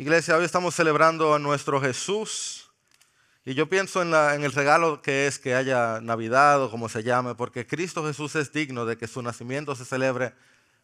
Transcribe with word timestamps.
Iglesia, 0.00 0.36
hoy 0.36 0.44
estamos 0.44 0.76
celebrando 0.76 1.34
a 1.34 1.40
nuestro 1.40 1.80
Jesús 1.80 2.70
y 3.44 3.54
yo 3.54 3.68
pienso 3.68 4.00
en, 4.00 4.44
el 4.44 4.52
regalo 4.52 5.02
que 5.02 5.26
es 5.26 5.40
que 5.40 5.56
haya 5.56 6.00
Navidad 6.00 6.62
o 6.62 6.70
como 6.70 6.88
se 6.88 7.02
llame, 7.02 7.34
porque 7.34 7.66
Cristo 7.66 8.06
Jesús 8.06 8.36
es 8.36 8.52
digno 8.52 8.86
de 8.86 8.96
que 8.96 9.08
su 9.08 9.22
nacimiento 9.22 9.74
se 9.74 9.84
celebre 9.84 10.34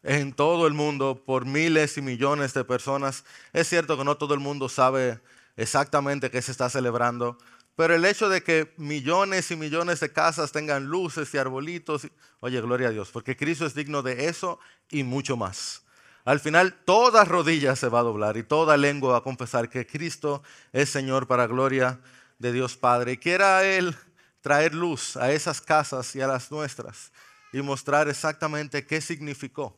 en 0.03 0.33
todo 0.33 0.67
el 0.67 0.73
mundo 0.73 1.23
por 1.25 1.45
miles 1.45 1.97
y 1.97 2.01
millones 2.01 2.53
de 2.53 2.65
personas. 2.65 3.23
Es 3.53 3.69
cierto 3.69 3.97
que 3.97 4.03
no 4.03 4.17
todo 4.17 4.33
el 4.33 4.41
mundo 4.41 4.67
sabe 4.67 5.21
exactamente 5.55 6.29
qué 6.29 6.41
se 6.41 6.51
está 6.51 6.69
celebrando, 6.69 7.37
pero 7.77 7.95
el 7.95 8.03
hecho 8.03 8.27
de 8.27 8.43
que 8.43 8.73
millones 8.75 9.49
y 9.49 9.55
millones 9.55 10.01
de 10.01 10.11
casas 10.11 10.51
tengan 10.51 10.87
luces 10.87 11.33
y 11.33 11.37
arbolitos, 11.37 12.05
oye, 12.41 12.59
gloria 12.59 12.89
a 12.89 12.91
Dios, 12.91 13.11
porque 13.11 13.37
Cristo 13.37 13.65
es 13.65 13.75
digno 13.75 14.01
de 14.01 14.27
eso 14.27 14.59
y 14.89 15.03
mucho 15.03 15.37
más. 15.37 15.84
Al 16.25 16.39
final, 16.39 16.73
toda 16.85 17.23
rodilla 17.23 17.75
se 17.75 17.87
va 17.87 17.99
a 17.99 18.03
doblar 18.03 18.35
y 18.35 18.43
toda 18.43 18.77
lengua 18.77 19.11
va 19.11 19.17
a 19.19 19.23
confesar 19.23 19.69
que 19.69 19.85
Cristo 19.85 20.41
es 20.73 20.89
Señor 20.89 21.27
para 21.27 21.45
gloria 21.45 21.99
de 22.39 22.51
Dios 22.51 22.75
Padre. 22.75 23.13
Y 23.13 23.17
quiera 23.17 23.63
Él 23.63 23.95
traer 24.41 24.73
luz 24.73 25.17
a 25.17 25.31
esas 25.31 25.61
casas 25.61 26.15
y 26.15 26.21
a 26.21 26.27
las 26.27 26.51
nuestras 26.51 27.11
y 27.53 27.61
mostrar 27.61 28.09
exactamente 28.09 28.85
qué 28.87 29.01
significó 29.01 29.77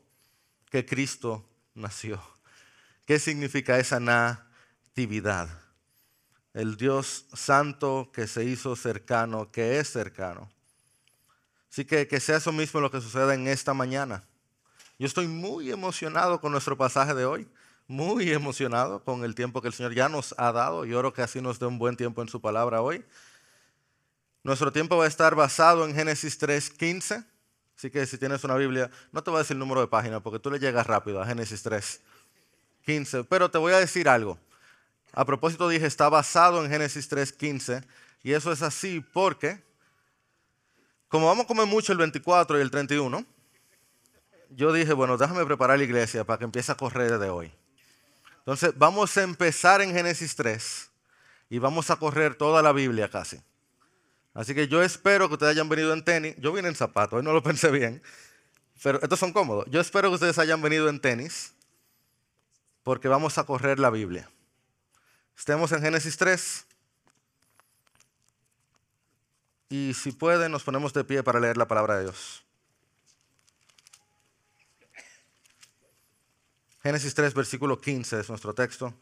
que 0.70 0.86
Cristo 0.86 1.46
nació. 1.76 2.22
¿Qué 3.06 3.20
significa 3.20 3.78
esa 3.78 4.00
natividad? 4.00 5.50
El 6.54 6.78
Dios 6.78 7.26
santo 7.34 8.10
que 8.14 8.26
se 8.26 8.46
hizo 8.46 8.76
cercano, 8.76 9.52
que 9.52 9.80
es 9.80 9.92
cercano. 9.92 10.50
Así 11.70 11.86
que 11.86 12.08
que 12.08 12.20
sea 12.20 12.38
eso 12.38 12.52
mismo 12.52 12.80
lo 12.80 12.90
que 12.90 13.02
suceda 13.02 13.34
en 13.36 13.48
esta 13.48 13.74
mañana. 13.74 14.24
Yo 15.00 15.06
estoy 15.06 15.28
muy 15.28 15.70
emocionado 15.70 16.42
con 16.42 16.52
nuestro 16.52 16.76
pasaje 16.76 17.14
de 17.14 17.24
hoy, 17.24 17.48
muy 17.88 18.32
emocionado 18.32 19.04
con 19.04 19.24
el 19.24 19.36
tiempo 19.36 19.62
que 19.62 19.68
el 19.68 19.74
Señor 19.74 19.94
ya 19.94 20.10
nos 20.10 20.34
ha 20.40 20.52
dado 20.52 20.86
y 20.86 20.94
oro 20.96 21.14
que 21.14 21.22
así 21.22 21.40
nos 21.40 21.60
dé 21.60 21.68
un 21.68 21.78
buen 21.78 21.96
tiempo 21.96 22.24
en 22.24 22.30
su 22.30 22.42
palabra 22.42 22.82
hoy. 22.82 23.06
Nuestro 24.42 24.72
tiempo 24.72 24.98
va 24.98 25.06
a 25.06 25.08
estar 25.08 25.36
basado 25.36 25.86
en 25.86 25.94
Génesis 25.94 26.42
3.15, 26.42 27.24
así 27.78 27.92
que 27.92 28.08
si 28.08 28.18
tienes 28.18 28.44
una 28.44 28.56
Biblia, 28.56 28.90
no 29.12 29.22
te 29.22 29.30
voy 29.30 29.38
a 29.38 29.42
decir 29.44 29.54
el 29.54 29.60
número 29.60 29.82
de 29.82 29.88
página 29.88 30.20
porque 30.20 30.40
tú 30.40 30.50
le 30.50 30.58
llegas 30.58 30.88
rápido 30.88 31.22
a 31.22 31.28
Génesis 31.28 31.64
3.15, 31.64 33.28
pero 33.30 33.52
te 33.52 33.60
voy 33.60 33.74
a 33.74 33.80
decir 33.80 34.10
algo. 34.10 34.40
A 35.14 35.26
propósito 35.26 35.70
dije, 35.70 35.86
está 35.86 36.10
basado 36.10 36.66
en 36.66 36.72
Génesis 36.72 37.08
3.15 37.12 37.86
y 38.24 38.34
eso 38.34 38.52
es 38.52 38.64
así 38.64 39.06
porque, 39.14 39.62
como 41.08 41.28
vamos 41.28 41.46
a 41.46 41.48
comer 41.48 41.68
mucho 41.68 41.92
el 41.92 42.00
24 42.00 42.58
y 42.58 42.62
el 42.62 42.72
31, 42.72 43.37
yo 44.50 44.74
dije, 44.74 44.94
bueno, 44.94 45.18
déjame 45.18 45.46
preparar 45.46 45.78
la 45.78 45.84
iglesia 45.84 46.24
para 46.24 46.40
que 46.40 46.46
empiece 46.46 46.72
a 46.72 46.76
correr 46.76 47.12
desde 47.12 47.30
hoy. 47.30 47.52
Entonces, 48.40 48.74
vamos 48.78 49.16
a 49.18 49.24
empezar 49.24 49.82
en 49.82 49.94
Génesis 49.94 50.36
3 50.36 50.90
y 51.50 51.60
vamos 51.60 51.90
a 51.90 51.98
correr 51.98 52.36
toda 52.36 52.62
la 52.62 52.72
Biblia 52.72 53.10
casi. 53.10 53.42
Así 54.34 54.54
que 54.54 54.68
yo 54.68 54.84
espero 54.84 55.28
que 55.28 55.34
ustedes 55.34 55.52
hayan 55.52 55.68
venido 55.68 55.94
en 55.94 56.04
tenis. 56.04 56.36
Yo 56.38 56.54
vine 56.54 56.68
en 56.68 56.76
zapatos, 56.76 57.18
hoy 57.18 57.24
no 57.24 57.34
lo 57.34 57.44
pensé 57.44 57.72
bien, 57.72 58.02
pero 58.82 59.02
estos 59.02 59.20
son 59.20 59.34
cómodos. 59.34 59.66
Yo 59.70 59.82
espero 59.82 60.10
que 60.10 60.16
ustedes 60.16 60.38
hayan 60.40 60.62
venido 60.62 60.88
en 60.90 61.00
tenis 61.02 61.54
porque 62.84 63.10
vamos 63.10 63.38
a 63.38 63.44
correr 63.44 63.80
la 63.80 63.90
Biblia. 63.90 64.30
Estemos 65.38 65.72
en 65.74 65.82
Génesis 65.82 66.16
3. 66.16 66.66
Y 69.70 69.94
si 69.94 70.14
pueden, 70.14 70.54
nos 70.54 70.64
ponemos 70.64 70.94
de 70.94 71.04
pie 71.04 71.22
para 71.22 71.42
leer 71.42 71.58
la 71.58 71.68
palabra 71.68 71.98
de 71.98 72.04
Dios. 72.04 72.47
Génesis 76.84 77.14
3, 77.14 77.34
versículo 77.34 77.80
15 77.80 78.20
es 78.20 78.30
nuestro 78.30 78.54
texto. 78.54 78.94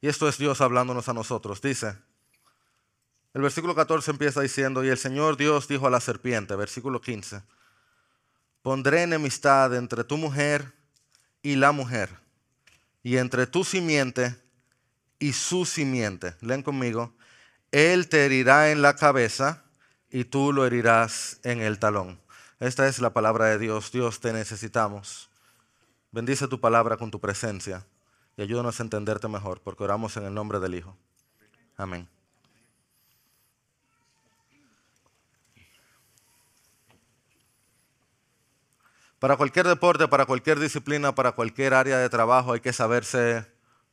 Y 0.00 0.08
esto 0.08 0.28
es 0.28 0.38
Dios 0.38 0.60
hablándonos 0.60 1.08
a 1.08 1.12
nosotros. 1.12 1.60
Dice, 1.60 1.96
el 3.34 3.42
versículo 3.42 3.74
14 3.74 4.10
empieza 4.10 4.40
diciendo, 4.40 4.84
y 4.84 4.88
el 4.88 4.98
Señor 4.98 5.36
Dios 5.36 5.68
dijo 5.68 5.86
a 5.86 5.90
la 5.90 6.00
serpiente, 6.00 6.54
versículo 6.56 7.00
15, 7.00 7.42
pondré 8.62 9.02
enemistad 9.02 9.74
entre 9.74 10.04
tu 10.04 10.16
mujer 10.16 10.72
y 11.42 11.56
la 11.56 11.72
mujer, 11.72 12.10
y 13.02 13.16
entre 13.16 13.46
tu 13.46 13.64
simiente 13.64 14.36
y 15.18 15.32
su 15.32 15.64
simiente. 15.64 16.36
Leen 16.40 16.62
conmigo, 16.62 17.12
él 17.72 18.08
te 18.08 18.24
herirá 18.24 18.70
en 18.70 18.82
la 18.82 18.96
cabeza 18.96 19.64
y 20.10 20.24
tú 20.24 20.52
lo 20.52 20.64
herirás 20.64 21.38
en 21.42 21.60
el 21.60 21.78
talón. 21.78 22.20
Esta 22.60 22.88
es 22.88 22.98
la 22.98 23.12
palabra 23.12 23.46
de 23.46 23.58
Dios. 23.58 23.92
Dios, 23.92 24.20
te 24.20 24.32
necesitamos. 24.32 25.28
Bendice 26.10 26.48
tu 26.48 26.58
palabra 26.60 26.96
con 26.96 27.10
tu 27.10 27.20
presencia 27.20 27.86
y 28.36 28.42
ayúdanos 28.42 28.80
a 28.80 28.82
entenderte 28.82 29.28
mejor, 29.28 29.60
porque 29.60 29.84
oramos 29.84 30.16
en 30.16 30.24
el 30.24 30.32
nombre 30.32 30.58
del 30.58 30.74
Hijo. 30.74 30.96
Amén. 31.76 32.08
Para 39.18 39.36
cualquier 39.36 39.66
deporte, 39.66 40.06
para 40.06 40.26
cualquier 40.26 40.60
disciplina, 40.60 41.14
para 41.14 41.32
cualquier 41.32 41.74
área 41.74 41.98
de 41.98 42.08
trabajo 42.08 42.52
hay 42.52 42.60
que 42.60 42.72
saberse 42.72 43.44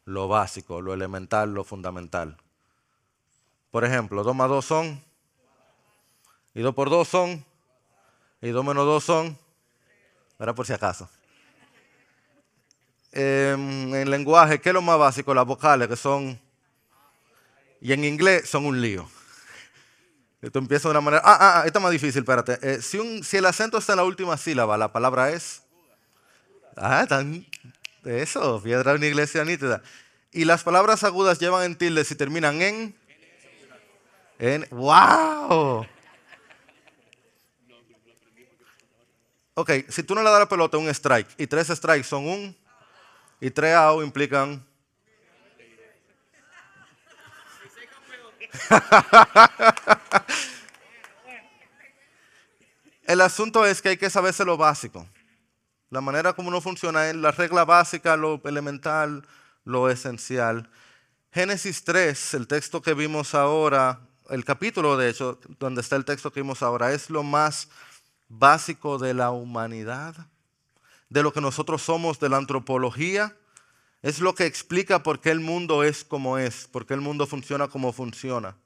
lo 0.06 0.28
básico, 0.28 0.82
lo 0.82 0.94
elemental, 0.94 1.54
lo 1.54 1.64
fundamental. 1.64 2.38
Por 3.72 3.84
ejemplo, 3.84 4.24
2 4.24 4.36
más 4.36 4.48
2 4.48 4.64
son, 4.64 5.04
y 6.54 6.62
2 6.62 6.76
por 6.76 6.90
2 6.90 7.08
son, 7.08 7.44
y 8.40 8.50
2 8.50 8.64
menos 8.64 8.86
2 8.86 9.04
son, 9.04 9.38
era 10.40 10.54
por 10.54 10.68
si 10.68 10.74
acaso. 10.74 11.10
Em, 13.18 13.96
en 13.96 14.10
lenguaje, 14.10 14.60
¿qué 14.60 14.70
es 14.70 14.74
lo 14.74 14.82
más 14.82 15.00
básico? 15.00 15.34
Las 15.34 15.46
vocales, 15.46 15.88
que 15.88 15.96
son, 15.96 16.38
y 17.80 17.94
en 17.94 18.04
inglés 18.04 18.50
son 18.50 18.66
un 18.66 18.82
lío. 18.82 19.10
Esto 20.42 20.60
empieza 20.60 20.90
de 20.90 20.92
una 20.92 21.00
manera, 21.02 21.24
ah, 21.26 21.38
ah, 21.40 21.62
ah, 21.62 21.64
esta 21.66 21.80
es 21.80 21.84
más 21.84 21.94
difícil, 21.94 22.20
espérate. 22.24 22.60
Eh, 22.62 22.82
si, 22.82 22.98
un- 23.00 23.24
si 23.24 23.38
el 23.38 23.46
acento 23.46 23.78
está 23.78 23.94
en 23.94 23.98
la 23.98 24.04
última 24.04 24.36
sílaba, 24.36 24.78
la 24.78 24.92
palabra 24.92 25.30
es, 25.32 25.64
ah, 26.76 27.06
tan, 27.08 27.46
eso, 28.04 28.62
piedra 28.62 28.92
de 28.92 28.98
una 28.98 29.08
iglesia 29.08 29.46
nítida. 29.46 29.82
Y 30.34 30.44
las 30.44 30.64
palabras 30.66 31.06
agudas 31.06 31.40
llevan 31.40 31.64
en 31.64 31.78
tilde 31.78 32.04
si 32.04 32.16
terminan 32.16 32.62
en, 32.62 32.94
en, 34.40 34.68
wow. 34.72 35.88
Ok, 39.54 39.72
si 39.88 40.04
tú 40.04 40.16
no 40.16 40.22
le 40.22 40.30
das 40.30 40.40
la 40.40 40.50
pelota 40.50 40.78
un 40.78 40.90
strike 40.90 41.30
y 41.38 41.48
tres 41.48 41.70
strikes 41.70 42.04
son 42.04 42.28
un 42.28 42.65
y 43.40 43.52
tres 43.52 43.76
out 43.76 44.04
implican 44.04 44.66
El 53.04 53.22
asunto 53.22 53.66
es 53.66 53.82
que 53.82 53.90
hay 53.90 53.98
que 53.98 54.10
saberse 54.10 54.44
lo 54.46 54.58
básico. 54.58 55.08
La 55.90 56.02
manera 56.02 56.34
como 56.34 56.50
uno 56.50 56.60
funciona 56.60 57.08
es 57.08 57.16
la 57.16 57.32
regla 57.32 57.64
básica, 57.64 58.18
lo 58.18 58.42
elemental, 58.46 59.28
lo 59.64 59.90
esencial. 59.90 60.70
Génesis 61.32 61.84
3, 61.84 62.34
el 62.34 62.48
texto 62.48 62.82
que 62.82 62.96
vimos 62.96 63.36
ahora, 63.36 64.00
el 64.30 64.44
capítulo 64.44 64.98
de 64.98 65.10
hecho, 65.10 65.40
donde 65.60 65.82
está 65.82 65.96
el 65.96 66.06
texto 66.06 66.32
que 66.32 66.42
vimos 66.42 66.64
ahora, 66.64 66.94
es 66.94 67.10
lo 67.12 67.22
más 67.24 67.70
básico 68.28 68.98
de 68.98 69.14
la 69.14 69.30
humanidad, 69.32 70.16
de 71.16 71.24
lo 71.24 71.32
que 71.32 71.40
nosotros 71.40 71.82
somos, 71.82 72.20
de 72.20 72.28
la 72.28 72.36
antropología. 72.36 73.38
Es 74.02 74.20
lo 74.20 74.36
que 74.36 74.46
explica 74.46 75.02
por 75.02 75.22
qué 75.22 75.32
el 75.32 75.40
mundo 75.40 75.82
es 75.82 76.04
como 76.04 76.38
es, 76.38 76.68
por 76.68 76.86
qué 76.86 76.94
el 76.94 77.00
mundo 77.00 77.26
funciona 77.26 77.70
como 77.70 77.94
funciona. 77.94 78.58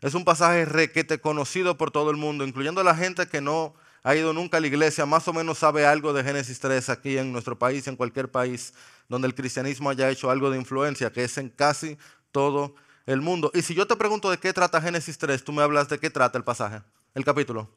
Es 0.00 0.14
un 0.14 0.24
pasaje 0.24 0.64
requete 0.64 1.20
conocido 1.20 1.78
por 1.78 1.92
todo 1.92 2.10
el 2.10 2.16
mundo, 2.16 2.44
incluyendo 2.44 2.82
la 2.82 2.96
gente 2.96 3.28
que 3.28 3.40
no 3.40 3.74
ha 4.02 4.16
ido 4.16 4.32
nunca 4.32 4.56
a 4.56 4.60
la 4.60 4.66
iglesia, 4.66 5.06
más 5.06 5.28
o 5.28 5.32
menos 5.32 5.58
sabe 5.58 5.86
algo 5.86 6.12
de 6.12 6.24
Génesis 6.24 6.58
3 6.58 6.88
aquí 6.88 7.16
en 7.16 7.30
nuestro 7.30 7.56
país, 7.56 7.86
en 7.86 7.94
cualquier 7.94 8.28
país 8.28 8.74
donde 9.08 9.28
el 9.28 9.34
cristianismo 9.36 9.88
haya 9.88 10.10
hecho 10.10 10.32
algo 10.32 10.50
de 10.50 10.58
influencia, 10.58 11.12
que 11.12 11.22
es 11.22 11.38
en 11.38 11.48
casi 11.48 11.96
todo 12.32 12.74
el 13.06 13.20
mundo. 13.20 13.52
Y 13.54 13.62
si 13.62 13.76
yo 13.76 13.86
te 13.86 13.94
pregunto 13.94 14.32
de 14.32 14.38
qué 14.38 14.52
trata 14.52 14.80
Génesis 14.80 15.16
3, 15.16 15.44
tú 15.44 15.52
me 15.52 15.62
hablas 15.62 15.88
de 15.88 16.00
qué 16.00 16.10
trata 16.10 16.36
el 16.38 16.44
pasaje, 16.44 16.82
el 17.14 17.24
capítulo. 17.24 17.70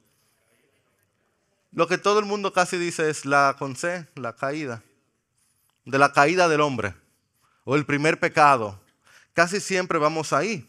Lo 1.72 1.88
que 1.88 1.98
todo 1.98 2.20
el 2.20 2.26
mundo 2.26 2.54
casi 2.54 2.78
dice 2.78 3.10
es 3.10 3.26
la 3.26 3.56
con 3.58 3.76
C, 3.76 4.08
la 4.16 4.36
caída, 4.36 4.84
de 5.86 5.98
la 5.98 6.12
caída 6.12 6.48
del 6.48 6.62
hombre 6.62 6.96
o 7.64 7.76
el 7.76 7.86
primer 7.86 8.20
pecado. 8.20 8.80
Casi 9.34 9.60
siempre 9.60 10.00
vamos 10.00 10.34
ahí. 10.34 10.68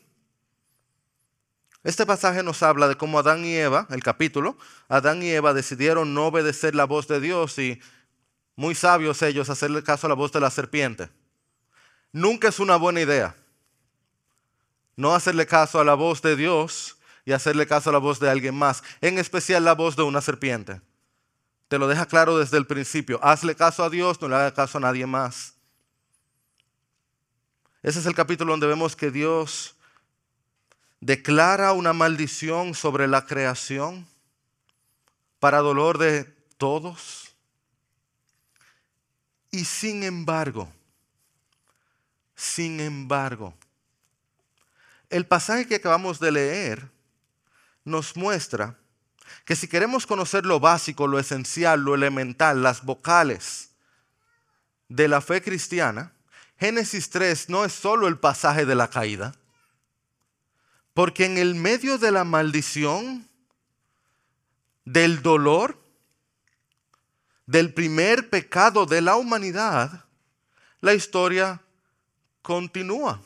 Este 1.85 2.05
pasaje 2.05 2.43
nos 2.43 2.63
habla 2.63 2.89
de 2.89 2.97
cómo 2.97 3.19
Adán 3.19 3.45
y 3.45 3.55
Eva, 3.55 3.87
el 3.91 4.03
capítulo, 4.03 4.59
Adán 4.89 5.23
y 5.23 5.31
Eva 5.31 5.55
decidieron 5.55 6.13
no 6.13 6.27
obedecer 6.27 6.75
la 6.75 6.85
voz 6.85 7.09
de 7.09 7.21
Dios 7.21 7.59
y 7.59 7.81
muy 8.57 8.75
sabios 8.75 9.23
ellos 9.23 9.49
hacerle 9.49 9.83
caso 9.83 10.07
a 10.07 10.11
la 10.11 10.17
voz 10.17 10.33
de 10.33 10.41
la 10.41 10.51
serpiente. 10.51 11.09
Nunca 12.13 12.49
es 12.49 12.59
una 12.59 12.77
buena 12.77 13.01
idea 13.01 13.37
no 14.99 15.15
hacerle 15.15 15.47
caso 15.47 15.79
a 15.79 15.85
la 15.85 15.95
voz 15.95 16.21
de 16.23 16.35
Dios 16.35 16.98
y 17.29 17.33
hacerle 17.35 17.67
caso 17.67 17.91
a 17.91 17.93
la 17.93 17.99
voz 17.99 18.19
de 18.21 18.31
alguien 18.31 18.55
más, 18.55 18.83
en 19.03 19.19
especial 19.19 19.63
la 19.63 19.75
voz 19.75 19.97
de 19.97 20.03
una 20.03 20.23
serpiente. 20.23 20.81
Te 21.69 21.79
lo 21.79 21.87
deja 21.87 22.07
claro 22.07 22.39
desde 22.39 22.57
el 22.57 22.67
principio. 22.67 23.23
Hazle 23.23 23.55
caso 23.55 23.85
a 23.85 23.91
Dios, 23.91 24.19
no 24.23 24.29
le 24.29 24.37
hagas 24.37 24.55
caso 24.55 24.79
a 24.79 24.81
nadie 24.81 25.05
más. 25.05 25.53
Ese 27.83 27.99
es 27.99 28.07
el 28.07 28.15
capítulo 28.15 28.55
donde 28.55 28.67
vemos 28.67 28.97
que 28.97 29.11
Dios 29.11 29.77
declara 31.01 31.73
una 31.73 31.93
maldición 31.93 32.73
sobre 32.75 33.07
la 33.07 33.27
creación 33.27 34.07
para 35.39 35.59
dolor 35.59 35.99
de 35.99 36.25
todos. 36.57 37.35
Y 39.51 39.67
sin 39.67 40.03
embargo, 40.03 40.73
sin 42.35 42.81
embargo, 42.81 43.53
el 45.11 45.27
pasaje 45.27 45.69
que 45.69 45.75
acabamos 45.75 46.19
de 46.21 46.33
leer 46.33 46.98
nos 47.89 48.17
muestra 48.17 48.79
que 49.45 49.57
si 49.57 49.67
queremos 49.67 50.07
conocer 50.07 50.47
lo 50.47 50.61
básico, 50.61 51.07
lo 51.07 51.19
esencial, 51.19 51.81
lo 51.81 51.95
elemental, 51.95 52.63
las 52.63 52.85
vocales 52.85 53.71
de 54.89 55.09
la 55.09 55.21
fe 55.21 55.43
cristiana, 55.43 56.13
Génesis 56.59 57.11
3 57.11 57.49
no 57.51 57.65
es 57.65 57.73
solo 57.73 58.09
el 58.09 58.19
pasaje 58.19 58.67
de 58.67 58.75
la 58.75 58.89
caída, 58.89 59.35
porque 60.93 61.25
en 61.25 61.39
el 61.39 61.55
medio 61.55 61.99
de 61.99 62.11
la 62.11 62.25
maldición, 62.25 63.29
del 64.85 65.23
dolor, 65.23 65.79
del 67.47 67.73
primer 67.73 68.31
pecado 68.31 68.87
de 68.87 69.01
la 69.01 69.17
humanidad, 69.17 70.05
la 70.81 70.95
historia 70.95 71.63
continúa. 72.43 73.23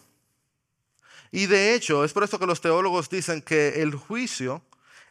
Y 1.33 1.47
de 1.47 1.75
hecho, 1.75 2.05
es 2.05 2.13
por 2.13 2.23
eso 2.23 2.39
que 2.39 2.47
los 2.47 2.61
teólogos 2.61 3.09
dicen 3.09 3.41
que 3.41 3.83
el 3.83 3.95
juicio 3.95 4.63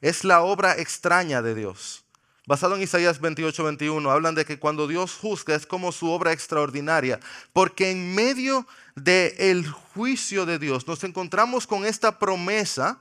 es 0.01 0.23
la 0.23 0.43
obra 0.43 0.77
extraña 0.77 1.41
de 1.41 1.55
Dios. 1.55 2.05
Basado 2.45 2.75
en 2.75 2.83
Isaías 2.83 3.19
28, 3.19 3.63
21, 3.63 4.09
hablan 4.09 4.35
de 4.35 4.45
que 4.45 4.59
cuando 4.59 4.87
Dios 4.87 5.15
juzga 5.15 5.55
es 5.55 5.65
como 5.65 5.91
su 5.91 6.09
obra 6.11 6.31
extraordinaria, 6.31 7.19
porque 7.53 7.89
en 7.89 8.13
medio 8.13 8.67
del 8.95 9.67
juicio 9.67 10.45
de 10.45 10.59
Dios 10.59 10.87
nos 10.87 11.03
encontramos 11.03 11.65
con 11.65 11.85
esta 11.85 12.19
promesa 12.19 12.99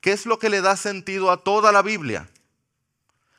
que 0.00 0.12
es 0.12 0.26
lo 0.26 0.38
que 0.38 0.50
le 0.50 0.60
da 0.60 0.76
sentido 0.76 1.30
a 1.30 1.42
toda 1.42 1.72
la 1.72 1.82
Biblia, 1.82 2.28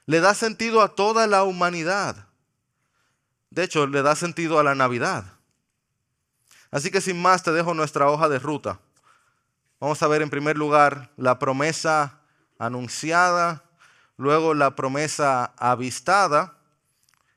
le 0.06 0.22
da 0.22 0.34
sentido 0.34 0.82
a 0.82 0.96
toda 0.96 1.28
la 1.28 1.44
humanidad. 1.44 2.28
De 3.52 3.64
hecho, 3.64 3.86
le 3.86 4.02
da 4.02 4.16
sentido 4.16 4.60
a 4.60 4.64
la 4.64 4.76
Navidad. 4.76 5.26
Así 6.72 6.92
que 6.92 7.02
sin 7.02 7.22
más 7.22 7.44
te 7.44 7.52
dejo 7.52 7.74
nuestra 7.74 8.10
hoja 8.10 8.30
de 8.30 8.40
ruta. 8.40 8.80
Vamos 9.80 10.04
a 10.04 10.08
ver 10.08 10.22
en 10.22 10.30
primer 10.30 10.58
lugar 10.58 11.10
la 11.16 11.40
promesa 11.40 12.20
anunciada, 12.58 13.64
luego 14.18 14.54
la 14.54 14.76
promesa 14.76 15.54
avistada 15.58 16.58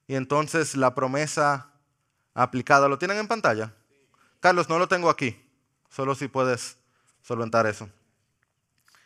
y 0.09 0.17
entonces 0.17 0.75
la 0.75 0.95
promesa 0.95 1.69
aplicada. 2.35 2.89
¿Lo 2.89 2.99
tienen 2.99 3.19
en 3.19 3.29
pantalla? 3.29 3.73
Carlos, 4.41 4.69
no 4.69 4.81
lo 4.81 4.89
tengo 4.89 5.09
aquí, 5.09 5.41
solo 5.89 6.17
si 6.17 6.27
puedes 6.27 6.79
solventar 7.23 7.67
eso. 7.67 7.89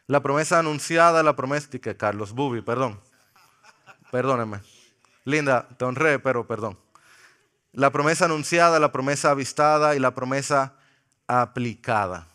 La 0.06 0.22
promesa 0.22 0.58
anunciada, 0.58 1.22
la 1.22 1.36
promesa 1.36 1.68
que 1.68 1.96
Carlos 1.96 2.32
Bubi, 2.32 2.62
perdón. 2.62 2.98
Perdóneme. 4.10 4.60
Linda, 5.24 5.68
te 5.76 5.84
honré, 5.84 6.18
pero 6.18 6.46
perdón. 6.46 6.78
La 7.72 7.90
promesa 7.90 8.24
anunciada, 8.24 8.78
la 8.78 8.92
promesa 8.92 9.32
avistada 9.32 9.94
y 9.94 9.98
la 9.98 10.14
promesa 10.14 10.74
aplicada. 11.26 12.28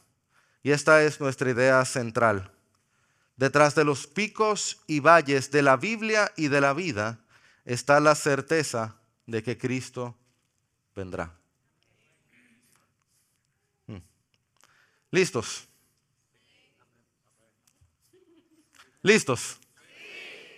Y 0.63 0.71
esta 0.71 1.03
es 1.03 1.19
nuestra 1.19 1.49
idea 1.49 1.83
central. 1.85 2.51
Detrás 3.35 3.73
de 3.73 3.83
los 3.83 4.05
picos 4.05 4.81
y 4.87 4.99
valles 4.99 5.49
de 5.51 5.63
la 5.63 5.77
Biblia 5.77 6.31
y 6.35 6.47
de 6.47 6.61
la 6.61 6.73
vida 6.73 7.19
está 7.65 7.99
la 7.99 8.15
certeza 8.15 8.95
de 9.25 9.41
que 9.41 9.57
Cristo 9.57 10.15
vendrá. 10.95 11.33
Hmm. 13.87 13.97
¿Listos? 15.09 15.67
¿Listos? 19.01 19.57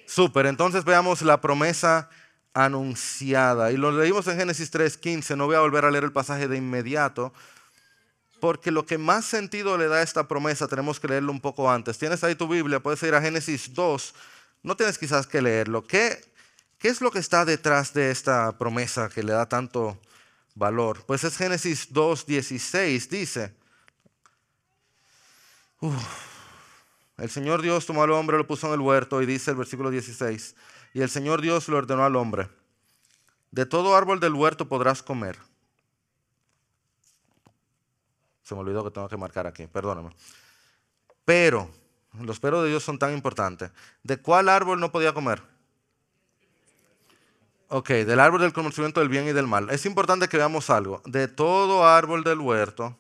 Súper, 0.05 0.47
entonces 0.47 0.83
veamos 0.83 1.21
la 1.21 1.39
promesa 1.39 2.09
anunciada. 2.53 3.71
Y 3.71 3.77
lo 3.77 3.91
leímos 3.91 4.27
en 4.27 4.37
Génesis 4.37 4.71
3:15, 4.71 5.35
no 5.35 5.45
voy 5.45 5.55
a 5.55 5.61
volver 5.61 5.85
a 5.85 5.91
leer 5.91 6.03
el 6.03 6.11
pasaje 6.11 6.47
de 6.47 6.57
inmediato, 6.57 7.33
porque 8.43 8.71
lo 8.71 8.85
que 8.85 8.97
más 8.97 9.23
sentido 9.23 9.77
le 9.77 9.87
da 9.87 10.01
esta 10.01 10.27
promesa 10.27 10.67
tenemos 10.67 10.99
que 10.99 11.07
leerlo 11.07 11.31
un 11.31 11.39
poco 11.39 11.71
antes. 11.71 11.97
Tienes 11.97 12.25
ahí 12.25 12.35
tu 12.35 12.45
Biblia, 12.45 12.81
puedes 12.81 13.01
ir 13.03 13.15
a 13.15 13.21
Génesis 13.21 13.73
2, 13.73 14.13
no 14.63 14.75
tienes 14.75 14.97
quizás 14.97 15.25
que 15.27 15.41
leerlo. 15.41 15.81
¿Qué, 15.81 16.19
qué 16.77 16.89
es 16.89 16.99
lo 16.99 17.09
que 17.09 17.19
está 17.19 17.45
detrás 17.45 17.93
de 17.93 18.11
esta 18.11 18.57
promesa 18.57 19.07
que 19.07 19.23
le 19.23 19.31
da 19.31 19.47
tanto 19.47 19.97
valor? 20.55 21.05
Pues 21.05 21.23
es 21.23 21.37
Génesis 21.37 21.93
2:16, 21.93 23.07
dice, 23.07 23.55
el 27.15 27.29
Señor 27.29 27.61
Dios 27.61 27.85
tomó 27.85 28.03
al 28.03 28.11
hombre, 28.11 28.35
lo 28.35 28.45
puso 28.45 28.67
en 28.67 28.73
el 28.73 28.81
huerto 28.81 29.21
y 29.21 29.25
dice 29.25 29.51
el 29.51 29.57
versículo 29.57 29.89
16, 29.89 30.53
y 30.93 30.99
el 30.99 31.09
Señor 31.09 31.41
Dios 31.41 31.69
le 31.69 31.77
ordenó 31.77 32.03
al 32.03 32.17
hombre, 32.17 32.49
de 33.51 33.65
todo 33.65 33.95
árbol 33.95 34.19
del 34.19 34.33
huerto 34.33 34.67
podrás 34.67 35.01
comer 35.01 35.39
se 38.53 38.55
me 38.55 38.61
olvidó 38.61 38.83
que 38.83 38.91
tengo 38.91 39.09
que 39.09 39.17
marcar 39.17 39.47
aquí, 39.47 39.65
perdóname. 39.65 40.11
Pero, 41.25 41.69
los 42.21 42.39
peros 42.39 42.63
de 42.63 42.69
Dios 42.69 42.83
son 42.83 42.99
tan 42.99 43.11
importantes. 43.13 43.71
¿De 44.03 44.17
cuál 44.17 44.47
árbol 44.47 44.79
no 44.79 44.91
podía 44.91 45.11
comer? 45.13 45.41
Ok, 47.69 47.89
del 47.89 48.19
árbol 48.19 48.41
del 48.41 48.53
conocimiento 48.53 48.99
del 48.99 49.09
bien 49.09 49.27
y 49.27 49.31
del 49.31 49.47
mal. 49.47 49.71
Es 49.71 49.87
importante 49.87 50.27
que 50.27 50.37
veamos 50.37 50.69
algo. 50.69 51.01
De 51.05 51.27
todo 51.27 51.87
árbol 51.87 52.23
del 52.23 52.39
huerto 52.39 52.95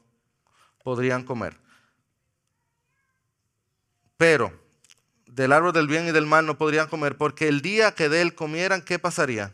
podrían 0.83 1.23
comer. 1.23 1.55
Pero 4.17 4.59
del 5.27 5.51
árbol 5.51 5.73
del 5.73 5.87
bien 5.87 6.07
y 6.07 6.11
del 6.11 6.25
mal 6.25 6.47
no 6.47 6.57
podrían 6.57 6.87
comer 6.87 7.15
porque 7.15 7.47
el 7.47 7.61
día 7.61 7.93
que 7.93 8.09
de 8.09 8.23
él 8.23 8.33
comieran, 8.33 8.81
¿qué 8.81 8.97
pasaría? 8.97 9.53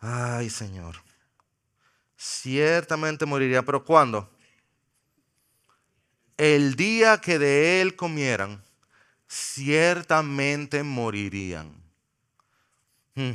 Ay, 0.00 0.48
Señor 0.48 1.05
ciertamente 2.16 3.26
moriría. 3.26 3.62
¿Pero 3.62 3.84
cuándo? 3.84 4.30
El 6.36 6.76
día 6.76 7.20
que 7.20 7.38
de 7.38 7.80
él 7.80 7.96
comieran, 7.96 8.62
ciertamente 9.28 10.82
morirían. 10.82 11.72
Hmm. 13.14 13.32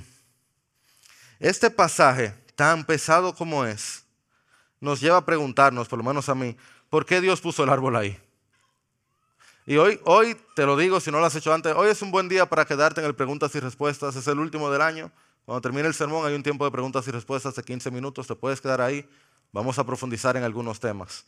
Este 1.39 1.71
pasaje, 1.71 2.35
tan 2.55 2.85
pesado 2.85 3.33
como 3.33 3.65
es, 3.65 4.03
nos 4.79 5.01
lleva 5.01 5.17
a 5.17 5.25
preguntarnos, 5.25 5.87
por 5.87 5.97
lo 5.97 6.05
menos 6.05 6.29
a 6.29 6.35
mí, 6.35 6.55
¿por 6.89 7.05
qué 7.05 7.19
Dios 7.21 7.41
puso 7.41 7.63
el 7.63 7.69
árbol 7.69 7.95
ahí? 7.95 8.19
Y 9.65 9.77
hoy, 9.77 9.99
hoy 10.05 10.35
te 10.55 10.65
lo 10.65 10.77
digo, 10.77 10.99
si 10.99 11.11
no 11.11 11.19
lo 11.19 11.25
has 11.25 11.35
hecho 11.35 11.53
antes, 11.53 11.73
hoy 11.75 11.89
es 11.89 12.01
un 12.01 12.11
buen 12.11 12.29
día 12.29 12.47
para 12.47 12.65
quedarte 12.65 13.01
en 13.01 13.07
el 13.07 13.15
preguntas 13.15 13.53
y 13.55 13.59
respuestas, 13.59 14.15
es 14.15 14.27
el 14.27 14.39
último 14.39 14.69
del 14.71 14.81
año. 14.81 15.11
Cuando 15.45 15.61
termine 15.61 15.87
el 15.87 15.93
sermón 15.93 16.25
hay 16.25 16.35
un 16.35 16.43
tiempo 16.43 16.65
de 16.65 16.71
preguntas 16.71 17.07
y 17.07 17.11
respuestas 17.11 17.55
de 17.55 17.63
15 17.63 17.91
minutos, 17.91 18.27
te 18.27 18.35
puedes 18.35 18.61
quedar 18.61 18.81
ahí, 18.81 19.07
vamos 19.51 19.79
a 19.79 19.85
profundizar 19.85 20.37
en 20.37 20.43
algunos 20.43 20.79
temas. 20.79 21.25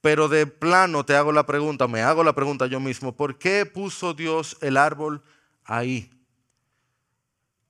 Pero 0.00 0.28
de 0.28 0.46
plano 0.46 1.04
te 1.04 1.14
hago 1.14 1.32
la 1.32 1.46
pregunta, 1.46 1.86
me 1.86 2.02
hago 2.02 2.24
la 2.24 2.34
pregunta 2.34 2.66
yo 2.66 2.80
mismo, 2.80 3.16
¿por 3.16 3.38
qué 3.38 3.64
puso 3.64 4.14
Dios 4.14 4.56
el 4.60 4.76
árbol 4.76 5.22
ahí? 5.64 6.10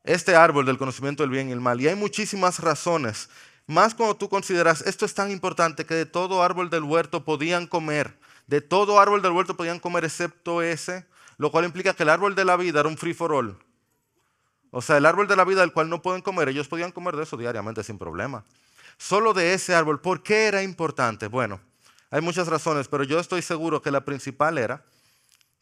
Este 0.03 0.35
árbol 0.35 0.67
del 0.67 0.79
conocimiento 0.79 1.23
del 1.23 1.31
bien 1.31 1.49
y 1.49 1.53
el 1.53 1.61
mal. 1.61 1.81
Y 1.81 1.89
hay 1.89 1.95
muchísimas 1.95 2.59
razones. 2.59 3.29
Más 3.67 3.95
cuando 3.95 4.17
tú 4.17 4.29
consideras, 4.29 4.81
esto 4.83 5.05
es 5.05 5.15
tan 5.15 5.31
importante 5.31 5.87
que 5.87 5.95
de 5.95 6.07
todo 6.07 6.43
árbol 6.43 6.71
del 6.71 6.83
huerto 6.83 7.25
podían 7.25 7.67
comer. 7.67 8.19
De 8.47 8.61
todo 8.61 8.99
árbol 8.99 9.23
del 9.23 9.33
huerto 9.33 9.57
podían 9.57 9.79
comer 9.79 10.05
excepto 10.05 10.63
ese, 10.63 11.07
lo 11.37 11.53
cual 11.53 11.67
implica 11.67 11.95
que 11.95 12.03
el 12.03 12.09
árbol 12.09 12.35
de 12.35 12.45
la 12.45 12.57
vida 12.57 12.81
era 12.81 12.89
un 12.89 12.97
free 12.97 13.15
for 13.15 13.33
all. 13.33 13.57
O 14.73 14.81
sea, 14.81 14.97
el 14.97 15.07
árbol 15.07 15.29
de 15.29 15.37
la 15.37 15.45
vida 15.45 15.61
del 15.61 15.73
cual 15.73 15.91
no 15.91 16.01
pueden 16.01 16.23
comer, 16.23 16.49
ellos 16.49 16.67
podían 16.67 16.93
comer 16.93 17.15
de 17.15 17.23
eso 17.25 17.37
diariamente 17.37 17.85
sin 17.85 17.99
problema. 17.99 18.43
Solo 18.97 19.35
de 19.35 19.53
ese 19.53 19.75
árbol. 19.75 20.01
¿Por 20.01 20.23
qué 20.23 20.47
era 20.47 20.63
importante? 20.63 21.29
Bueno, 21.29 21.61
hay 22.11 22.23
muchas 22.23 22.49
razones, 22.49 22.89
pero 22.89 23.05
yo 23.05 23.21
estoy 23.21 23.43
seguro 23.43 23.83
que 23.83 23.91
la 23.91 24.05
principal 24.05 24.57
era 24.57 24.83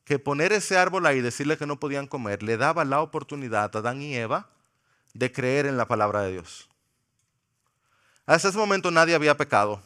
que 0.04 0.18
poner 0.18 0.52
ese 0.52 0.78
árbol 0.78 1.06
ahí 1.06 1.18
y 1.18 1.22
decirle 1.22 1.56
que 1.56 1.66
no 1.66 1.78
podían 1.78 2.06
comer 2.06 2.42
le 2.42 2.56
daba 2.56 2.84
la 2.84 3.00
oportunidad 3.00 3.74
a 3.74 3.78
Adán 3.78 4.02
y 4.02 4.16
Eva 4.16 4.48
de 5.14 5.30
creer 5.30 5.66
en 5.66 5.76
la 5.76 5.86
palabra 5.86 6.22
de 6.22 6.32
Dios. 6.32 6.68
Hasta 8.26 8.48
ese 8.48 8.58
momento 8.58 8.90
nadie 8.90 9.14
había 9.14 9.36
pecado. 9.36 9.82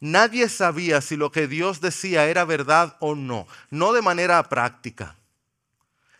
Nadie 0.00 0.48
sabía 0.48 1.00
si 1.00 1.16
lo 1.16 1.32
que 1.32 1.48
Dios 1.48 1.80
decía 1.80 2.26
era 2.26 2.44
verdad 2.44 2.96
o 3.00 3.14
no, 3.14 3.46
no 3.70 3.92
de 3.92 4.02
manera 4.02 4.42
práctica. 4.44 5.17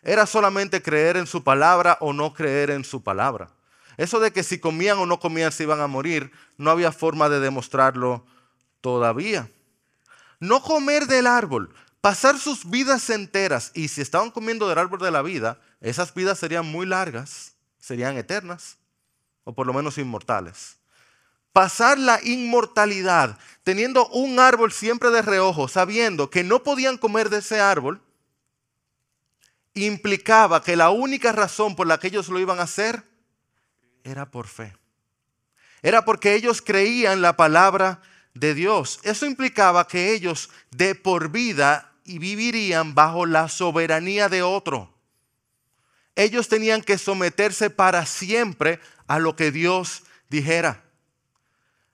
Era 0.08 0.24
solamente 0.24 0.80
creer 0.80 1.18
en 1.18 1.26
su 1.26 1.44
palabra 1.44 1.98
o 2.00 2.14
no 2.14 2.32
creer 2.32 2.70
en 2.70 2.82
su 2.82 3.02
palabra. 3.02 3.50
Eso 3.98 4.18
de 4.20 4.32
que 4.32 4.42
si 4.42 4.58
comían 4.58 4.96
o 4.96 5.04
no 5.04 5.20
comían 5.20 5.52
se 5.52 5.64
iban 5.64 5.82
a 5.82 5.86
morir, 5.86 6.32
no 6.56 6.70
había 6.70 6.92
forma 6.92 7.28
de 7.28 7.40
demostrarlo 7.40 8.24
todavía. 8.80 9.50
No 10.40 10.62
comer 10.62 11.08
del 11.08 11.26
árbol, 11.26 11.74
pasar 12.00 12.38
sus 12.38 12.70
vidas 12.70 13.10
enteras, 13.10 13.70
y 13.74 13.88
si 13.88 14.00
estaban 14.00 14.30
comiendo 14.30 14.66
del 14.66 14.78
árbol 14.78 14.98
de 14.98 15.10
la 15.10 15.20
vida, 15.20 15.60
esas 15.82 16.14
vidas 16.14 16.38
serían 16.38 16.64
muy 16.64 16.86
largas, 16.86 17.52
serían 17.78 18.16
eternas, 18.16 18.78
o 19.44 19.52
por 19.52 19.66
lo 19.66 19.74
menos 19.74 19.98
inmortales. 19.98 20.78
pasar 21.52 21.98
la 21.98 22.18
inmortalidad 22.22 23.36
teniendo 23.62 24.08
un 24.08 24.38
árbol 24.38 24.72
siempre 24.72 25.10
de 25.10 25.20
reojo, 25.20 25.68
sabiendo 25.68 26.30
que 26.30 26.44
no 26.44 26.62
podían 26.62 26.96
comer 26.96 27.28
de 27.28 27.40
ese 27.40 27.60
árbol, 27.60 28.00
implicaba 29.84 30.62
que 30.62 30.76
la 30.76 30.90
única 30.90 31.32
razón 31.32 31.76
por 31.76 31.86
la 31.86 31.98
que 31.98 32.08
ellos 32.08 32.28
lo 32.28 32.40
iban 32.40 32.58
a 32.60 32.64
hacer 32.64 33.02
era 34.04 34.30
por 34.30 34.46
fe. 34.46 34.76
Era 35.82 36.04
porque 36.04 36.34
ellos 36.34 36.62
creían 36.62 37.22
la 37.22 37.36
palabra 37.36 38.00
de 38.34 38.54
Dios. 38.54 39.00
Eso 39.02 39.26
implicaba 39.26 39.86
que 39.86 40.12
ellos 40.12 40.50
de 40.70 40.94
por 40.94 41.30
vida 41.30 41.92
y 42.04 42.18
vivirían 42.18 42.94
bajo 42.94 43.26
la 43.26 43.48
soberanía 43.48 44.28
de 44.28 44.42
otro. 44.42 44.94
Ellos 46.16 46.48
tenían 46.48 46.82
que 46.82 46.98
someterse 46.98 47.70
para 47.70 48.06
siempre 48.06 48.80
a 49.06 49.18
lo 49.18 49.36
que 49.36 49.52
Dios 49.52 50.02
dijera. 50.28 50.84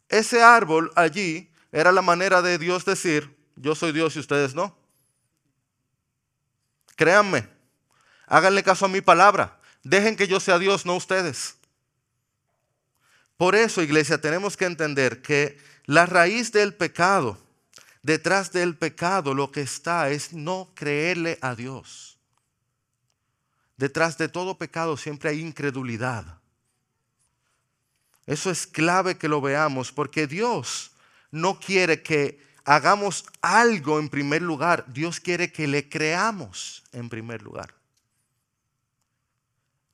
Ese 0.08 0.42
árbol 0.42 0.92
allí 0.94 1.50
era 1.72 1.92
la 1.92 2.02
manera 2.02 2.40
de 2.40 2.56
Dios 2.58 2.84
decir, 2.84 3.36
yo 3.56 3.74
soy 3.74 3.92
Dios 3.92 4.16
y 4.16 4.20
ustedes 4.20 4.54
no. 4.54 4.76
Créanme, 6.96 7.48
háganle 8.34 8.64
caso 8.64 8.86
a 8.86 8.88
mi 8.88 9.00
palabra. 9.00 9.60
Dejen 9.84 10.16
que 10.16 10.26
yo 10.26 10.40
sea 10.40 10.58
Dios, 10.58 10.84
no 10.84 10.96
ustedes. 10.96 11.54
Por 13.36 13.54
eso, 13.54 13.80
iglesia, 13.80 14.20
tenemos 14.20 14.56
que 14.56 14.64
entender 14.64 15.22
que 15.22 15.56
la 15.84 16.04
raíz 16.04 16.50
del 16.50 16.74
pecado, 16.74 17.38
detrás 18.02 18.50
del 18.50 18.76
pecado, 18.76 19.34
lo 19.34 19.52
que 19.52 19.60
está 19.60 20.10
es 20.10 20.32
no 20.32 20.72
creerle 20.74 21.38
a 21.42 21.54
Dios. 21.54 22.18
Detrás 23.76 24.18
de 24.18 24.28
todo 24.28 24.58
pecado 24.58 24.96
siempre 24.96 25.30
hay 25.30 25.40
incredulidad. 25.40 26.24
Eso 28.26 28.50
es 28.50 28.66
clave 28.66 29.16
que 29.16 29.28
lo 29.28 29.40
veamos 29.40 29.92
porque 29.92 30.26
Dios 30.26 30.90
no 31.30 31.60
quiere 31.60 32.02
que 32.02 32.44
hagamos 32.64 33.26
algo 33.42 34.00
en 34.00 34.08
primer 34.08 34.42
lugar. 34.42 34.86
Dios 34.88 35.20
quiere 35.20 35.52
que 35.52 35.68
le 35.68 35.88
creamos 35.88 36.82
en 36.90 37.08
primer 37.08 37.40
lugar. 37.40 37.83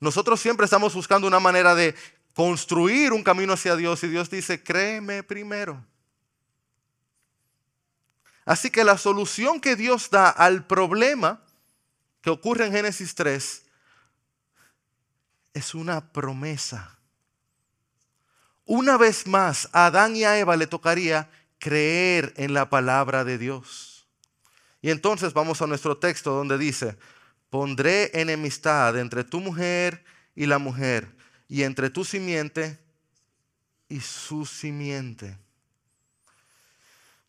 Nosotros 0.01 0.41
siempre 0.41 0.65
estamos 0.65 0.95
buscando 0.95 1.27
una 1.27 1.39
manera 1.39 1.75
de 1.75 1.95
construir 2.33 3.13
un 3.13 3.23
camino 3.23 3.53
hacia 3.53 3.75
Dios 3.75 4.03
y 4.03 4.07
Dios 4.07 4.31
dice, 4.31 4.63
créeme 4.63 5.21
primero. 5.21 5.85
Así 8.43 8.71
que 8.71 8.83
la 8.83 8.97
solución 8.97 9.61
que 9.61 9.75
Dios 9.75 10.09
da 10.09 10.29
al 10.29 10.65
problema 10.65 11.43
que 12.21 12.31
ocurre 12.31 12.65
en 12.65 12.71
Génesis 12.71 13.13
3 13.13 13.63
es 15.53 15.75
una 15.75 16.11
promesa. 16.11 16.97
Una 18.65 18.97
vez 18.97 19.27
más, 19.27 19.69
a 19.71 19.85
Adán 19.85 20.15
y 20.15 20.23
a 20.23 20.39
Eva 20.39 20.55
le 20.55 20.65
tocaría 20.65 21.29
creer 21.59 22.33
en 22.37 22.55
la 22.55 22.71
palabra 22.71 23.23
de 23.23 23.37
Dios. 23.37 24.07
Y 24.81 24.89
entonces 24.89 25.33
vamos 25.33 25.61
a 25.61 25.67
nuestro 25.67 25.97
texto 25.97 26.31
donde 26.31 26.57
dice, 26.57 26.97
pondré 27.51 28.09
enemistad 28.13 28.97
entre 28.97 29.23
tu 29.23 29.39
mujer 29.41 30.03
y 30.33 30.47
la 30.47 30.57
mujer 30.57 31.07
y 31.47 31.61
entre 31.63 31.91
tu 31.91 32.03
simiente 32.03 32.79
y 33.89 33.99
su 33.99 34.45
simiente. 34.45 35.37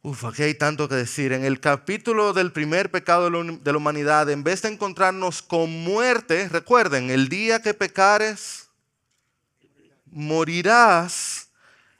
Uf, 0.01 0.25
aquí 0.25 0.45
hay 0.45 0.55
tanto 0.55 0.89
que 0.89 0.95
decir. 0.95 1.33
En 1.33 1.45
el 1.45 1.59
capítulo 1.61 2.33
del 2.33 2.53
primer 2.53 2.91
pecado 2.91 3.31
de 3.31 3.73
la 3.73 3.77
humanidad, 3.77 4.31
en 4.31 4.45
vez 4.45 4.63
de 4.63 4.69
encontrarnos 4.69 5.43
con 5.43 5.71
muerte, 5.71 6.49
recuerden, 6.49 7.11
el 7.11 7.29
día 7.29 7.61
que 7.61 7.75
pecares, 7.75 8.69
morirás. 10.07 11.49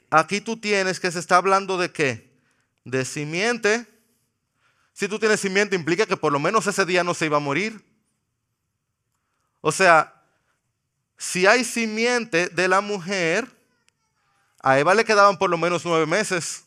Aquí 0.09 0.39
tú 0.39 0.57
tienes 0.57 0.99
que 0.99 1.11
se 1.11 1.19
está 1.19 1.37
hablando 1.37 1.77
de 1.77 1.91
qué? 1.91 2.31
De 2.85 3.03
simiente. 3.03 3.85
Si 4.93 5.09
tú 5.09 5.19
tienes 5.19 5.41
simiente 5.41 5.75
implica 5.75 6.05
que 6.05 6.15
por 6.15 6.31
lo 6.31 6.39
menos 6.39 6.67
ese 6.67 6.85
día 6.85 7.03
no 7.03 7.13
se 7.13 7.25
iba 7.25 7.37
a 7.37 7.41
morir. 7.41 7.83
O 9.65 9.71
sea, 9.71 10.13
si 11.17 11.47
hay 11.47 11.63
simiente 11.63 12.49
de 12.49 12.67
la 12.67 12.81
mujer, 12.81 13.49
a 14.59 14.77
Eva 14.77 14.93
le 14.93 15.05
quedaban 15.05 15.37
por 15.37 15.49
lo 15.49 15.57
menos 15.57 15.85
nueve 15.85 16.05
meses. 16.05 16.65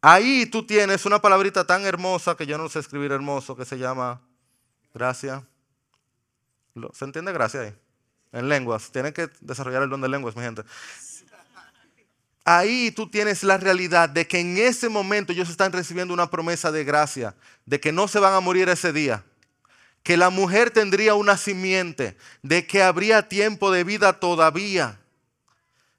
Ahí 0.00 0.46
tú 0.46 0.64
tienes 0.64 1.04
una 1.04 1.20
palabrita 1.20 1.66
tan 1.66 1.84
hermosa 1.84 2.36
que 2.36 2.46
yo 2.46 2.56
no 2.58 2.68
sé 2.68 2.78
escribir 2.78 3.10
hermoso, 3.10 3.56
que 3.56 3.64
se 3.64 3.76
llama 3.76 4.20
gracia. 4.94 5.44
¿Se 6.92 7.04
entiende 7.04 7.32
gracia 7.32 7.62
ahí? 7.62 7.74
En 8.30 8.48
lenguas. 8.48 8.92
Tienen 8.92 9.12
que 9.12 9.28
desarrollar 9.40 9.82
el 9.82 9.90
don 9.90 10.00
de 10.00 10.08
lenguas, 10.08 10.36
mi 10.36 10.42
gente. 10.42 10.62
Ahí 12.44 12.92
tú 12.92 13.10
tienes 13.10 13.42
la 13.42 13.56
realidad 13.56 14.08
de 14.08 14.28
que 14.28 14.38
en 14.38 14.58
ese 14.58 14.88
momento 14.88 15.32
ellos 15.32 15.50
están 15.50 15.72
recibiendo 15.72 16.14
una 16.14 16.30
promesa 16.30 16.70
de 16.70 16.84
gracia, 16.84 17.34
de 17.66 17.80
que 17.80 17.90
no 17.90 18.06
se 18.06 18.20
van 18.20 18.34
a 18.34 18.38
morir 18.38 18.68
ese 18.68 18.92
día 18.92 19.24
que 20.04 20.16
la 20.18 20.30
mujer 20.30 20.70
tendría 20.70 21.14
una 21.14 21.36
simiente, 21.38 22.16
de 22.42 22.66
que 22.66 22.82
habría 22.82 23.28
tiempo 23.28 23.72
de 23.72 23.84
vida 23.84 24.20
todavía. 24.20 25.00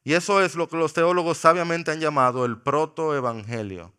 Y 0.04 0.14
eso 0.14 0.42
es 0.42 0.54
lo 0.54 0.70
que 0.70 0.78
los 0.78 0.94
teólogos 0.94 1.40
sabiamente 1.40 1.90
han 1.90 2.00
llamado 2.00 2.46
el 2.46 2.58
protoevangelio. 2.58 3.92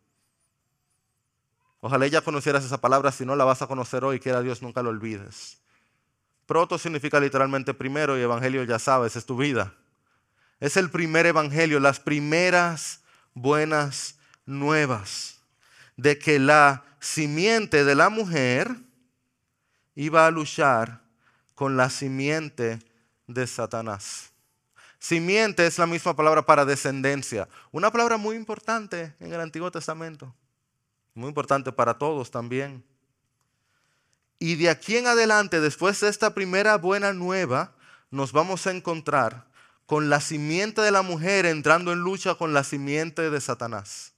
Ojalá 1.80 2.06
ella 2.06 2.20
conocieras 2.20 2.64
esa 2.64 2.80
palabra, 2.80 3.10
si 3.10 3.26
no 3.26 3.34
la 3.34 3.44
vas 3.44 3.62
a 3.62 3.66
conocer 3.66 4.04
hoy, 4.04 4.20
quiera 4.20 4.42
Dios 4.42 4.62
nunca 4.62 4.80
lo 4.80 4.90
olvides. 4.90 5.58
Proto 6.46 6.78
significa 6.78 7.18
literalmente 7.18 7.74
primero 7.74 8.16
y 8.16 8.22
evangelio 8.22 8.62
ya 8.62 8.78
sabes, 8.78 9.16
es 9.16 9.26
tu 9.26 9.36
vida. 9.36 9.74
Es 10.60 10.76
el 10.76 10.88
primer 10.88 11.26
evangelio, 11.26 11.80
las 11.80 11.98
primeras 11.98 13.00
buenas 13.34 14.20
nuevas 14.46 15.40
de 15.96 16.16
que 16.16 16.38
la 16.38 16.84
simiente 17.00 17.84
de 17.84 17.94
la 17.96 18.08
mujer 18.08 18.85
iba 19.96 20.26
a 20.26 20.30
luchar 20.30 21.00
con 21.54 21.76
la 21.76 21.90
simiente 21.90 22.78
de 23.26 23.46
Satanás. 23.46 24.30
Simiente 24.98 25.66
es 25.66 25.78
la 25.78 25.86
misma 25.86 26.14
palabra 26.14 26.44
para 26.44 26.64
descendencia, 26.64 27.48
una 27.72 27.90
palabra 27.90 28.18
muy 28.18 28.36
importante 28.36 29.14
en 29.18 29.32
el 29.32 29.40
Antiguo 29.40 29.70
Testamento, 29.70 30.32
muy 31.14 31.28
importante 31.28 31.72
para 31.72 31.94
todos 31.94 32.30
también. 32.30 32.84
Y 34.38 34.56
de 34.56 34.68
aquí 34.68 34.96
en 34.96 35.06
adelante, 35.06 35.60
después 35.60 35.98
de 36.00 36.08
esta 36.08 36.34
primera 36.34 36.76
buena 36.76 37.12
nueva, 37.14 37.72
nos 38.10 38.32
vamos 38.32 38.66
a 38.66 38.72
encontrar 38.72 39.46
con 39.86 40.10
la 40.10 40.20
simiente 40.20 40.82
de 40.82 40.90
la 40.90 41.02
mujer 41.02 41.46
entrando 41.46 41.92
en 41.92 42.00
lucha 42.00 42.34
con 42.34 42.52
la 42.52 42.64
simiente 42.64 43.30
de 43.30 43.40
Satanás. 43.40 44.12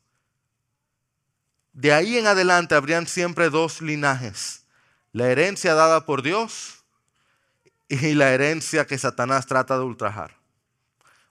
De 1.72 1.92
ahí 1.92 2.18
en 2.18 2.26
adelante 2.26 2.74
habrían 2.74 3.06
siempre 3.06 3.50
dos 3.50 3.80
linajes 3.80 4.57
la 5.12 5.28
herencia 5.28 5.74
dada 5.74 6.04
por 6.04 6.22
Dios 6.22 6.84
y 7.88 8.14
la 8.14 8.32
herencia 8.32 8.86
que 8.86 8.98
Satanás 8.98 9.46
trata 9.46 9.78
de 9.78 9.84
ultrajar. 9.84 10.36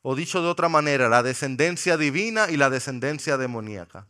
O 0.01 0.15
dicho 0.15 0.41
de 0.41 0.48
otra 0.48 0.69
manera, 0.69 1.10
la 1.10 1.24
descendencia 1.24 1.98
divina 1.98 2.50
y 2.50 2.57
la 2.57 2.69
descendencia 2.69 3.38
demoníaca. 3.38 4.07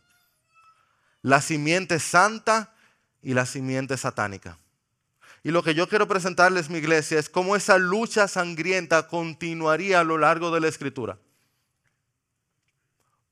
La 1.21 1.41
simiente 1.41 1.99
santa 1.99 2.73
y 3.21 3.33
la 3.33 3.45
simiente 3.45 3.97
satánica. 3.97 4.57
Y 5.43 5.51
lo 5.51 5.63
que 5.63 5.73
yo 5.73 5.87
quiero 5.87 6.07
presentarles, 6.07 6.69
mi 6.69 6.77
iglesia, 6.77 7.19
es 7.19 7.29
cómo 7.29 7.55
esa 7.55 7.77
lucha 7.77 8.27
sangrienta 8.27 9.07
continuaría 9.07 9.99
a 9.99 10.03
lo 10.03 10.17
largo 10.17 10.51
de 10.51 10.61
la 10.61 10.67
escritura. 10.67 11.17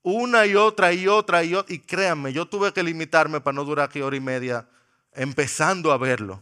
Una 0.01 0.45
y 0.45 0.55
otra 0.55 0.93
y 0.93 1.07
otra 1.07 1.43
y 1.43 1.55
otra. 1.55 1.73
Y 1.73 1.79
créanme, 1.79 2.31
yo 2.31 2.47
tuve 2.47 2.73
que 2.73 2.83
limitarme 2.83 3.41
para 3.41 3.55
no 3.55 3.63
durar 3.63 3.89
aquí 3.89 4.01
hora 4.01 4.15
y 4.15 4.21
media 4.21 4.67
empezando 5.15 5.91
a 5.91 5.97
verlo. 5.97 6.41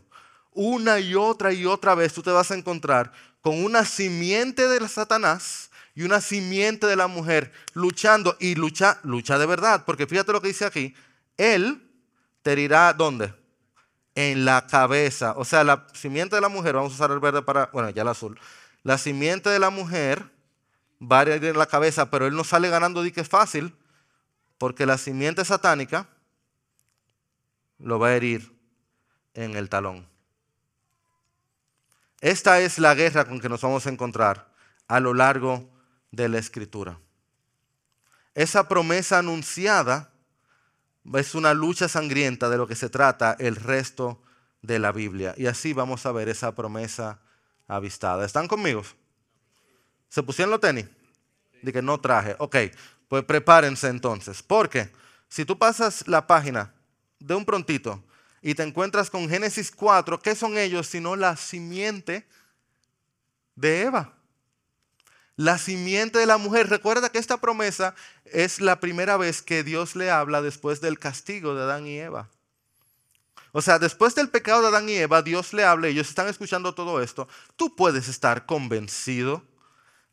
Una 0.52 1.00
y 1.00 1.16
otra 1.16 1.52
y 1.54 1.66
otra 1.66 1.96
vez 1.96 2.14
tú 2.14 2.22
te 2.22 2.32
vas 2.32 2.52
a 2.52 2.56
encontrar 2.56 3.12
con 3.42 3.64
una 3.64 3.86
simiente 3.86 4.68
de 4.68 4.88
Satanás 4.88 5.70
y 5.96 6.04
una 6.04 6.22
simiente 6.22 6.88
de 6.88 6.96
la 6.96 7.08
mujer 7.08 7.52
luchando 7.74 8.36
y 8.40 8.56
lucha, 8.56 9.00
lucha 9.04 9.38
de 9.38 9.46
verdad, 9.46 9.84
porque 9.86 10.08
fíjate 10.08 10.32
lo 10.32 10.42
que 10.42 10.48
dice 10.48 10.66
aquí, 10.66 10.96
él 11.38 11.82
te 12.42 12.54
herirá 12.54 12.94
¿dónde? 12.94 13.34
En 14.16 14.46
la 14.46 14.68
cabeza. 14.68 15.34
O 15.38 15.46
sea, 15.46 15.64
la 15.64 15.88
simiente 15.94 16.36
de 16.36 16.42
la 16.42 16.50
mujer, 16.50 16.76
vamos 16.76 16.94
a 16.94 16.96
usar 16.96 17.12
el 17.12 17.20
verde 17.20 17.42
para, 17.42 17.68
bueno, 17.74 17.90
ya 17.90 18.04
el 18.04 18.08
azul. 18.08 18.40
La 18.84 18.98
simiente 18.98 19.50
de 19.50 19.60
la 19.60 19.70
mujer 19.70 20.30
va 21.02 21.20
a 21.20 21.24
herir 21.24 21.46
en 21.46 21.58
la 21.58 21.66
cabeza, 21.66 22.10
pero 22.10 22.28
él 22.28 22.36
no 22.36 22.44
sale 22.44 22.70
ganando 22.70 23.02
di 23.02 23.12
que 23.12 23.22
es 23.22 23.30
fácil, 23.30 23.76
porque 24.58 24.86
la 24.86 24.98
simiente 24.98 25.44
satánica 25.44 26.08
lo 27.80 28.00
va 28.00 28.10
a 28.10 28.16
herir 28.16 28.54
en 29.34 29.56
el 29.56 29.70
talón. 29.70 30.08
Esta 32.22 32.60
es 32.62 32.80
la 32.80 32.96
guerra 32.96 33.26
con 33.26 33.40
que 33.40 33.50
nos 33.50 33.62
vamos 33.62 33.86
a 33.86 33.90
encontrar 33.90 34.54
a 34.88 35.00
lo 35.00 35.14
largo 35.14 35.70
de 36.12 36.30
la 36.30 36.38
escritura. 36.38 37.00
Esa 38.34 38.68
promesa 38.68 39.20
anunciada 39.20 40.12
es 41.16 41.36
una 41.36 41.54
lucha 41.54 41.88
sangrienta 41.88 42.50
de 42.50 42.58
lo 42.58 42.68
que 42.68 42.76
se 42.76 42.90
trata 42.90 43.36
el 43.40 43.56
resto 43.56 44.22
de 44.62 44.80
la 44.80 44.92
Biblia. 44.92 45.34
Y 45.38 45.48
así 45.48 45.74
vamos 45.74 46.06
a 46.06 46.12
ver 46.12 46.30
esa 46.30 46.56
promesa 46.56 47.20
avistada. 47.68 48.26
¿Están 48.26 48.48
conmigo? 48.48 48.84
¿Se 50.10 50.24
pusieron 50.24 50.52
los 50.52 50.62
tenis? 50.62 50.86
De 51.62 51.74
que 51.74 51.82
no 51.82 52.00
traje. 52.00 52.36
Ok, 52.40 52.56
pues 53.08 53.24
prepárense 53.26 53.88
entonces. 53.90 54.42
Porque 54.42 54.90
si 55.28 55.46
tú 55.46 55.58
pasas 55.58 56.08
la 56.08 56.26
página 56.26 56.74
de 57.20 57.36
un 57.36 57.46
prontito 57.46 58.04
y 58.44 58.56
te 58.56 58.64
encuentras 58.64 59.10
con 59.10 59.30
Génesis 59.30 59.72
4, 59.72 60.20
¿qué 60.20 60.36
son 60.36 60.58
ellos 60.58 60.86
sino 60.86 61.16
la 61.16 61.38
simiente 61.38 62.28
de 63.56 63.84
Eva? 63.84 64.14
La 65.38 65.58
simiente 65.58 66.20
de 66.20 66.26
la 66.26 66.38
mujer. 66.38 66.70
Recuerda 66.70 67.10
que 67.10 67.20
esta 67.20 67.38
promesa 67.38 67.96
es 68.26 68.60
la 68.60 68.82
primera 68.82 69.16
vez 69.16 69.42
que 69.42 69.64
Dios 69.64 69.96
le 69.96 70.12
habla 70.12 70.42
después 70.42 70.82
del 70.82 71.00
castigo 71.00 71.56
de 71.56 71.64
Adán 71.64 71.88
y 71.88 71.98
Eva. 71.98 72.30
O 73.54 73.62
sea, 73.62 73.80
después 73.80 74.14
del 74.14 74.30
pecado 74.30 74.62
de 74.62 74.68
Adán 74.68 74.90
y 74.90 74.96
Eva, 74.96 75.22
Dios 75.22 75.54
le 75.54 75.64
habla 75.64 75.88
ellos 75.88 76.10
están 76.10 76.28
escuchando 76.28 76.76
todo 76.76 77.02
esto. 77.02 77.30
Tú 77.56 77.76
puedes 77.78 78.10
estar 78.10 78.46
convencido 78.46 79.42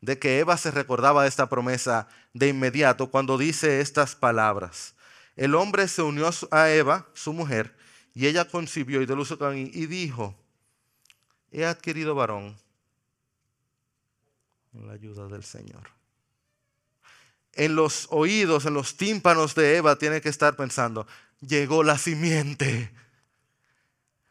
de 0.01 0.21
que 0.21 0.39
Eva 0.39 0.57
se 0.57 0.71
recordaba 0.71 1.25
de 1.25 1.29
esta 1.29 1.49
promesa 1.49 2.07
de 2.33 2.47
inmediato 2.47 3.11
cuando 3.11 3.39
dice 3.39 3.81
estas 3.81 4.15
palabras. 4.15 4.95
El 5.35 5.57
hombre 5.57 5.89
se 5.89 6.03
unió 6.03 6.31
a 6.53 6.71
Eva, 6.71 7.09
su 7.15 7.33
mujer, 7.33 7.80
y 8.14 8.26
ella 8.26 8.47
concibió 8.47 9.02
y 9.02 9.07
luz 9.07 9.33
a 9.33 9.55
y 9.55 9.87
dijo, 9.87 10.35
he 11.50 11.64
adquirido 11.64 12.14
varón 12.14 12.57
con 14.73 14.87
la 14.87 14.95
ayuda 14.95 15.29
del 15.29 15.45
Señor. 15.45 15.90
En 17.52 17.75
los 17.75 18.07
oídos, 18.11 18.67
en 18.67 18.75
los 18.75 18.97
tímpanos 18.97 19.55
de 19.55 19.76
Eva 19.76 19.97
tiene 19.97 20.21
que 20.21 20.29
estar 20.29 20.57
pensando, 20.57 21.07
llegó 21.40 21.83
la 21.83 21.99
simiente. 21.99 22.93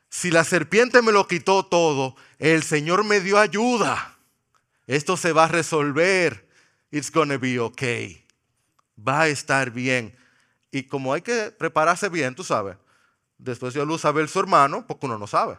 Si 0.09 0.31
la 0.31 0.43
serpiente 0.43 1.01
me 1.01 1.12
lo 1.12 1.27
quitó 1.27 1.65
todo, 1.65 2.15
el 2.39 2.63
Señor 2.63 3.03
me 3.03 3.19
dio 3.19 3.38
ayuda. 3.38 4.17
Esto 4.88 5.17
se 5.17 5.33
va 5.33 5.45
a 5.45 5.50
resolver. 5.50 6.50
It's 6.91 7.12
gonna 7.12 7.38
be 7.38 7.59
okay. 7.59 8.25
Va 8.98 9.21
a 9.21 9.27
estar 9.27 9.69
bien. 9.69 10.17
Y 10.71 10.83
como 10.83 11.13
hay 11.13 11.21
que 11.21 11.51
prepararse 11.51 12.09
bien, 12.09 12.33
tú 12.33 12.43
sabes, 12.43 12.75
después 13.39 13.74
dio 13.74 13.86
luz 13.86 14.05
a 14.05 14.12
ver 14.12 14.27
su 14.27 14.39
hermano, 14.39 14.86
porque 14.86 15.08
uno 15.08 15.17
no 15.17 15.25
sabe. 15.25 15.58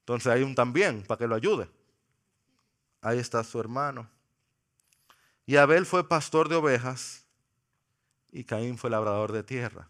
Entonces 0.00 0.32
hay 0.32 0.42
un 0.42 0.54
también 0.54 1.04
para 1.04 1.18
que 1.18 1.28
lo 1.28 1.36
ayude. 1.36 1.70
Ahí 3.00 3.18
está 3.18 3.44
su 3.44 3.60
hermano. 3.60 4.10
Y 5.46 5.56
Abel 5.56 5.86
fue 5.86 6.08
pastor 6.08 6.48
de 6.48 6.56
ovejas 6.56 7.26
y 8.32 8.44
Caín 8.44 8.78
fue 8.78 8.90
labrador 8.90 9.30
de 9.30 9.42
tierra. 9.42 9.88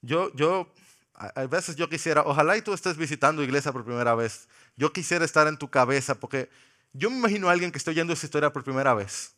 Yo, 0.00 0.32
yo, 0.34 0.72
a 1.12 1.46
veces 1.46 1.76
yo 1.76 1.88
quisiera, 1.90 2.22
ojalá 2.24 2.56
y 2.56 2.62
tú 2.62 2.72
estés 2.72 2.96
visitando 2.96 3.42
iglesia 3.42 3.72
por 3.72 3.84
primera 3.84 4.14
vez. 4.14 4.48
Yo 4.76 4.92
quisiera 4.92 5.24
estar 5.26 5.46
en 5.46 5.58
tu 5.58 5.68
cabeza 5.68 6.14
porque 6.14 6.48
yo 6.94 7.10
me 7.10 7.18
imagino 7.18 7.48
a 7.48 7.52
alguien 7.52 7.70
que 7.70 7.78
esté 7.78 7.90
oyendo 7.90 8.14
esa 8.14 8.24
historia 8.24 8.52
por 8.52 8.64
primera 8.64 8.94
vez. 8.94 9.34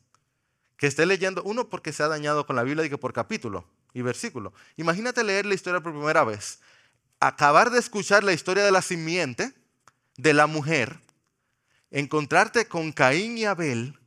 Que 0.76 0.87
esté 0.87 1.05
leyendo, 1.05 1.43
uno 1.43 1.69
porque 1.69 1.93
se 1.93 2.05
ha 2.05 2.09
dañado 2.09 2.47
con 2.47 2.55
la 2.55 2.62
Biblia 2.62 2.87
y 2.87 2.91
que 2.91 2.99
por 2.99 3.12
capítulo 3.12 3.67
y 3.95 4.03
versículo. 4.03 4.53
Imagínate 4.77 5.25
leer 5.25 5.47
la 5.47 5.55
historia 5.55 5.81
por 5.81 5.93
primera 5.93 6.25
vez. 6.25 6.61
Acabar 7.21 7.71
de 7.71 7.79
escuchar 7.79 8.25
la 8.25 8.33
historia 8.33 8.65
de 8.65 8.73
la 8.73 8.83
simiente, 8.83 9.55
de 10.17 10.35
la 10.35 10.47
mujer, 10.47 10.99
encontrarte 11.91 12.67
con 12.67 12.93
Caín 12.93 13.39
y 13.39 13.45
Abel 13.45 13.99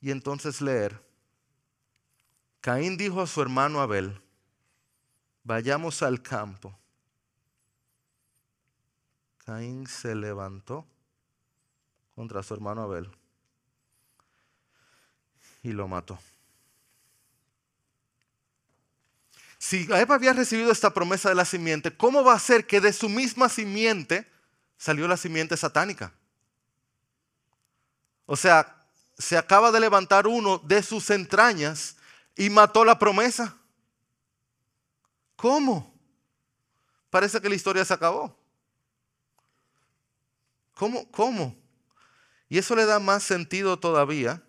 y 0.00 0.10
entonces 0.10 0.60
leer. 0.60 1.02
Caín 2.60 2.96
dijo 2.96 3.20
a 3.20 3.26
su 3.26 3.40
hermano 3.42 3.80
Abel, 3.80 4.20
vayamos 5.42 6.02
al 6.02 6.22
campo. 6.22 6.78
Caín 9.44 9.86
se 9.86 10.14
levantó 10.14 10.86
contra 12.14 12.42
su 12.42 12.54
hermano 12.54 12.82
Abel 12.82 13.10
y 15.62 15.72
lo 15.72 15.88
mató. 15.88 16.18
Si 19.64 19.88
Eva 19.90 20.16
había 20.16 20.34
recibido 20.34 20.70
esta 20.70 20.92
promesa 20.92 21.30
de 21.30 21.34
la 21.36 21.46
simiente, 21.46 21.96
¿cómo 21.96 22.22
va 22.22 22.34
a 22.34 22.38
ser 22.38 22.66
que 22.66 22.82
de 22.82 22.92
su 22.92 23.08
misma 23.08 23.48
simiente 23.48 24.28
salió 24.76 25.08
la 25.08 25.16
simiente 25.16 25.56
satánica. 25.56 26.12
O 28.26 28.36
sea, 28.36 28.76
se 29.16 29.38
acaba 29.38 29.72
de 29.72 29.80
levantar 29.80 30.26
uno 30.26 30.58
de 30.58 30.82
sus 30.82 31.08
entrañas 31.08 31.96
y 32.36 32.50
mató 32.50 32.84
la 32.84 32.98
promesa. 32.98 33.56
¿Cómo? 35.36 35.90
Parece 37.08 37.40
que 37.40 37.48
la 37.48 37.54
historia 37.54 37.82
se 37.82 37.94
acabó. 37.94 38.36
¿Cómo? 40.74 41.10
¿Cómo? 41.10 41.56
Y 42.50 42.58
eso 42.58 42.76
le 42.76 42.84
da 42.84 42.98
más 42.98 43.22
sentido 43.22 43.78
todavía. 43.78 44.42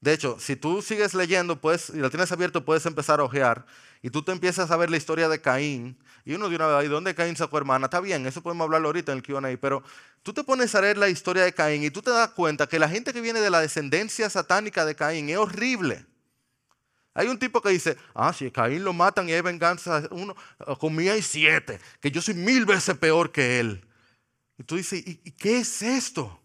De 0.00 0.12
hecho, 0.14 0.38
si 0.40 0.56
tú 0.56 0.80
sigues 0.80 1.12
leyendo, 1.14 1.60
pues, 1.60 1.90
y 1.90 1.98
lo 1.98 2.08
tienes 2.08 2.32
abierto, 2.32 2.64
puedes 2.64 2.86
empezar 2.86 3.20
a 3.20 3.24
ojear. 3.24 3.66
Y 4.02 4.10
tú 4.10 4.22
te 4.22 4.32
empiezas 4.32 4.70
a 4.70 4.76
ver 4.76 4.90
la 4.90 4.96
historia 4.96 5.28
de 5.28 5.40
Caín 5.40 5.98
y 6.24 6.34
uno 6.34 6.48
de 6.48 6.56
una 6.56 6.66
vez, 6.66 6.86
¿y 6.86 6.88
dónde 6.88 7.14
Caín 7.14 7.36
sacó 7.36 7.58
hermana? 7.58 7.86
Está 7.86 8.00
bien, 8.00 8.26
eso 8.26 8.42
podemos 8.42 8.64
hablarlo 8.64 8.88
ahorita 8.88 9.12
en 9.12 9.18
el 9.18 9.24
QA, 9.24 9.58
pero 9.60 9.82
tú 10.22 10.32
te 10.32 10.44
pones 10.44 10.74
a 10.74 10.80
leer 10.80 10.98
la 10.98 11.08
historia 11.08 11.44
de 11.44 11.52
Caín 11.52 11.82
y 11.82 11.90
tú 11.90 12.02
te 12.02 12.10
das 12.10 12.30
cuenta 12.30 12.66
que 12.66 12.78
la 12.78 12.88
gente 12.88 13.12
que 13.12 13.20
viene 13.20 13.40
de 13.40 13.50
la 13.50 13.60
descendencia 13.60 14.28
satánica 14.30 14.84
de 14.84 14.94
Caín 14.94 15.28
es 15.28 15.36
horrible. 15.36 16.06
Hay 17.12 17.26
un 17.26 17.38
tipo 17.38 17.60
que 17.60 17.70
dice, 17.70 17.96
ah, 18.14 18.32
si 18.32 18.50
Caín 18.50 18.84
lo 18.84 18.92
matan 18.92 19.28
y 19.28 19.32
hay 19.32 19.40
venganza, 19.40 20.02
uno, 20.10 20.34
conmigo 20.78 21.12
hay 21.12 21.22
siete, 21.22 21.80
que 22.00 22.10
yo 22.10 22.22
soy 22.22 22.34
mil 22.34 22.64
veces 22.64 22.96
peor 22.96 23.32
que 23.32 23.60
él. 23.60 23.84
Y 24.56 24.62
tú 24.62 24.76
dices, 24.76 25.02
¿y, 25.06 25.16
qué 25.32 25.58
es 25.58 25.82
esto? 25.82 26.38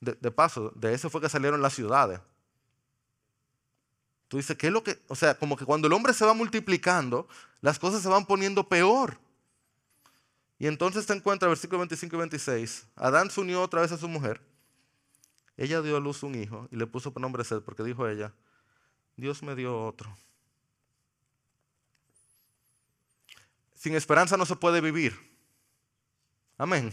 De 0.00 0.30
paso, 0.30 0.70
de 0.76 0.92
eso 0.92 1.08
fue 1.08 1.20
que 1.20 1.28
salieron 1.30 1.62
las 1.62 1.74
ciudades. 1.74 2.20
Tú 4.28 4.38
dices, 4.38 4.56
¿qué 4.56 4.68
es 4.68 4.72
lo 4.72 4.82
que? 4.82 4.98
O 5.08 5.14
sea, 5.14 5.38
como 5.38 5.56
que 5.56 5.64
cuando 5.64 5.86
el 5.86 5.92
hombre 5.92 6.14
se 6.14 6.24
va 6.24 6.34
multiplicando, 6.34 7.28
las 7.60 7.78
cosas 7.78 8.02
se 8.02 8.08
van 8.08 8.26
poniendo 8.26 8.68
peor. 8.68 9.18
Y 10.58 10.66
entonces 10.66 11.06
te 11.06 11.12
encuentra, 11.12 11.48
versículo 11.48 11.80
25 11.80 12.16
y 12.16 12.18
26, 12.18 12.86
Adán 12.96 13.30
se 13.30 13.40
unió 13.40 13.62
otra 13.62 13.80
vez 13.80 13.92
a 13.92 13.98
su 13.98 14.08
mujer. 14.08 14.40
Ella 15.56 15.82
dio 15.82 15.96
a 15.96 16.00
luz 16.00 16.22
un 16.22 16.34
hijo 16.34 16.68
y 16.70 16.76
le 16.76 16.86
puso 16.86 17.12
por 17.12 17.20
nombre 17.20 17.44
Sed, 17.44 17.60
porque 17.60 17.82
dijo 17.82 18.08
ella, 18.08 18.32
Dios 19.16 19.42
me 19.42 19.54
dio 19.54 19.84
otro. 19.84 20.16
Sin 23.74 23.94
esperanza 23.94 24.36
no 24.36 24.46
se 24.46 24.56
puede 24.56 24.80
vivir. 24.80 25.14
Amén. 26.56 26.92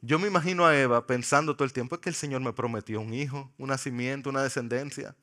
Yo 0.00 0.18
me 0.18 0.28
imagino 0.28 0.66
a 0.66 0.78
Eva 0.78 1.06
pensando 1.06 1.56
todo 1.56 1.64
el 1.64 1.72
tiempo, 1.72 1.96
es 1.96 2.00
que 2.00 2.08
el 2.08 2.14
Señor 2.14 2.40
me 2.40 2.52
prometió 2.52 3.00
un 3.00 3.12
hijo, 3.14 3.50
un 3.58 3.68
nacimiento, 3.68 4.30
una 4.30 4.42
descendencia. 4.42 5.16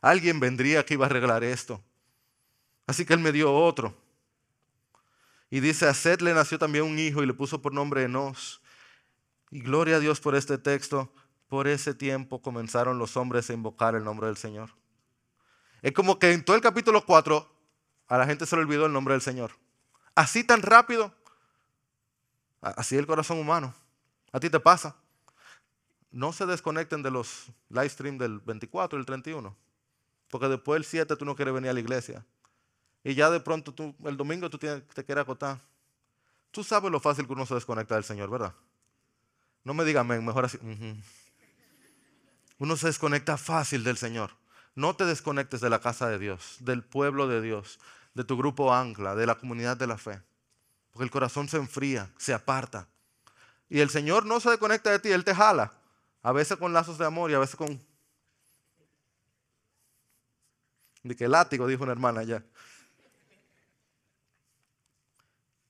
Alguien 0.00 0.40
vendría 0.40 0.84
que 0.84 0.94
iba 0.94 1.06
a 1.06 1.08
arreglar 1.08 1.44
esto. 1.44 1.82
Así 2.86 3.04
que 3.04 3.14
él 3.14 3.20
me 3.20 3.32
dio 3.32 3.52
otro. 3.52 3.96
Y 5.50 5.60
dice, 5.60 5.86
a 5.86 5.94
Seth 5.94 6.22
le 6.22 6.34
nació 6.34 6.58
también 6.58 6.84
un 6.84 6.98
hijo 6.98 7.22
y 7.22 7.26
le 7.26 7.34
puso 7.34 7.62
por 7.62 7.72
nombre 7.72 8.02
Enos. 8.02 8.60
Y 9.50 9.60
gloria 9.60 9.96
a 9.96 10.00
Dios 10.00 10.20
por 10.20 10.34
este 10.34 10.58
texto. 10.58 11.12
Por 11.48 11.68
ese 11.68 11.94
tiempo 11.94 12.42
comenzaron 12.42 12.98
los 12.98 13.16
hombres 13.16 13.48
a 13.48 13.52
invocar 13.52 13.94
el 13.94 14.04
nombre 14.04 14.26
del 14.26 14.36
Señor. 14.36 14.70
Es 15.82 15.92
como 15.92 16.18
que 16.18 16.32
en 16.32 16.44
todo 16.44 16.56
el 16.56 16.62
capítulo 16.62 17.04
4 17.04 17.48
a 18.08 18.18
la 18.18 18.26
gente 18.26 18.46
se 18.46 18.56
le 18.56 18.62
olvidó 18.62 18.86
el 18.86 18.92
nombre 18.92 19.14
del 19.14 19.20
Señor. 19.20 19.52
Así 20.14 20.42
tan 20.42 20.62
rápido. 20.62 21.14
Así 22.60 22.96
el 22.96 23.06
corazón 23.06 23.38
humano. 23.38 23.74
A 24.32 24.40
ti 24.40 24.50
te 24.50 24.58
pasa. 24.58 24.96
No 26.10 26.32
se 26.32 26.46
desconecten 26.46 27.02
de 27.02 27.10
los 27.10 27.46
live 27.68 27.88
stream 27.88 28.18
del 28.18 28.40
24 28.40 28.98
y 28.98 29.00
el 29.00 29.06
31. 29.06 29.56
Porque 30.28 30.48
después 30.48 30.76
del 30.76 30.84
7 30.84 31.16
tú 31.16 31.24
no 31.24 31.36
quieres 31.36 31.54
venir 31.54 31.70
a 31.70 31.72
la 31.72 31.80
iglesia. 31.80 32.24
Y 33.04 33.14
ya 33.14 33.30
de 33.30 33.40
pronto 33.40 33.72
tú, 33.72 33.94
el 34.04 34.16
domingo 34.16 34.50
tú 34.50 34.58
te 34.58 34.82
quieres 35.04 35.22
acotar. 35.22 35.60
Tú 36.50 36.64
sabes 36.64 36.90
lo 36.90 37.00
fácil 37.00 37.26
que 37.26 37.32
uno 37.32 37.46
se 37.46 37.54
desconecta 37.54 37.94
del 37.94 38.04
Señor, 38.04 38.30
¿verdad? 38.30 38.54
No 39.62 39.74
me 39.74 39.84
diga 39.84 40.00
amén, 40.00 40.24
mejor 40.24 40.46
así. 40.46 40.58
Uno 42.58 42.76
se 42.76 42.86
desconecta 42.86 43.36
fácil 43.36 43.84
del 43.84 43.96
Señor. 43.96 44.32
No 44.74 44.96
te 44.96 45.04
desconectes 45.04 45.60
de 45.60 45.70
la 45.70 45.80
casa 45.80 46.08
de 46.08 46.18
Dios, 46.18 46.56
del 46.60 46.82
pueblo 46.82 47.28
de 47.28 47.40
Dios, 47.40 47.78
de 48.14 48.24
tu 48.24 48.36
grupo 48.36 48.74
ancla, 48.74 49.14
de 49.14 49.26
la 49.26 49.36
comunidad 49.36 49.76
de 49.76 49.86
la 49.86 49.98
fe. 49.98 50.20
Porque 50.90 51.04
el 51.04 51.10
corazón 51.10 51.48
se 51.48 51.58
enfría, 51.58 52.10
se 52.16 52.32
aparta. 52.34 52.88
Y 53.68 53.80
el 53.80 53.90
Señor 53.90 54.26
no 54.26 54.40
se 54.40 54.50
desconecta 54.50 54.90
de 54.90 54.98
ti, 54.98 55.10
Él 55.10 55.24
te 55.24 55.34
jala. 55.34 55.72
A 56.22 56.32
veces 56.32 56.56
con 56.56 56.72
lazos 56.72 56.98
de 56.98 57.06
amor 57.06 57.30
y 57.30 57.34
a 57.34 57.38
veces 57.38 57.56
con... 57.56 57.80
De 61.06 61.14
que 61.14 61.28
látigo, 61.28 61.68
dijo 61.68 61.84
una 61.84 61.92
hermana 61.92 62.20
allá. 62.20 62.42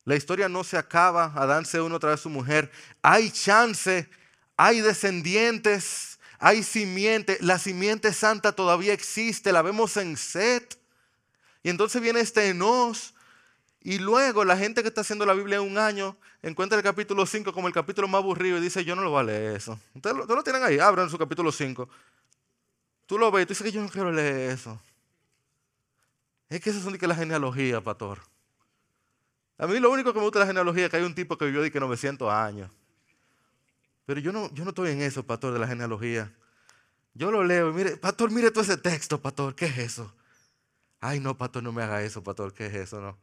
La 0.06 0.16
historia 0.16 0.48
no 0.48 0.64
se 0.64 0.78
acaba, 0.78 1.32
Adán 1.34 1.66
se 1.66 1.80
une 1.80 1.94
otra 1.94 2.10
vez 2.10 2.20
a 2.20 2.22
su 2.22 2.30
mujer. 2.30 2.70
Hay 3.02 3.30
chance, 3.30 4.08
hay 4.56 4.80
descendientes, 4.80 6.18
hay 6.38 6.62
simiente. 6.62 7.36
La 7.42 7.58
simiente 7.58 8.12
santa 8.14 8.52
todavía 8.52 8.94
existe, 8.94 9.52
la 9.52 9.60
vemos 9.60 9.96
en 9.98 10.16
Set. 10.16 10.78
Y 11.62 11.68
entonces 11.68 12.00
viene 12.00 12.20
este 12.20 12.48
Enos 12.48 13.12
Y 13.80 13.98
luego 13.98 14.44
la 14.44 14.56
gente 14.56 14.82
que 14.82 14.88
está 14.88 15.00
haciendo 15.02 15.26
la 15.26 15.34
Biblia 15.34 15.60
un 15.60 15.76
año 15.76 16.16
encuentra 16.40 16.78
el 16.78 16.84
capítulo 16.84 17.26
5 17.26 17.52
como 17.52 17.68
el 17.68 17.74
capítulo 17.74 18.08
más 18.08 18.20
aburrido 18.20 18.56
y 18.56 18.60
dice, 18.60 18.84
yo 18.84 18.96
no 18.96 19.02
lo 19.02 19.10
voy 19.10 19.20
a 19.20 19.24
leer 19.24 19.56
eso. 19.56 19.78
Ustedes 19.92 20.16
lo, 20.16 20.24
lo 20.24 20.42
tienen 20.42 20.62
ahí, 20.62 20.78
abran 20.78 21.10
su 21.10 21.18
capítulo 21.18 21.52
5. 21.52 21.88
Tú 23.06 23.18
lo 23.18 23.30
ves 23.30 23.42
y 23.42 23.46
tú 23.46 23.50
dices 23.50 23.64
que 23.64 23.72
yo 23.72 23.82
no 23.82 23.88
quiero 23.88 24.12
leer 24.12 24.50
eso. 24.50 24.80
Es 26.48 26.60
que 26.60 26.70
eso 26.70 26.80
son 26.80 26.92
de 26.92 27.06
la 27.06 27.14
genealogía, 27.14 27.82
pastor. 27.82 28.20
A 29.58 29.66
mí 29.66 29.80
lo 29.80 29.90
único 29.90 30.12
que 30.12 30.18
me 30.18 30.24
gusta 30.24 30.38
de 30.38 30.44
la 30.44 30.48
genealogía 30.48 30.84
es 30.84 30.90
que 30.90 30.98
hay 30.98 31.02
un 31.02 31.14
tipo 31.14 31.36
que 31.36 31.46
vivió 31.46 31.62
de 31.62 31.70
que 31.70 31.80
900 31.80 32.30
años. 32.32 32.70
Pero 34.04 34.20
yo 34.20 34.32
no, 34.32 34.52
yo 34.54 34.64
no 34.64 34.70
estoy 34.70 34.90
en 34.90 35.02
eso, 35.02 35.26
pastor, 35.26 35.52
de 35.52 35.58
la 35.58 35.66
genealogía. 35.66 36.32
Yo 37.14 37.30
lo 37.30 37.42
leo 37.42 37.70
y 37.70 37.72
mire, 37.72 37.96
pastor, 37.96 38.30
mire 38.30 38.50
todo 38.50 38.62
ese 38.62 38.76
texto, 38.76 39.20
pastor, 39.20 39.54
¿qué 39.54 39.66
es 39.66 39.78
eso? 39.78 40.14
Ay, 41.00 41.18
no, 41.18 41.36
pastor, 41.36 41.62
no 41.62 41.72
me 41.72 41.82
haga 41.82 42.02
eso, 42.02 42.22
pastor, 42.22 42.52
¿qué 42.52 42.66
es 42.66 42.74
eso? 42.74 43.00
No. 43.00 43.18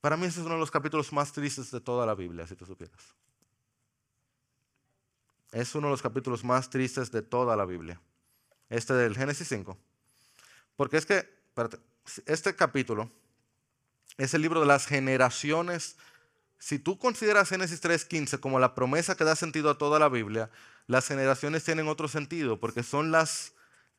Para 0.00 0.16
mí 0.16 0.26
ese 0.26 0.40
es 0.40 0.46
uno 0.46 0.54
de 0.54 0.60
los 0.60 0.70
capítulos 0.70 1.12
más 1.12 1.32
tristes 1.32 1.70
de 1.70 1.80
toda 1.80 2.06
la 2.06 2.14
Biblia, 2.14 2.46
si 2.46 2.56
tú 2.56 2.64
supieras. 2.64 3.14
Es 5.52 5.74
uno 5.74 5.88
de 5.88 5.92
los 5.92 6.02
capítulos 6.02 6.44
más 6.44 6.70
tristes 6.70 7.10
de 7.10 7.22
toda 7.22 7.56
la 7.56 7.64
Biblia. 7.64 8.00
Este 8.68 8.94
del 8.94 9.16
Génesis 9.16 9.48
5. 9.48 9.76
Porque 10.76 10.96
es 10.96 11.06
que, 11.06 11.18
espérate, 11.18 11.78
este 12.26 12.54
capítulo 12.56 13.10
es 14.16 14.34
el 14.34 14.42
libro 14.42 14.60
de 14.60 14.66
las 14.66 14.86
generaciones. 14.86 15.96
Si 16.58 16.78
tú 16.78 16.98
consideras 16.98 17.48
Génesis 17.48 17.82
3.15 17.82 18.40
como 18.40 18.58
la 18.58 18.74
promesa 18.74 19.16
que 19.16 19.24
da 19.24 19.36
sentido 19.36 19.70
a 19.70 19.78
toda 19.78 19.98
la 19.98 20.08
Biblia, 20.08 20.50
las 20.86 21.06
generaciones 21.06 21.64
tienen 21.64 21.88
otro 21.88 22.08
sentido 22.08 22.58
porque 22.58 22.82
son 22.82 23.12
las 23.12 23.52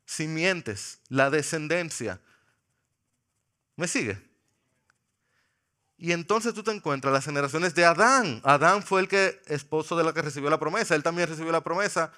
simientes, 0.05 0.99
la 1.07 1.29
descendencia. 1.29 2.19
¿Me 3.75 3.87
sigue? 3.87 4.29
Y 5.97 6.13
entonces 6.13 6.53
tú 6.53 6.63
te 6.63 6.71
encuentras 6.71 7.13
las 7.13 7.25
generaciones 7.25 7.75
de 7.75 7.85
Adán. 7.85 8.41
Adán 8.43 8.83
fue 8.83 9.01
el 9.01 9.07
que 9.07 9.41
esposo 9.47 9.97
de 9.97 10.03
la 10.03 10.13
que 10.13 10.21
recibió 10.21 10.49
la 10.49 10.59
promesa. 10.59 10.95
Él 10.95 11.03
también 11.03 11.27
recibió 11.27 11.51
la 11.51 11.63
promesa. 11.63 12.11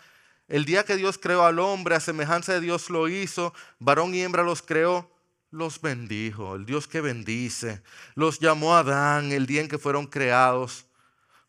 El 0.47 0.65
día 0.65 0.85
que 0.85 0.95
Dios 0.95 1.17
creó 1.17 1.43
al 1.43 1.59
hombre, 1.59 1.95
a 1.95 1.99
semejanza 1.99 2.53
de 2.53 2.61
Dios 2.61 2.89
lo 2.89 3.07
hizo, 3.07 3.53
varón 3.79 4.13
y 4.13 4.21
hembra 4.21 4.43
los 4.43 4.61
creó, 4.61 5.09
los 5.51 5.81
bendijo, 5.81 6.55
el 6.55 6.65
Dios 6.65 6.87
que 6.87 7.01
bendice. 7.01 7.83
Los 8.15 8.39
llamó 8.39 8.75
Adán 8.75 9.31
el 9.31 9.45
día 9.45 9.61
en 9.61 9.67
que 9.67 9.77
fueron 9.77 10.07
creados. 10.07 10.87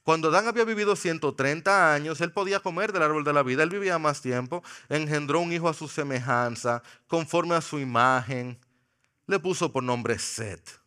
Cuando 0.02 0.28
Adán 0.28 0.48
había 0.48 0.64
vivido 0.64 0.96
130 0.96 1.94
años, 1.94 2.20
él 2.20 2.32
podía 2.32 2.58
comer 2.58 2.92
del 2.92 3.04
árbol 3.04 3.22
de 3.22 3.32
la 3.32 3.44
vida, 3.44 3.62
él 3.62 3.70
vivía 3.70 4.00
más 4.00 4.20
tiempo, 4.20 4.64
engendró 4.88 5.38
un 5.38 5.52
hijo 5.52 5.68
a 5.68 5.74
su 5.74 5.86
semejanza, 5.86 6.82
conforme 7.06 7.54
a 7.54 7.60
su 7.60 7.78
imagen, 7.78 8.58
le 9.28 9.38
puso 9.38 9.72
por 9.72 9.84
nombre 9.84 10.18
Set. 10.18 10.80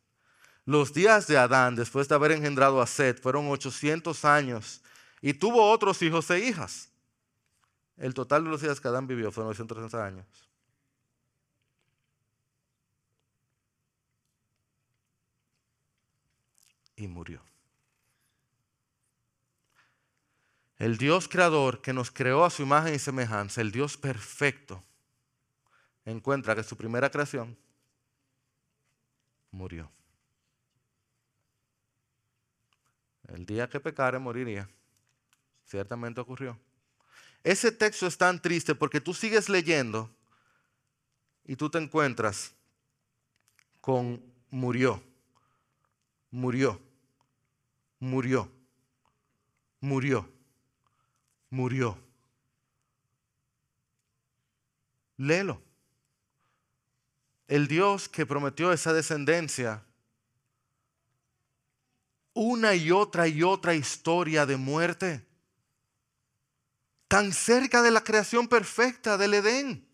Los 0.65 0.93
días 0.93 1.28
de 1.28 1.38
Adán, 1.38 1.75
después 1.75 2.10
de 2.10 2.15
haber 2.15 2.34
engendrado 2.34 2.82
a 2.82 2.88
Set, 2.88 3.21
fueron 3.21 3.49
800 3.49 4.25
años 4.25 4.82
y 5.21 5.34
tuvo 5.34 5.71
otros 5.71 6.01
hijos 6.01 6.30
e 6.32 6.39
hijas. 6.39 6.89
El 7.95 8.13
total 8.13 8.43
de 8.43 8.49
los 8.49 8.62
días 8.62 8.82
que 8.82 8.89
Adán 8.89 9.08
vivió 9.08 9.32
fueron 9.32 9.47
930 9.47 10.06
años. 10.06 10.44
Y 16.95 17.08
murió. 17.08 17.41
El 20.77 20.97
Dios 20.97 21.27
creador 21.27 21.81
que 21.81 21.93
nos 21.93 22.12
creó 22.12 22.43
a 22.43 22.49
su 22.49 22.63
imagen 22.63 22.93
y 22.93 22.99
semejanza, 22.99 23.62
el 23.62 23.71
Dios 23.71 23.97
perfecto, 23.97 24.84
encuentra 26.03 26.55
que 26.55 26.63
su 26.63 26.75
primera 26.75 27.10
creación 27.10 27.58
murió. 29.51 29.89
El 33.29 33.45
día 33.45 33.69
que 33.69 33.79
pecare 33.79 34.19
moriría. 34.19 34.69
Ciertamente 35.65 36.21
ocurrió. 36.21 36.60
Ese 37.43 37.71
texto 37.71 38.05
es 38.05 38.17
tan 38.17 38.41
triste 38.41 38.75
porque 38.75 39.01
tú 39.01 39.13
sigues 39.13 39.49
leyendo 39.49 40.10
y 41.45 41.55
tú 41.55 41.69
te 41.69 41.77
encuentras 41.77 42.53
con 43.81 44.21
murió, 44.49 45.01
murió, 46.36 46.82
murió, 47.98 48.52
murió, 49.80 50.30
murió. 51.50 51.98
Léelo. 55.15 55.62
El 57.48 57.69
Dios 57.69 58.10
que 58.10 58.26
prometió 58.26 58.74
esa 58.74 58.91
descendencia 58.91 59.86
una 62.34 62.76
y 62.76 62.91
otra 62.91 63.30
y 63.30 63.41
otra 63.41 63.74
historia 63.74 64.45
de 64.45 64.58
muerte. 64.58 65.26
Tan 67.08 67.32
cerca 67.32 67.82
de 67.82 67.91
la 67.91 68.04
creación 68.04 68.50
perfecta 68.50 69.17
del 69.17 69.36
Edén. 69.36 69.88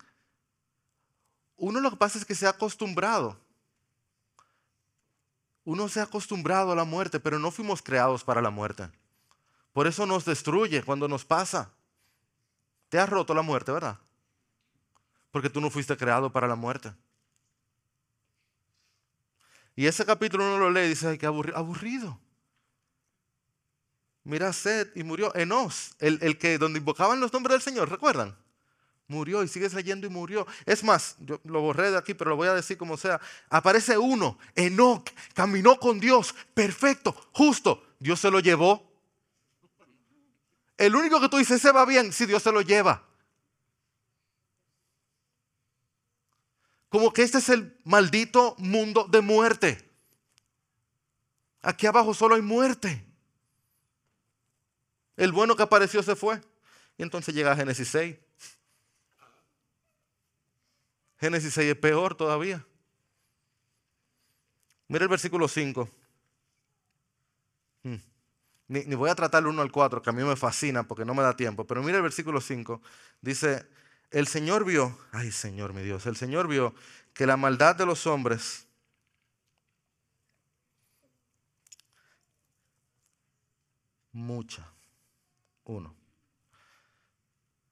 Uno 1.54 1.80
lo 1.80 1.90
que 1.90 1.98
pasa 1.98 2.18
es 2.18 2.24
que 2.24 2.34
se 2.34 2.46
ha 2.46 2.50
acostumbrado. 2.50 3.40
Uno 5.64 5.88
se 5.88 6.00
ha 6.00 6.04
acostumbrado 6.04 6.72
a 6.72 6.76
la 6.76 6.84
muerte, 6.84 7.20
pero 7.20 7.38
no 7.38 7.50
fuimos 7.50 7.82
creados 7.82 8.24
para 8.24 8.42
la 8.42 8.50
muerte. 8.50 8.90
Por 9.72 9.86
eso 9.86 10.06
nos 10.06 10.24
destruye 10.24 10.82
cuando 10.82 11.08
nos 11.08 11.24
pasa. 11.24 11.70
Te 12.88 12.98
has 12.98 13.08
roto 13.08 13.32
la 13.32 13.42
muerte, 13.42 13.72
¿verdad? 13.72 13.98
Porque 15.30 15.48
tú 15.48 15.60
no 15.60 15.70
fuiste 15.70 15.96
creado 15.96 16.30
para 16.30 16.46
la 16.46 16.56
muerte. 16.56 16.92
Y 19.74 19.86
ese 19.86 20.04
capítulo 20.04 20.44
uno 20.44 20.58
lo 20.58 20.70
lee 20.70 20.86
y 20.86 20.88
dice, 20.88 21.08
ay, 21.08 21.18
qué 21.18 21.26
aburrido. 21.26 22.18
Mira 24.24 24.52
Seth 24.52 24.96
y 24.96 25.02
murió. 25.02 25.34
Enos, 25.34 25.94
el, 25.98 26.18
el, 26.22 26.38
que 26.38 26.58
donde 26.58 26.78
invocaban 26.78 27.20
los 27.20 27.32
nombres 27.32 27.54
del 27.54 27.62
Señor, 27.62 27.88
¿recuerdan? 27.88 28.36
Murió 29.12 29.42
y 29.42 29.48
sigues 29.48 29.74
leyendo 29.74 30.06
y 30.06 30.10
murió. 30.10 30.46
Es 30.64 30.82
más, 30.82 31.16
yo 31.20 31.38
lo 31.44 31.60
borré 31.60 31.90
de 31.90 31.98
aquí, 31.98 32.14
pero 32.14 32.30
lo 32.30 32.36
voy 32.36 32.48
a 32.48 32.54
decir 32.54 32.78
como 32.78 32.96
sea. 32.96 33.20
Aparece 33.50 33.98
uno, 33.98 34.38
Enoch, 34.54 35.10
caminó 35.34 35.78
con 35.78 36.00
Dios, 36.00 36.34
perfecto, 36.54 37.14
justo. 37.32 37.84
Dios 37.98 38.18
se 38.18 38.30
lo 38.30 38.40
llevó. 38.40 38.90
El 40.78 40.96
único 40.96 41.20
que 41.20 41.28
tú 41.28 41.36
dices 41.36 41.60
se 41.60 41.72
va 41.72 41.84
bien 41.84 42.10
si 42.10 42.24
Dios 42.24 42.42
se 42.42 42.50
lo 42.50 42.62
lleva. 42.62 43.06
Como 46.88 47.12
que 47.12 47.22
este 47.22 47.36
es 47.36 47.50
el 47.50 47.78
maldito 47.84 48.54
mundo 48.56 49.06
de 49.10 49.20
muerte. 49.20 49.90
Aquí 51.60 51.86
abajo 51.86 52.14
solo 52.14 52.34
hay 52.34 52.42
muerte. 52.42 53.04
El 55.18 55.32
bueno 55.32 55.54
que 55.54 55.64
apareció 55.64 56.02
se 56.02 56.16
fue. 56.16 56.40
Y 56.96 57.02
entonces 57.02 57.34
llega 57.34 57.54
Génesis 57.54 57.88
6. 57.88 58.16
Génesis 61.22 61.54
6 61.54 61.70
es 61.70 61.76
peor 61.76 62.16
todavía. 62.16 62.66
Mira 64.88 65.04
el 65.04 65.08
versículo 65.08 65.46
5. 65.46 65.88
Hmm. 67.84 67.94
Ni, 68.66 68.80
ni, 68.86 68.96
voy 68.96 69.08
a 69.08 69.14
tratar 69.14 69.40
el 69.44 69.46
1 69.46 69.62
al 69.62 69.70
4, 69.70 70.02
que 70.02 70.10
a 70.10 70.12
mí 70.12 70.24
me 70.24 70.34
fascina 70.34 70.82
porque 70.82 71.04
no 71.04 71.14
me 71.14 71.22
da 71.22 71.36
tiempo. 71.36 71.64
Pero 71.64 71.80
mira 71.80 71.98
el 71.98 72.02
versículo 72.02 72.40
5. 72.40 72.82
Dice, 73.20 73.64
el 74.10 74.26
Señor 74.26 74.64
vio, 74.64 74.98
ay 75.12 75.30
Señor 75.30 75.72
mi 75.74 75.82
Dios, 75.82 76.06
el 76.06 76.16
Señor 76.16 76.48
vio 76.48 76.74
que 77.14 77.24
la 77.24 77.36
maldad 77.36 77.76
de 77.76 77.86
los 77.86 78.04
hombres 78.08 78.66
mucha 84.10 84.68
uno. 85.62 85.94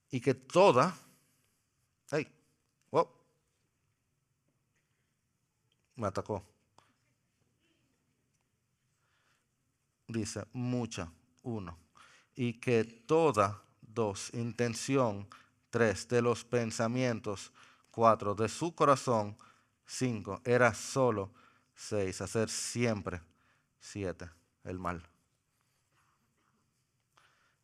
Y 0.09 0.21
que 0.21 0.35
toda, 0.35 0.97
hey, 2.13 2.29
me 6.01 6.09
atacó. 6.09 6.43
Dice, 10.09 10.45
mucha, 10.53 11.13
uno. 11.43 11.79
Y 12.35 12.55
que 12.55 12.85
toda, 12.85 13.63
dos, 13.81 14.33
intención, 14.35 15.29
tres, 15.69 16.09
de 16.09 16.23
los 16.23 16.45
pensamientos, 16.45 17.53
cuatro, 17.91 18.35
de 18.35 18.49
su 18.49 18.75
corazón, 18.75 19.37
cinco, 19.87 20.41
era 20.45 20.75
solo 20.75 21.31
seis, 21.75 22.21
hacer 22.21 22.49
siempre 22.49 23.21
siete, 23.79 24.29
el 24.65 24.79
mal. 24.79 25.03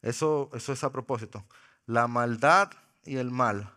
Eso, 0.02 0.50
eso 0.52 0.72
es 0.72 0.84
a 0.84 0.92
propósito. 0.92 1.44
La 1.86 2.06
maldad 2.06 2.70
y 3.04 3.16
el 3.16 3.30
mal. 3.30 3.72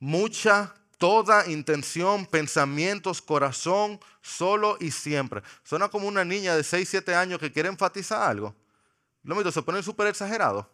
Mucha, 0.00 0.74
toda 1.02 1.50
intención, 1.50 2.26
pensamientos, 2.26 3.20
corazón, 3.20 3.98
solo 4.20 4.76
y 4.78 4.92
siempre. 4.92 5.42
Suena 5.64 5.88
como 5.88 6.06
una 6.06 6.24
niña 6.24 6.54
de 6.54 6.62
6, 6.62 6.88
7 6.88 7.12
años 7.12 7.40
que 7.40 7.50
quiere 7.50 7.68
enfatizar 7.68 8.22
algo. 8.22 8.54
Lo 9.24 9.50
se 9.50 9.62
pone 9.62 9.82
súper 9.82 10.06
exagerado. 10.06 10.70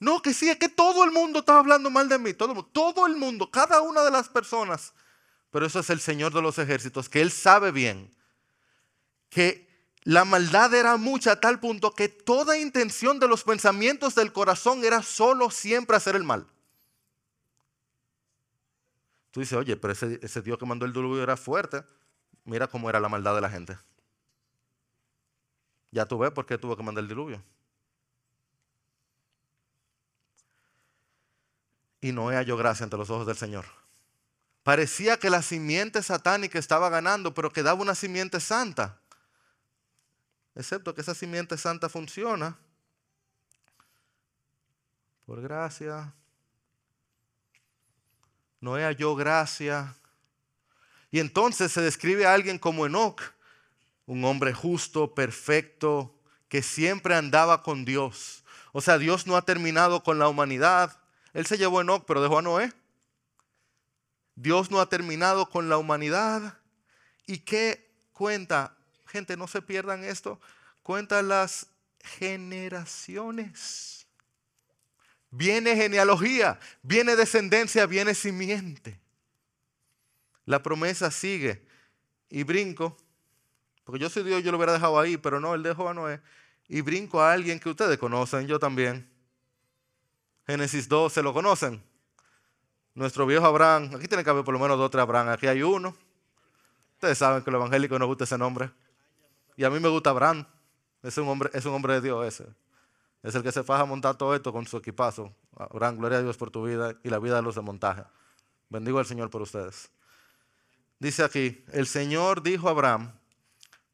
No, 0.00 0.20
que 0.20 0.34
sí, 0.34 0.50
es 0.50 0.56
que 0.56 0.68
todo 0.68 1.04
el 1.04 1.12
mundo 1.12 1.38
está 1.38 1.56
hablando 1.56 1.88
mal 1.88 2.08
de 2.08 2.18
mí. 2.18 2.34
Todo, 2.34 2.64
todo 2.64 3.06
el 3.06 3.14
mundo, 3.14 3.48
cada 3.48 3.80
una 3.80 4.02
de 4.02 4.10
las 4.10 4.28
personas. 4.28 4.92
Pero 5.52 5.66
eso 5.66 5.78
es 5.78 5.90
el 5.90 6.00
Señor 6.00 6.34
de 6.34 6.42
los 6.42 6.58
ejércitos, 6.58 7.08
que 7.08 7.20
Él 7.20 7.30
sabe 7.30 7.70
bien 7.70 8.12
que 9.28 9.68
la 10.02 10.24
maldad 10.24 10.74
era 10.74 10.96
mucha 10.96 11.30
a 11.30 11.40
tal 11.40 11.60
punto 11.60 11.94
que 11.94 12.08
toda 12.08 12.58
intención 12.58 13.20
de 13.20 13.28
los 13.28 13.44
pensamientos 13.44 14.16
del 14.16 14.32
corazón 14.32 14.84
era 14.84 15.00
solo 15.00 15.48
siempre 15.52 15.96
hacer 15.96 16.16
el 16.16 16.24
mal. 16.24 16.48
Tú 19.32 19.40
dices, 19.40 19.58
oye, 19.58 19.76
pero 19.76 19.92
ese, 19.92 20.20
ese 20.22 20.42
Dios 20.42 20.58
que 20.58 20.66
mandó 20.66 20.86
el 20.86 20.92
diluvio 20.92 21.22
era 21.22 21.36
fuerte. 21.36 21.82
Mira 22.44 22.68
cómo 22.68 22.88
era 22.88 23.00
la 23.00 23.08
maldad 23.08 23.34
de 23.34 23.40
la 23.40 23.50
gente. 23.50 23.76
Ya 25.90 26.06
tú 26.06 26.18
ves 26.18 26.30
por 26.30 26.46
qué 26.46 26.58
tuvo 26.58 26.76
que 26.76 26.82
mandar 26.82 27.02
el 27.02 27.08
diluvio. 27.08 27.42
Y 32.00 32.12
Noé 32.12 32.36
halló 32.36 32.56
gracia 32.56 32.84
ante 32.84 32.96
los 32.96 33.10
ojos 33.10 33.26
del 33.26 33.36
Señor. 33.36 33.64
Parecía 34.62 35.18
que 35.18 35.30
la 35.30 35.42
simiente 35.42 36.02
satánica 36.02 36.58
estaba 36.58 36.88
ganando, 36.88 37.34
pero 37.34 37.50
quedaba 37.50 37.80
una 37.80 37.94
simiente 37.94 38.38
santa. 38.38 39.00
Excepto 40.54 40.94
que 40.94 41.00
esa 41.00 41.14
simiente 41.14 41.56
santa 41.56 41.88
funciona 41.88 42.58
por 45.24 45.40
gracia. 45.40 46.12
Noé 48.62 48.84
halló 48.84 49.14
gracia. 49.16 49.96
Y 51.10 51.18
entonces 51.18 51.72
se 51.72 51.82
describe 51.82 52.26
a 52.26 52.32
alguien 52.32 52.60
como 52.60 52.86
Enoch, 52.86 53.20
un 54.06 54.24
hombre 54.24 54.54
justo, 54.54 55.14
perfecto, 55.14 56.14
que 56.48 56.62
siempre 56.62 57.16
andaba 57.16 57.64
con 57.64 57.84
Dios. 57.84 58.44
O 58.70 58.80
sea, 58.80 58.98
Dios 58.98 59.26
no 59.26 59.36
ha 59.36 59.42
terminado 59.42 60.04
con 60.04 60.20
la 60.20 60.28
humanidad. 60.28 60.96
Él 61.34 61.44
se 61.44 61.58
llevó 61.58 61.80
a 61.80 61.82
Enoch, 61.82 62.04
pero 62.06 62.22
dejó 62.22 62.38
a 62.38 62.42
Noé. 62.42 62.72
Dios 64.36 64.70
no 64.70 64.80
ha 64.80 64.88
terminado 64.88 65.50
con 65.50 65.68
la 65.68 65.76
humanidad. 65.76 66.56
¿Y 67.26 67.40
qué 67.40 67.90
cuenta? 68.12 68.76
Gente, 69.06 69.36
no 69.36 69.48
se 69.48 69.60
pierdan 69.60 70.04
esto. 70.04 70.40
Cuenta 70.84 71.20
las 71.20 71.66
generaciones. 72.00 74.01
Viene 75.34 75.74
genealogía, 75.74 76.60
viene 76.82 77.16
descendencia, 77.16 77.86
viene 77.86 78.14
simiente. 78.14 79.00
La 80.44 80.62
promesa 80.62 81.10
sigue. 81.10 81.66
Y 82.28 82.42
brinco, 82.42 82.96
porque 83.84 83.98
yo 83.98 84.10
soy 84.10 84.24
Dios, 84.24 84.44
yo 84.44 84.50
lo 84.50 84.58
hubiera 84.58 84.74
dejado 84.74 85.00
ahí, 85.00 85.16
pero 85.16 85.40
no, 85.40 85.54
él 85.54 85.62
dejó 85.62 85.88
a 85.88 85.94
Noé. 85.94 86.20
Y 86.68 86.82
brinco 86.82 87.22
a 87.22 87.32
alguien 87.32 87.58
que 87.58 87.70
ustedes 87.70 87.96
conocen, 87.98 88.46
yo 88.46 88.58
también. 88.58 89.10
Génesis 90.46 90.86
2, 90.86 91.10
¿se 91.10 91.22
lo 91.22 91.32
conocen? 91.32 91.82
Nuestro 92.94 93.24
viejo 93.24 93.46
Abraham, 93.46 93.90
aquí 93.96 94.06
tiene 94.06 94.22
que 94.22 94.28
haber 94.28 94.44
por 94.44 94.52
lo 94.52 94.60
menos 94.60 94.76
dos 94.76 94.94
o 94.94 95.00
Abraham, 95.00 95.30
aquí 95.30 95.46
hay 95.46 95.62
uno. 95.62 95.96
Ustedes 96.94 97.16
saben 97.16 97.42
que 97.42 97.50
los 97.50 97.58
evangélicos 97.58 97.98
nos 97.98 98.06
gusta 98.06 98.24
ese 98.24 98.36
nombre. 98.36 98.70
Y 99.56 99.64
a 99.64 99.70
mí 99.70 99.80
me 99.80 99.88
gusta 99.88 100.10
Abraham. 100.10 100.46
Es 101.02 101.16
un 101.16 101.26
hombre, 101.26 101.48
es 101.54 101.64
un 101.64 101.72
hombre 101.72 101.94
de 101.94 102.00
Dios 102.02 102.26
ese. 102.26 102.44
Es 103.22 103.34
el 103.36 103.42
que 103.42 103.52
se 103.52 103.62
faja 103.62 103.82
a 103.82 103.86
montar 103.86 104.16
todo 104.16 104.34
esto 104.34 104.52
con 104.52 104.66
su 104.66 104.76
equipazo. 104.76 105.34
Abraham, 105.56 105.98
gloria 105.98 106.18
a 106.18 106.22
Dios 106.22 106.36
por 106.36 106.50
tu 106.50 106.64
vida 106.64 106.98
y 107.04 107.08
la 107.08 107.20
vida 107.20 107.36
de 107.36 107.42
los 107.42 107.54
de 107.54 107.60
montaje. 107.60 108.02
Bendigo 108.68 108.98
al 108.98 109.06
Señor 109.06 109.30
por 109.30 109.42
ustedes. 109.42 109.90
Dice 110.98 111.22
aquí, 111.22 111.64
el 111.72 111.86
Señor 111.86 112.42
dijo 112.42 112.68
a 112.68 112.72
Abraham, 112.72 113.12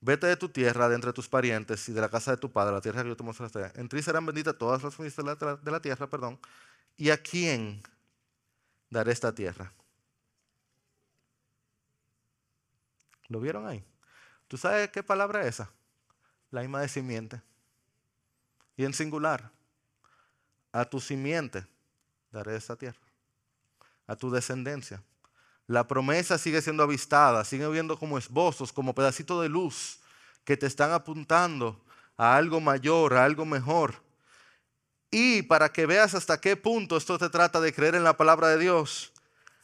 vete 0.00 0.26
de 0.26 0.36
tu 0.36 0.48
tierra, 0.48 0.88
de 0.88 0.94
entre 0.94 1.12
tus 1.12 1.28
parientes 1.28 1.88
y 1.88 1.92
de 1.92 2.00
la 2.00 2.08
casa 2.08 2.30
de 2.30 2.36
tu 2.38 2.50
padre, 2.50 2.72
la 2.72 2.80
tierra 2.80 3.02
que 3.02 3.08
yo 3.10 3.16
te 3.16 3.22
mostré. 3.22 3.70
En 3.74 3.88
ti 3.88 4.02
serán 4.02 4.24
benditas 4.24 4.56
todas 4.56 4.82
las 4.82 4.94
familias 4.94 5.16
de 5.16 5.70
la, 5.70 5.80
tierra, 5.80 6.06
perdón. 6.06 6.38
¿Y 6.96 7.10
a 7.10 7.22
quién 7.22 7.82
daré 8.88 9.12
esta 9.12 9.34
tierra? 9.34 9.72
¿Lo 13.28 13.40
vieron 13.40 13.66
ahí? 13.66 13.84
¿Tú 14.46 14.56
sabes 14.56 14.88
qué 14.90 15.02
palabra 15.02 15.42
es 15.42 15.48
esa? 15.48 15.70
La 16.50 16.62
misma 16.62 16.80
de 16.80 16.88
simiente 16.88 17.47
y 18.78 18.84
en 18.84 18.94
singular, 18.94 19.50
a 20.72 20.84
tu 20.84 21.00
simiente 21.00 21.66
daré 22.30 22.54
esta 22.54 22.76
tierra, 22.76 23.00
a 24.06 24.14
tu 24.14 24.30
descendencia. 24.30 25.02
La 25.66 25.88
promesa 25.88 26.38
sigue 26.38 26.62
siendo 26.62 26.84
avistada, 26.84 27.44
sigue 27.44 27.68
viendo 27.68 27.98
como 27.98 28.16
esbozos, 28.16 28.72
como 28.72 28.94
pedacitos 28.94 29.42
de 29.42 29.48
luz 29.48 29.98
que 30.44 30.56
te 30.56 30.66
están 30.66 30.92
apuntando 30.92 31.84
a 32.16 32.36
algo 32.36 32.60
mayor, 32.60 33.14
a 33.14 33.24
algo 33.24 33.44
mejor. 33.44 34.00
Y 35.10 35.42
para 35.42 35.72
que 35.72 35.84
veas 35.84 36.14
hasta 36.14 36.40
qué 36.40 36.56
punto 36.56 36.96
esto 36.96 37.18
te 37.18 37.28
trata 37.30 37.60
de 37.60 37.72
creer 37.72 37.96
en 37.96 38.04
la 38.04 38.16
palabra 38.16 38.46
de 38.48 38.58
Dios, 38.58 39.12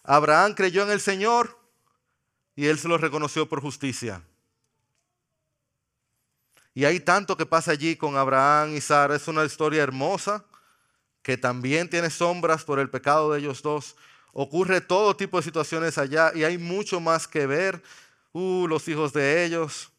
Abraham 0.03 0.55
creyó 0.55 0.83
en 0.83 0.91
el 0.91 1.01
Señor 1.01 1.57
y 2.57 2.67
él 2.67 2.81
se 2.81 2.89
lo 2.89 2.99
reconoció 2.99 3.49
por 3.49 3.61
justicia. 3.61 4.23
Y 6.75 6.85
hay 6.85 6.99
tanto 7.01 7.37
que 7.37 7.47
pasa 7.47 7.71
allí 7.71 7.97
con 7.97 8.17
Abraham 8.17 8.75
y 8.75 8.81
Sara. 8.81 9.15
Es 9.15 9.29
una 9.29 9.45
historia 9.45 9.83
hermosa 9.83 10.45
que 11.23 11.37
también 11.37 11.89
tiene 11.89 12.11
sombras 12.11 12.65
por 12.65 12.79
el 12.81 12.91
pecado 12.91 13.33
de 13.33 13.39
ellos 13.39 13.63
dos. 13.63 13.97
Ocurre 14.33 14.81
todo 14.81 15.17
tipo 15.17 15.37
de 15.37 15.45
situaciones 15.45 15.97
allá 15.97 16.33
y 16.35 16.43
hay 16.43 16.59
mucho 16.59 17.01
más 17.01 17.29
que 17.29 17.47
ver. 17.47 17.83
Uh, 18.33 18.67
los 18.67 18.89
hijos 18.89 19.13
de 19.13 19.45
ellos. 19.45 19.93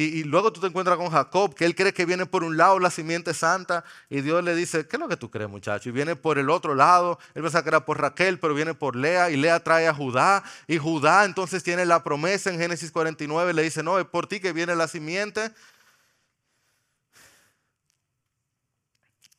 Y, 0.00 0.22
luego 0.22 0.52
tú 0.52 0.60
te 0.60 0.68
encuentras 0.68 0.96
con 0.96 1.10
Jacob, 1.10 1.56
que 1.56 1.64
él 1.64 1.74
cree 1.74 1.92
que 1.92 2.06
viene 2.06 2.24
por 2.24 2.44
un 2.44 2.56
lado 2.56 2.78
la 2.78 2.88
simiente 2.88 3.34
santa, 3.34 3.82
y 4.08 4.20
Dios 4.20 4.44
le 4.44 4.54
dice, 4.54 4.86
¿qué 4.86 4.94
es 4.94 5.00
lo 5.00 5.08
que 5.08 5.16
tú 5.16 5.28
crees, 5.28 5.50
muchacho? 5.50 5.88
Y 5.88 5.92
viene 5.92 6.14
por 6.14 6.38
el 6.38 6.50
otro 6.50 6.76
lado, 6.76 7.18
él 7.34 7.42
piensa 7.42 7.64
que 7.64 7.70
era 7.70 7.84
por 7.84 8.00
Raquel, 8.00 8.38
pero 8.38 8.54
viene 8.54 8.74
por 8.74 8.94
Lea, 8.94 9.28
y 9.28 9.36
Lea 9.36 9.58
trae 9.58 9.88
a 9.88 9.94
Judá, 9.94 10.44
y 10.68 10.78
Judá 10.78 11.24
entonces 11.24 11.64
tiene 11.64 11.84
la 11.84 12.04
promesa 12.04 12.48
en 12.48 12.60
Génesis 12.60 12.92
49, 12.92 13.52
le 13.52 13.62
dice, 13.62 13.82
no, 13.82 13.98
es 13.98 14.04
por 14.04 14.28
ti 14.28 14.38
que 14.38 14.52
viene 14.52 14.76
la 14.76 14.86
simiente, 14.86 15.50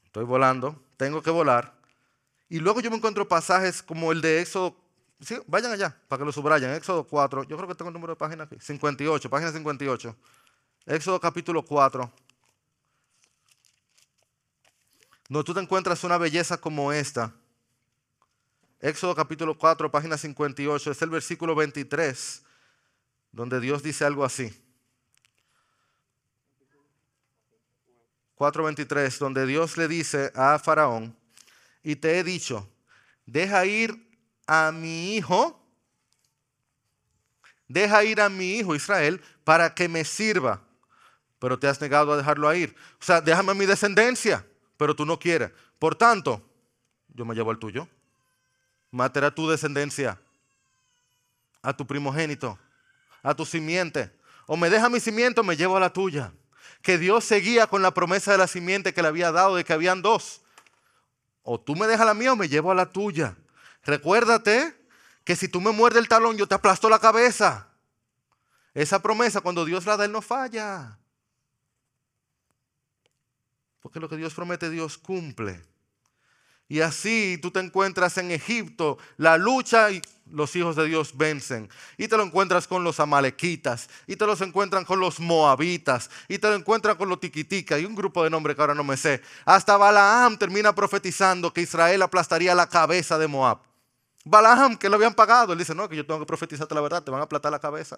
estoy 0.09 0.25
volando, 0.25 0.75
tengo 0.97 1.21
que 1.21 1.29
volar. 1.29 1.71
Y 2.49 2.59
luego 2.59 2.81
yo 2.81 2.89
me 2.89 2.97
encuentro 2.97 3.27
pasajes 3.27 3.83
como 3.83 4.11
el 4.11 4.21
de 4.21 4.41
Éxodo, 4.41 4.75
vayan 5.45 5.71
allá 5.71 5.95
para 6.07 6.19
que 6.19 6.25
lo 6.25 6.31
subrayen, 6.31 6.71
Éxodo 6.71 7.03
4, 7.03 7.43
yo 7.43 7.55
creo 7.55 7.69
que 7.69 7.75
tengo 7.75 7.89
el 7.89 7.93
número 7.93 8.13
de 8.13 8.17
página 8.17 8.45
aquí, 8.45 8.57
58, 8.59 9.29
página 9.29 9.51
58. 9.51 10.15
Éxodo 10.87 11.19
capítulo 11.19 11.63
4. 11.63 12.11
Donde 15.29 15.45
tú 15.45 15.53
te 15.53 15.59
encuentras 15.59 16.03
una 16.03 16.17
belleza 16.17 16.57
como 16.57 16.91
esta. 16.91 17.31
Éxodo 18.79 19.13
capítulo 19.13 19.55
4, 19.55 19.91
página 19.91 20.17
58, 20.17 20.89
es 20.89 21.01
el 21.03 21.11
versículo 21.11 21.53
23, 21.53 22.43
donde 23.31 23.59
Dios 23.59 23.83
dice 23.83 24.05
algo 24.05 24.25
así. 24.25 24.51
4:23, 28.39 29.19
donde 29.19 29.45
Dios 29.45 29.75
le 29.75 29.89
dice 29.89 30.31
a 30.33 30.57
Faraón, 30.59 31.13
y 31.83 31.97
te 31.97 32.17
he 32.17 32.23
dicho, 32.23 32.69
deja 33.25 33.65
ir 33.65 33.93
a 34.47 34.71
mi 34.71 35.17
hijo, 35.17 35.61
deja 37.67 38.05
ir 38.05 38.21
a 38.21 38.29
mi 38.29 38.55
hijo 38.55 38.75
Israel 38.75 39.21
para 39.43 39.75
que 39.75 39.89
me 39.89 40.05
sirva, 40.05 40.61
pero 41.37 41.59
te 41.59 41.67
has 41.67 41.81
negado 41.81 42.13
a 42.13 42.17
dejarlo 42.17 42.53
ir. 42.53 42.73
O 43.01 43.03
sea, 43.03 43.19
déjame 43.19 43.53
mi 43.53 43.65
descendencia, 43.65 44.45
pero 44.77 44.95
tú 44.95 45.05
no 45.05 45.19
quieres. 45.19 45.51
Por 45.77 45.95
tanto, 45.95 46.41
yo 47.09 47.25
me 47.25 47.35
llevo 47.35 47.51
al 47.51 47.59
tuyo. 47.59 47.89
Mataré 48.89 49.27
a 49.27 49.35
tu 49.35 49.49
descendencia, 49.49 50.17
a 51.61 51.75
tu 51.75 51.85
primogénito, 51.85 52.57
a 53.21 53.35
tu 53.35 53.45
simiente. 53.45 54.17
O 54.47 54.55
me 54.55 54.69
deja 54.69 54.87
mi 54.87 55.01
simiente 55.01 55.41
o 55.41 55.43
me 55.43 55.57
llevo 55.57 55.75
a 55.75 55.81
la 55.81 55.91
tuya 55.91 56.31
que 56.81 56.97
Dios 56.97 57.25
seguía 57.25 57.67
con 57.67 57.81
la 57.81 57.93
promesa 57.93 58.31
de 58.31 58.37
la 58.37 58.47
simiente 58.47 58.93
que 58.93 59.01
le 59.01 59.07
había 59.07 59.31
dado 59.31 59.55
de 59.55 59.63
que 59.63 59.73
habían 59.73 60.01
dos. 60.01 60.41
O 61.43 61.59
tú 61.59 61.75
me 61.75 61.87
dejas 61.87 62.05
la 62.05 62.13
mía 62.13 62.33
o 62.33 62.35
me 62.35 62.47
llevo 62.47 62.71
a 62.71 62.75
la 62.75 62.89
tuya. 62.89 63.35
Recuérdate 63.83 64.75
que 65.23 65.35
si 65.35 65.47
tú 65.47 65.61
me 65.61 65.71
muerdes 65.71 66.01
el 66.01 66.07
talón, 66.07 66.37
yo 66.37 66.47
te 66.47 66.55
aplasto 66.55 66.89
la 66.89 66.99
cabeza. 66.99 67.67
Esa 68.73 69.01
promesa, 69.01 69.41
cuando 69.41 69.65
Dios 69.65 69.85
la 69.85 69.97
da, 69.97 70.05
Él 70.05 70.11
no 70.11 70.21
falla. 70.21 70.97
Porque 73.79 73.99
lo 73.99 74.09
que 74.09 74.17
Dios 74.17 74.33
promete, 74.33 74.69
Dios 74.69 74.97
cumple. 74.97 75.63
Y 76.69 76.81
así 76.81 77.39
tú 77.41 77.49
te 77.49 77.59
encuentras 77.59 78.17
en 78.19 78.29
Egipto, 78.29 78.99
la 79.17 79.37
lucha 79.37 79.89
y 79.89 80.01
los 80.31 80.55
hijos 80.55 80.75
de 80.75 80.85
Dios 80.85 81.17
vencen. 81.17 81.67
Y 81.97 82.07
te 82.07 82.15
lo 82.15 82.21
encuentras 82.21 82.67
con 82.67 82.83
los 82.83 82.99
amalequitas, 82.99 83.89
y 84.05 84.15
te 84.15 84.27
los 84.27 84.39
encuentran 84.41 84.85
con 84.85 84.99
los 84.99 85.19
moabitas, 85.19 86.11
y 86.27 86.37
te 86.37 86.47
lo 86.47 86.53
encuentran 86.53 86.95
con 86.95 87.09
los 87.09 87.19
tiquitica, 87.19 87.79
y 87.79 87.85
un 87.85 87.95
grupo 87.95 88.23
de 88.23 88.29
nombres 88.29 88.55
que 88.55 88.61
ahora 88.61 88.75
no 88.75 88.83
me 88.83 88.97
sé. 88.97 89.21
Hasta 89.45 89.77
Balaam 89.77 90.37
termina 90.37 90.73
profetizando 90.75 91.51
que 91.51 91.61
Israel 91.61 92.03
aplastaría 92.03 92.53
la 92.53 92.69
cabeza 92.69 93.17
de 93.17 93.27
Moab. 93.27 93.57
Balaam, 94.23 94.77
que 94.77 94.89
lo 94.89 94.95
habían 94.95 95.15
pagado, 95.15 95.53
él 95.53 95.59
dice, 95.59 95.73
no, 95.73 95.89
que 95.89 95.95
yo 95.95 96.05
tengo 96.05 96.19
que 96.19 96.25
profetizarte 96.27 96.75
la 96.75 96.81
verdad, 96.81 97.01
te 97.01 97.09
van 97.09 97.21
a 97.21 97.23
aplastar 97.23 97.51
la 97.51 97.59
cabeza. 97.59 97.97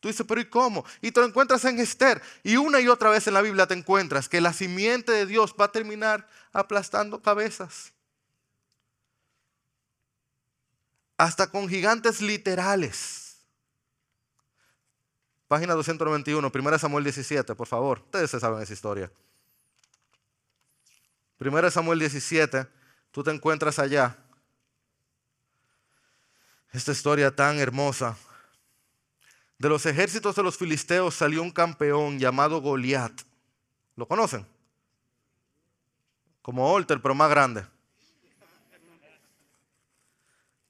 Tú 0.00 0.08
dices, 0.08 0.24
pero 0.26 0.40
¿y 0.40 0.46
cómo? 0.46 0.84
Y 1.02 1.12
te 1.12 1.20
lo 1.20 1.26
encuentras 1.26 1.64
en 1.66 1.78
Esther. 1.78 2.22
Y 2.42 2.56
una 2.56 2.80
y 2.80 2.88
otra 2.88 3.10
vez 3.10 3.26
en 3.26 3.34
la 3.34 3.42
Biblia 3.42 3.66
te 3.66 3.74
encuentras 3.74 4.28
que 4.28 4.40
la 4.40 4.54
simiente 4.54 5.12
de 5.12 5.26
Dios 5.26 5.54
va 5.60 5.66
a 5.66 5.72
terminar 5.72 6.26
aplastando 6.52 7.20
cabezas. 7.20 7.92
Hasta 11.18 11.50
con 11.50 11.68
gigantes 11.68 12.22
literales. 12.22 13.36
página 15.46 15.74
291, 15.74 16.50
1 16.52 16.78
Samuel 16.78 17.04
17, 17.04 17.54
por 17.54 17.66
favor. 17.66 18.00
Ustedes 18.00 18.30
se 18.30 18.40
saben 18.40 18.62
esa 18.62 18.72
historia. 18.72 19.12
1 21.38 21.70
Samuel 21.70 21.98
17, 21.98 22.66
tú 23.10 23.22
te 23.22 23.30
encuentras 23.32 23.78
allá. 23.78 24.16
Esta 26.72 26.92
historia 26.92 27.34
tan 27.34 27.58
hermosa. 27.58 28.16
De 29.60 29.68
los 29.68 29.84
ejércitos 29.84 30.34
de 30.36 30.42
los 30.42 30.56
filisteos 30.56 31.14
salió 31.14 31.42
un 31.42 31.50
campeón 31.50 32.18
llamado 32.18 32.62
Goliat. 32.62 33.12
¿Lo 33.94 34.08
conocen? 34.08 34.46
Como 36.40 36.72
Olter, 36.72 37.02
pero 37.02 37.14
más 37.14 37.28
grande. 37.28 37.66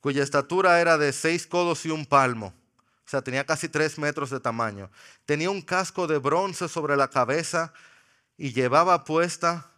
Cuya 0.00 0.24
estatura 0.24 0.80
era 0.80 0.98
de 0.98 1.12
seis 1.12 1.46
codos 1.46 1.86
y 1.86 1.90
un 1.90 2.04
palmo. 2.04 2.52
O 3.06 3.08
sea, 3.08 3.22
tenía 3.22 3.46
casi 3.46 3.68
tres 3.68 3.96
metros 3.96 4.28
de 4.30 4.40
tamaño. 4.40 4.90
Tenía 5.24 5.50
un 5.50 5.62
casco 5.62 6.08
de 6.08 6.18
bronce 6.18 6.68
sobre 6.68 6.96
la 6.96 7.08
cabeza 7.08 7.72
y 8.36 8.52
llevaba 8.52 9.04
puesta 9.04 9.70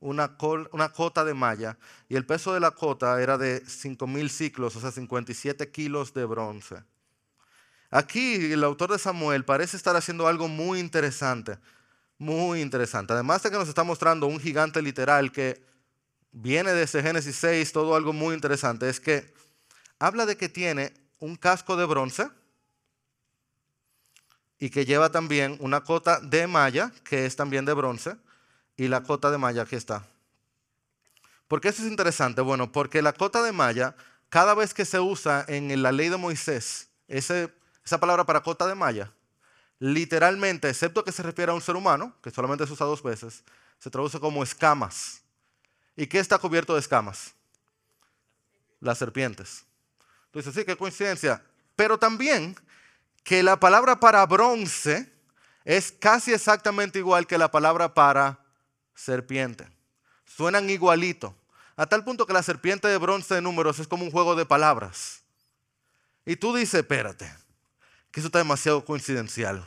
una, 0.00 0.36
una 0.70 0.92
cota 0.92 1.24
de 1.24 1.32
malla. 1.32 1.78
Y 2.10 2.16
el 2.16 2.26
peso 2.26 2.52
de 2.52 2.60
la 2.60 2.72
cota 2.72 3.22
era 3.22 3.38
de 3.38 3.64
cinco 3.66 4.06
mil 4.06 4.28
ciclos, 4.28 4.76
o 4.76 4.80
sea, 4.82 4.90
57 4.90 5.70
kilos 5.70 6.12
de 6.12 6.26
bronce. 6.26 6.84
Aquí 7.94 8.52
el 8.52 8.64
autor 8.64 8.90
de 8.90 8.98
Samuel 8.98 9.44
parece 9.44 9.76
estar 9.76 9.94
haciendo 9.94 10.26
algo 10.26 10.48
muy 10.48 10.80
interesante, 10.80 11.58
muy 12.18 12.60
interesante. 12.60 13.12
Además 13.12 13.44
de 13.44 13.52
que 13.52 13.56
nos 13.56 13.68
está 13.68 13.84
mostrando 13.84 14.26
un 14.26 14.40
gigante 14.40 14.82
literal 14.82 15.30
que 15.30 15.64
viene 16.32 16.72
desde 16.72 17.04
Génesis 17.04 17.36
6, 17.36 17.70
todo 17.70 17.94
algo 17.94 18.12
muy 18.12 18.34
interesante, 18.34 18.88
es 18.88 18.98
que 18.98 19.32
habla 20.00 20.26
de 20.26 20.36
que 20.36 20.48
tiene 20.48 20.92
un 21.20 21.36
casco 21.36 21.76
de 21.76 21.84
bronce 21.84 22.28
y 24.58 24.70
que 24.70 24.84
lleva 24.84 25.12
también 25.12 25.56
una 25.60 25.84
cota 25.84 26.18
de 26.18 26.48
malla, 26.48 26.90
que 27.04 27.26
es 27.26 27.36
también 27.36 27.64
de 27.64 27.74
bronce, 27.74 28.16
y 28.76 28.88
la 28.88 29.04
cota 29.04 29.30
de 29.30 29.38
malla 29.38 29.62
aquí 29.62 29.76
está. 29.76 30.04
¿Por 31.46 31.60
qué 31.60 31.68
eso 31.68 31.84
es 31.84 31.88
interesante? 31.88 32.40
Bueno, 32.40 32.72
porque 32.72 33.02
la 33.02 33.12
cota 33.12 33.40
de 33.40 33.52
malla, 33.52 33.94
cada 34.30 34.56
vez 34.56 34.74
que 34.74 34.84
se 34.84 34.98
usa 34.98 35.44
en 35.46 35.80
la 35.80 35.92
ley 35.92 36.08
de 36.08 36.16
Moisés, 36.16 36.88
ese 37.06 37.54
esa 37.84 37.98
palabra 37.98 38.24
para 38.24 38.42
cota 38.42 38.66
de 38.66 38.74
malla, 38.74 39.12
literalmente, 39.78 40.68
excepto 40.68 41.04
que 41.04 41.12
se 41.12 41.22
refiere 41.22 41.52
a 41.52 41.54
un 41.54 41.60
ser 41.60 41.76
humano, 41.76 42.14
que 42.22 42.30
solamente 42.30 42.66
se 42.66 42.72
usa 42.72 42.86
dos 42.86 43.02
veces, 43.02 43.44
se 43.78 43.90
traduce 43.90 44.18
como 44.18 44.42
escamas. 44.42 45.20
¿Y 45.96 46.06
qué 46.06 46.18
está 46.18 46.38
cubierto 46.38 46.74
de 46.74 46.80
escamas? 46.80 47.34
Las 48.80 48.98
serpientes. 48.98 49.64
Entonces, 50.26 50.54
sí, 50.54 50.64
qué 50.64 50.76
coincidencia. 50.76 51.42
Pero 51.76 51.98
también 51.98 52.56
que 53.22 53.42
la 53.42 53.60
palabra 53.60 54.00
para 54.00 54.24
bronce 54.26 55.12
es 55.64 55.92
casi 55.92 56.32
exactamente 56.32 56.98
igual 56.98 57.26
que 57.26 57.38
la 57.38 57.50
palabra 57.50 57.94
para 57.94 58.44
serpiente. 58.94 59.68
Suenan 60.24 60.68
igualito. 60.70 61.36
A 61.76 61.86
tal 61.86 62.04
punto 62.04 62.26
que 62.26 62.32
la 62.32 62.42
serpiente 62.42 62.88
de 62.88 62.98
bronce 62.98 63.34
de 63.34 63.40
números 63.40 63.78
es 63.78 63.88
como 63.88 64.04
un 64.04 64.10
juego 64.10 64.34
de 64.34 64.46
palabras. 64.46 65.22
Y 66.26 66.36
tú 66.36 66.54
dices, 66.54 66.80
espérate, 66.80 67.32
que 68.14 68.20
eso 68.20 68.28
está 68.28 68.38
demasiado 68.38 68.84
coincidencial. 68.84 69.66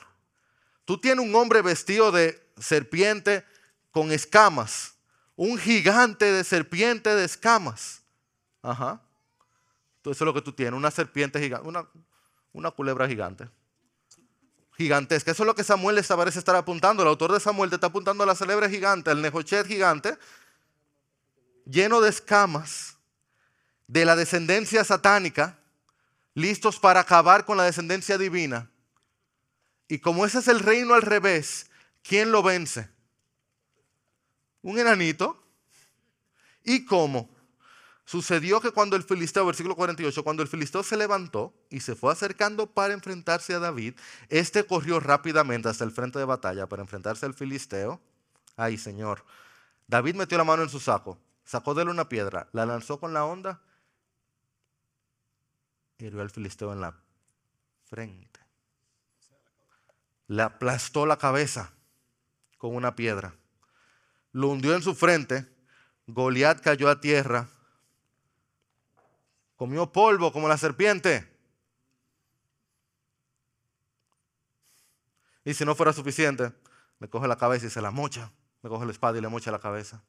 Tú 0.86 0.98
tienes 0.98 1.26
un 1.26 1.36
hombre 1.36 1.62
vestido 1.62 2.14
de 2.14 2.42
serpiente 2.58 3.44
con 3.92 4.10
escamas, 4.14 4.94
un 5.36 5.58
gigante 5.58 6.32
de 6.32 6.46
serpiente 6.46 7.14
de 7.14 7.26
escamas. 7.26 8.02
Ajá. 8.62 9.02
Entonces 9.98 10.18
eso 10.18 10.24
es 10.24 10.26
lo 10.28 10.34
que 10.34 10.42
tú 10.42 10.54
tienes, 10.54 10.78
una 10.78 10.92
serpiente 10.92 11.42
gigante, 11.42 11.68
una, 12.54 12.72
culebra 12.72 13.06
gigante. 13.06 13.50
Gigantesca. 14.78 15.32
Eso 15.32 15.44
es 15.44 15.48
lo 15.48 15.54
que 15.54 15.66
Samuel 15.66 15.98
les 15.98 16.08
parece 16.08 16.40
estar 16.40 16.56
apuntando. 16.56 17.04
El 17.04 17.10
autor 17.10 17.34
de 17.34 17.42
Samuel 17.42 17.70
te 17.70 17.76
está 17.76 17.88
apuntando 17.88 18.24
a 18.24 18.28
la 18.28 18.36
celebre 18.36 18.70
gigante, 18.70 19.10
al 19.10 19.22
Nehochet 19.22 19.68
gigante, 19.68 20.18
lleno 21.66 22.00
de 22.00 22.12
escamas, 22.12 22.96
de 23.88 24.06
la 24.06 24.16
descendencia 24.16 24.86
satánica, 24.86 25.60
listos 26.38 26.80
para 26.80 27.00
acabar 27.00 27.46
con 27.46 27.58
la 27.58 27.64
descendencia 27.64 28.16
divina. 28.16 28.70
Y 29.88 29.98
como 29.98 30.24
ese 30.24 30.38
es 30.38 30.48
el 30.48 30.60
reino 30.60 30.94
al 30.94 31.02
revés, 31.02 31.72
¿quién 32.04 32.32
lo 32.32 32.44
vence? 32.44 32.92
Un 34.62 34.78
enanito. 34.78 35.44
¿Y 36.64 36.86
cómo? 36.86 37.28
Sucedió 38.06 38.62
que 38.62 38.70
cuando 38.70 38.96
el 38.96 39.02
filisteo, 39.02 39.48
versículo 39.48 39.76
48, 39.76 40.24
cuando 40.24 40.44
el 40.44 40.48
filisteo 40.48 40.84
se 40.84 40.96
levantó 40.96 41.56
y 41.72 41.80
se 41.80 41.96
fue 41.96 42.14
acercando 42.14 42.68
para 42.68 42.94
enfrentarse 42.94 43.56
a 43.56 43.60
David, 43.60 43.96
este 44.30 44.64
corrió 44.64 45.00
rápidamente 45.00 45.70
hasta 45.70 45.86
el 45.86 45.92
frente 45.92 46.20
de 46.20 46.26
batalla 46.26 46.70
para 46.70 46.84
enfrentarse 46.84 47.26
al 47.26 47.34
filisteo. 47.34 48.00
Ay, 48.56 48.78
Señor. 48.78 49.26
David 49.88 50.14
metió 50.14 50.38
la 50.38 50.44
mano 50.44 50.62
en 50.62 50.70
su 50.70 50.80
saco, 50.80 51.18
sacó 51.44 51.74
de 51.74 51.82
él 51.82 51.90
una 51.90 52.10
piedra, 52.10 52.48
la 52.52 52.68
lanzó 52.68 53.00
con 53.00 53.12
la 53.12 53.26
onda 53.26 53.60
hirió 56.06 56.22
al 56.22 56.30
filisteo 56.30 56.74
en 56.74 56.82
la 56.82 56.96
frente. 57.86 58.40
Le 60.28 60.44
aplastó 60.44 61.06
la 61.06 61.18
cabeza 61.18 61.74
con 62.58 62.76
una 62.76 62.96
piedra. 62.96 63.34
Lo 64.32 64.50
hundió 64.50 64.76
en 64.76 64.82
su 64.82 64.94
frente. 64.94 65.48
Goliat 66.08 66.62
cayó 66.62 66.90
a 66.90 67.00
tierra. 67.00 67.50
Comió 69.56 69.92
polvo 69.92 70.32
como 70.32 70.48
la 70.48 70.58
serpiente. 70.58 71.34
Y 75.44 75.54
si 75.54 75.66
no 75.66 75.76
fuera 75.76 75.94
suficiente, 75.94 76.52
le 77.00 77.10
coge 77.10 77.28
la 77.28 77.38
cabeza 77.38 77.68
y 77.68 77.70
se 77.70 77.82
la 77.82 77.92
mocha. 77.92 78.32
Le 78.62 78.70
coge 78.70 78.86
la 78.86 78.92
espada 78.92 79.18
y 79.18 79.22
le 79.22 79.30
mocha 79.30 79.50
la 79.50 79.60
cabeza. 79.60 80.04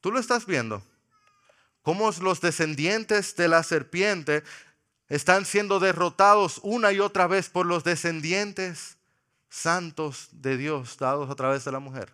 ¿Tú 0.00 0.10
lo 0.10 0.18
estás 0.18 0.46
viendo? 0.46 0.82
Cómo 1.84 2.10
los 2.22 2.40
descendientes 2.40 3.36
de 3.36 3.46
la 3.46 3.62
serpiente 3.62 4.42
están 5.08 5.44
siendo 5.44 5.78
derrotados 5.78 6.58
una 6.62 6.90
y 6.92 6.98
otra 6.98 7.26
vez 7.26 7.50
por 7.50 7.66
los 7.66 7.84
descendientes 7.84 8.96
santos 9.50 10.30
de 10.32 10.56
Dios 10.56 10.96
dados 10.96 11.30
a 11.30 11.34
través 11.34 11.62
de 11.66 11.72
la 11.72 11.80
mujer. 11.80 12.10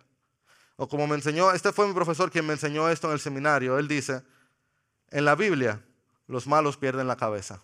O 0.75 0.89
como 0.89 1.07
me 1.07 1.15
enseñó, 1.15 1.53
este 1.53 1.71
fue 1.71 1.87
mi 1.87 1.93
profesor 1.93 2.29
quien 2.29 2.45
me 2.45 2.53
enseñó 2.53 2.89
esto 2.89 3.07
en 3.07 3.13
el 3.13 3.21
seminario, 3.21 3.79
él 3.79 3.87
dice, 3.87 4.21
en 5.09 5.23
la 5.23 5.35
Biblia 5.35 5.81
los 6.27 6.47
malos 6.47 6.75
pierden 6.75 7.07
la 7.07 7.15
cabeza. 7.15 7.63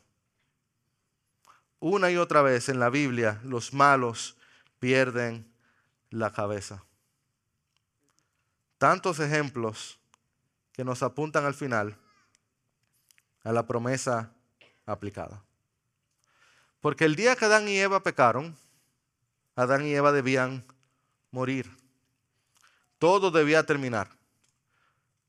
Una 1.80 2.10
y 2.10 2.16
otra 2.16 2.42
vez 2.42 2.70
en 2.70 2.80
la 2.80 2.90
Biblia 2.90 3.42
los 3.44 3.74
malos 3.74 4.38
pierden 4.80 5.46
la 6.10 6.32
cabeza. 6.32 6.86
Tantos 8.78 9.20
ejemplos 9.20 10.00
que 10.78 10.86
nos 10.86 11.02
apuntan 11.02 11.44
al 11.44 11.56
final 11.56 11.98
a 13.44 13.52
la 13.52 13.66
promesa 13.66 14.32
aplicada. 14.86 15.44
Porque 16.80 17.06
el 17.06 17.16
día 17.16 17.36
que 17.36 17.46
Adán 17.46 17.68
y 17.68 17.80
Eva 17.80 18.04
pecaron, 18.04 18.56
Adán 19.56 19.88
y 19.88 19.94
Eva 19.96 20.12
debían 20.12 20.64
morir. 21.32 21.76
Todo 23.00 23.32
debía 23.32 23.66
terminar. 23.66 24.12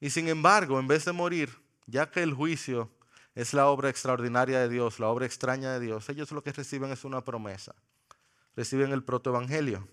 Y 0.00 0.10
sin 0.10 0.28
embargo, 0.28 0.78
en 0.78 0.86
vez 0.86 1.06
de 1.06 1.12
morir, 1.12 1.50
ya 1.86 2.10
que 2.10 2.22
el 2.22 2.34
juicio 2.34 2.90
es 3.34 3.54
la 3.54 3.68
obra 3.68 3.88
extraordinaria 3.88 4.60
de 4.60 4.68
Dios, 4.68 5.00
la 5.00 5.08
obra 5.08 5.24
extraña 5.24 5.72
de 5.72 5.80
Dios, 5.80 6.10
ellos 6.10 6.30
lo 6.30 6.42
que 6.42 6.52
reciben 6.52 6.92
es 6.92 7.04
una 7.04 7.24
promesa. 7.24 7.74
Reciben 8.54 8.92
el 8.92 9.02
protoevangelio. 9.02 9.88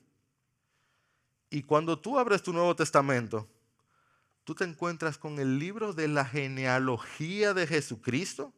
Y 1.50 1.64
cuando 1.64 1.98
tú 1.98 2.20
abres 2.20 2.44
tu 2.44 2.52
Nuevo 2.52 2.76
Testamento, 2.76 3.48
tú 4.46 4.54
te 4.56 4.64
encuentras 4.64 5.18
con 5.18 5.40
el 5.40 5.60
libro 5.60 5.92
de 5.92 6.08
la 6.08 6.24
genealogía 6.24 7.54
de 7.54 7.68
Jesucristo. 7.68 8.54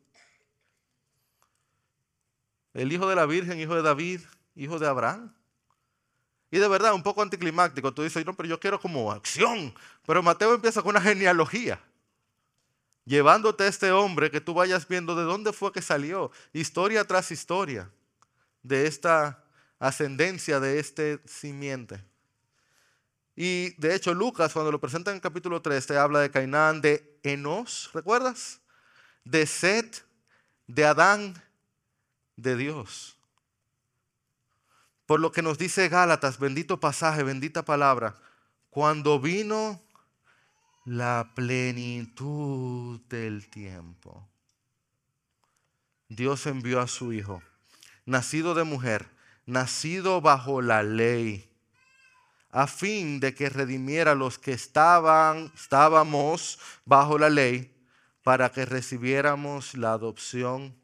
El 2.74 2.92
hijo 2.92 3.08
de 3.08 3.16
la 3.16 3.26
Virgen, 3.26 3.60
hijo 3.60 3.74
de 3.74 3.82
David, 3.82 4.22
hijo 4.56 4.78
de 4.78 4.88
Abraham. 4.88 5.34
Y 6.52 6.60
de 6.60 6.68
verdad, 6.68 6.94
un 6.94 7.04
poco 7.04 7.22
anticlimáctico. 7.22 7.94
Tú 7.94 8.04
dices, 8.04 8.26
no, 8.26 8.36
pero 8.36 8.50
yo 8.50 8.60
quiero 8.60 8.80
como 8.80 9.12
acción. 9.12 9.74
Pero 10.06 10.22
Mateo 10.22 10.54
empieza 10.54 10.82
con 10.82 10.92
una 10.92 11.02
genealogía. 11.02 11.82
Llevándote 13.06 13.64
a 13.64 13.68
este 13.68 13.92
hombre 13.92 14.30
que 14.30 14.42
tú 14.42 14.54
vayas 14.54 14.88
viendo 14.88 15.16
de 15.16 15.24
dónde 15.24 15.54
fue 15.54 15.72
que 15.72 15.82
salió. 15.82 16.32
Historia 16.52 17.06
tras 17.06 17.32
historia. 17.32 17.90
De 18.62 18.88
esta 18.88 19.44
ascendencia, 19.80 20.60
de 20.60 20.80
este 20.80 21.22
simiente. 21.26 22.04
Y 23.40 23.76
de 23.80 23.94
hecho 23.94 24.16
Lucas 24.16 24.52
cuando 24.52 24.72
lo 24.72 24.82
presenta 24.82 25.12
en 25.12 25.18
el 25.18 25.22
capítulo 25.22 25.62
3 25.62 25.86
te 25.86 25.96
habla 25.96 26.22
de 26.22 26.32
Cainán, 26.32 26.82
de 26.82 27.20
Enos, 27.22 27.92
¿recuerdas? 27.94 28.62
De 29.26 29.46
Set, 29.46 30.04
de 30.66 30.84
Adán, 30.86 31.40
de 32.36 32.58
Dios. 32.58 33.16
Por 35.06 35.20
lo 35.20 35.32
que 35.32 35.44
nos 35.44 35.60
dice 35.60 35.88
Gálatas, 35.88 36.40
bendito 36.40 36.80
pasaje, 36.80 37.22
bendita 37.22 37.64
palabra, 37.64 38.16
cuando 38.72 39.20
vino 39.20 39.84
la 40.86 41.32
plenitud 41.36 43.00
del 43.02 43.48
tiempo, 43.52 44.28
Dios 46.10 46.48
envió 46.48 46.82
a 46.82 46.88
su 46.88 47.14
Hijo, 47.14 47.44
nacido 48.04 48.56
de 48.56 48.64
mujer, 48.64 49.08
nacido 49.46 50.22
bajo 50.22 50.64
la 50.64 50.82
ley, 50.82 51.47
a 52.50 52.68
fin 52.68 53.20
de 53.20 53.34
que 53.34 53.50
redimiera 53.50 54.16
los 54.16 54.38
que 54.38 54.54
estaban, 54.54 55.52
estábamos 55.56 56.60
bajo 56.86 57.18
la 57.18 57.30
ley, 57.30 57.74
para 58.24 58.52
que 58.52 58.66
recibiéramos 58.66 59.76
la 59.76 59.94
adopción 59.94 60.76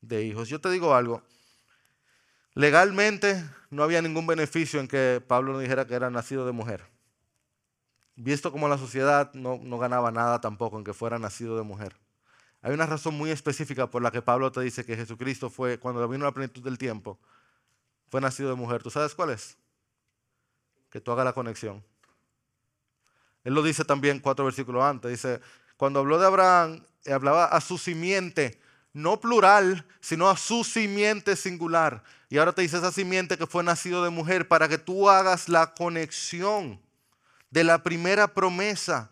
de 0.00 0.24
hijos. 0.24 0.48
Yo 0.48 0.60
te 0.60 0.70
digo 0.70 0.94
algo, 0.94 1.22
legalmente 2.54 3.44
no 3.70 3.82
había 3.82 4.00
ningún 4.02 4.26
beneficio 4.26 4.80
en 4.80 4.88
que 4.88 5.22
Pablo 5.26 5.52
no 5.52 5.58
dijera 5.58 5.86
que 5.86 5.94
era 5.94 6.10
nacido 6.10 6.46
de 6.46 6.52
mujer. 6.52 6.84
Visto 8.14 8.52
como 8.52 8.68
la 8.68 8.78
sociedad 8.78 9.32
no, 9.34 9.58
no 9.62 9.78
ganaba 9.78 10.10
nada 10.10 10.40
tampoco 10.40 10.78
en 10.78 10.84
que 10.84 10.94
fuera 10.94 11.18
nacido 11.18 11.56
de 11.56 11.62
mujer. 11.62 11.96
Hay 12.62 12.72
una 12.72 12.86
razón 12.86 13.14
muy 13.14 13.30
específica 13.30 13.90
por 13.90 14.02
la 14.02 14.10
que 14.10 14.22
Pablo 14.22 14.50
te 14.50 14.60
dice 14.60 14.84
que 14.84 14.96
Jesucristo 14.96 15.50
fue, 15.50 15.78
cuando 15.78 16.08
vino 16.08 16.24
la 16.24 16.32
plenitud 16.32 16.62
del 16.62 16.78
tiempo, 16.78 17.18
fue 18.08 18.20
nacido 18.20 18.48
de 18.48 18.56
mujer. 18.56 18.82
¿Tú 18.82 18.90
sabes 18.90 19.14
cuál 19.14 19.30
es? 19.30 19.58
Que 20.90 21.00
tú 21.00 21.12
hagas 21.12 21.24
la 21.24 21.32
conexión. 21.32 21.84
Él 23.44 23.54
lo 23.54 23.62
dice 23.62 23.84
también 23.84 24.20
cuatro 24.20 24.44
versículos 24.44 24.82
antes. 24.82 25.10
Dice, 25.10 25.40
cuando 25.76 26.00
habló 26.00 26.18
de 26.18 26.26
Abraham, 26.26 26.82
hablaba 27.12 27.44
a 27.46 27.60
su 27.60 27.78
simiente, 27.78 28.60
no 28.92 29.20
plural, 29.20 29.86
sino 30.00 30.28
a 30.28 30.36
su 30.36 30.64
simiente 30.64 31.36
singular. 31.36 32.02
Y 32.28 32.38
ahora 32.38 32.52
te 32.52 32.62
dice 32.62 32.78
esa 32.78 32.90
simiente 32.90 33.38
que 33.38 33.46
fue 33.46 33.62
nacido 33.62 34.02
de 34.02 34.10
mujer 34.10 34.48
para 34.48 34.68
que 34.68 34.78
tú 34.78 35.08
hagas 35.08 35.48
la 35.48 35.74
conexión 35.74 36.80
de 37.50 37.64
la 37.64 37.82
primera 37.82 38.26
promesa 38.28 39.10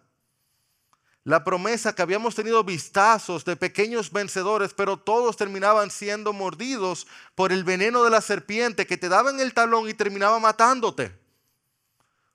la 1.25 1.43
promesa 1.43 1.95
que 1.95 2.03
habíamos 2.03 2.35
tenido 2.35 2.62
vistazos 2.64 3.47
de 3.47 3.57
pequeños 3.57 4.12
vencedores, 4.12 4.75
pero 4.75 4.99
todos 4.99 5.39
terminaban 5.39 5.91
siendo 5.91 6.35
mordidos 6.35 7.07
por 7.35 7.51
el 7.51 7.64
veneno 7.64 8.05
de 8.05 8.11
la 8.11 8.20
serpiente 8.20 8.87
que 8.87 8.99
te 8.99 9.09
daba 9.09 9.31
en 9.31 9.41
el 9.41 9.55
talón 9.55 9.89
y 9.89 9.95
terminaba 9.95 10.39
matándote. 10.39 11.18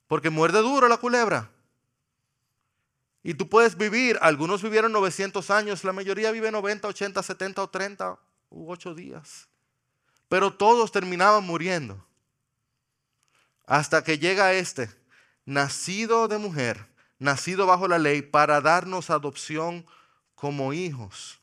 Porque 0.09 0.31
muerde 0.31 0.59
duro 0.63 0.87
la 0.87 0.97
culebra. 0.97 1.51
Y 3.21 3.35
tú 3.35 3.47
puedes 3.47 3.77
vivir, 3.77 4.17
algunos 4.21 4.63
vivieron 4.63 4.91
900 4.91 5.51
años, 5.51 5.83
la 5.83 5.93
mayoría 5.93 6.31
vive 6.31 6.51
90, 6.51 6.87
80, 6.87 7.21
70 7.21 7.61
o 7.61 7.69
30 7.69 8.19
u 8.49 8.71
8 8.71 8.95
días. 8.95 9.47
Pero 10.27 10.51
todos 10.51 10.91
terminaban 10.91 11.45
muriendo. 11.45 12.03
Hasta 13.67 14.03
que 14.03 14.17
llega 14.17 14.53
este, 14.53 14.89
nacido 15.45 16.27
de 16.27 16.39
mujer, 16.39 16.87
nacido 17.19 17.67
bajo 17.67 17.87
la 17.87 17.99
ley 17.99 18.23
para 18.23 18.61
darnos 18.61 19.11
adopción 19.11 19.85
como 20.33 20.73
hijos. 20.73 21.39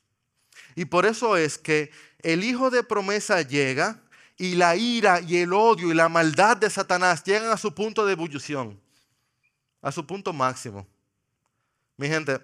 Y 0.74 0.86
por 0.86 1.06
eso 1.06 1.36
es 1.36 1.56
que 1.56 1.92
el 2.18 2.42
hijo 2.42 2.70
de 2.70 2.82
promesa 2.82 3.42
llega 3.42 4.02
y 4.36 4.54
la 4.54 4.76
ira 4.76 5.20
y 5.20 5.38
el 5.38 5.52
odio 5.52 5.90
y 5.90 5.94
la 5.94 6.08
maldad 6.08 6.56
de 6.56 6.70
Satanás 6.70 7.24
llegan 7.24 7.50
a 7.50 7.56
su 7.56 7.74
punto 7.74 8.04
de 8.04 8.12
ebullición, 8.12 8.80
a 9.82 9.92
su 9.92 10.06
punto 10.06 10.32
máximo. 10.32 10.86
Mi 11.96 12.08
gente, 12.08 12.40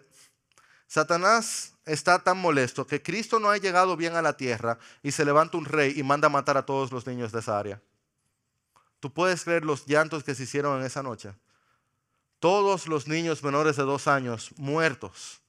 Satanás 0.87 1.75
está 1.85 2.19
tan 2.19 2.39
molesto 2.39 2.87
que 2.87 3.03
Cristo 3.03 3.39
no 3.39 3.51
ha 3.51 3.59
llegado 3.59 3.97
bien 3.97 4.17
a 4.17 4.23
la 4.23 4.37
tierra 4.37 4.79
y 5.03 5.13
se 5.13 5.25
levanta 5.25 5.59
un 5.59 5.65
rey 5.65 5.95
y 5.97 6.03
manda 6.03 6.27
a 6.27 6.31
matar 6.31 6.57
a 6.57 6.67
todos 6.67 6.93
los 6.93 7.07
niños 7.07 7.33
de 7.33 7.41
esa 7.41 7.59
área. 7.59 7.81
¿Tú 9.01 9.13
puedes 9.13 9.45
creer 9.45 9.65
los 9.65 9.87
llantos 9.87 10.25
que 10.25 10.35
se 10.35 10.45
hicieron 10.45 10.81
en 10.81 10.87
esa 10.87 11.03
noche? 11.03 11.35
todos 12.43 12.89
los 12.89 13.07
niños 13.07 13.45
menores 13.45 13.77
de 13.77 13.85
dos 13.85 14.09
años 14.09 14.51
muertos 14.57 15.41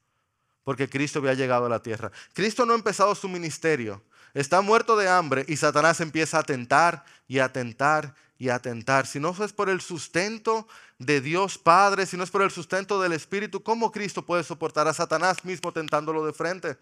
porque 0.64 0.88
Cristo 0.88 1.18
había 1.18 1.34
llegado 1.34 1.66
a 1.66 1.70
la 1.70 1.82
tierra. 1.82 2.12
Cristo 2.34 2.68
no 2.68 2.74
ha 2.74 2.76
empezado 2.76 3.16
su 3.16 3.28
ministerio, 3.28 4.04
está 4.34 4.62
muerto 4.62 4.96
de 4.98 5.10
hambre 5.10 5.46
y 5.48 5.58
Satanás 5.58 6.00
empieza 6.02 6.40
a 6.40 6.44
tentar 6.44 7.04
y 7.28 7.40
a 7.40 7.52
tentar 7.52 8.16
y 8.38 8.50
a 8.50 8.60
tentar. 8.60 9.08
Si 9.08 9.20
no 9.20 9.36
es 9.44 9.54
por 9.54 9.70
el 9.70 9.82
sustento 9.82 10.68
de 11.00 11.22
Dios 11.22 11.58
Padre, 11.58 12.06
si 12.06 12.18
no 12.18 12.24
es 12.24 12.30
por 12.30 12.42
el 12.42 12.52
sustento 12.52 13.02
del 13.02 13.14
Espíritu, 13.14 13.64
¿cómo 13.64 13.92
Cristo 13.92 14.26
puede 14.26 14.44
soportar 14.44 14.88
a 14.88 14.94
Satanás 14.94 15.46
mismo 15.46 15.72
tentándolo 15.72 16.26
de 16.26 16.34
frente? 16.34 16.78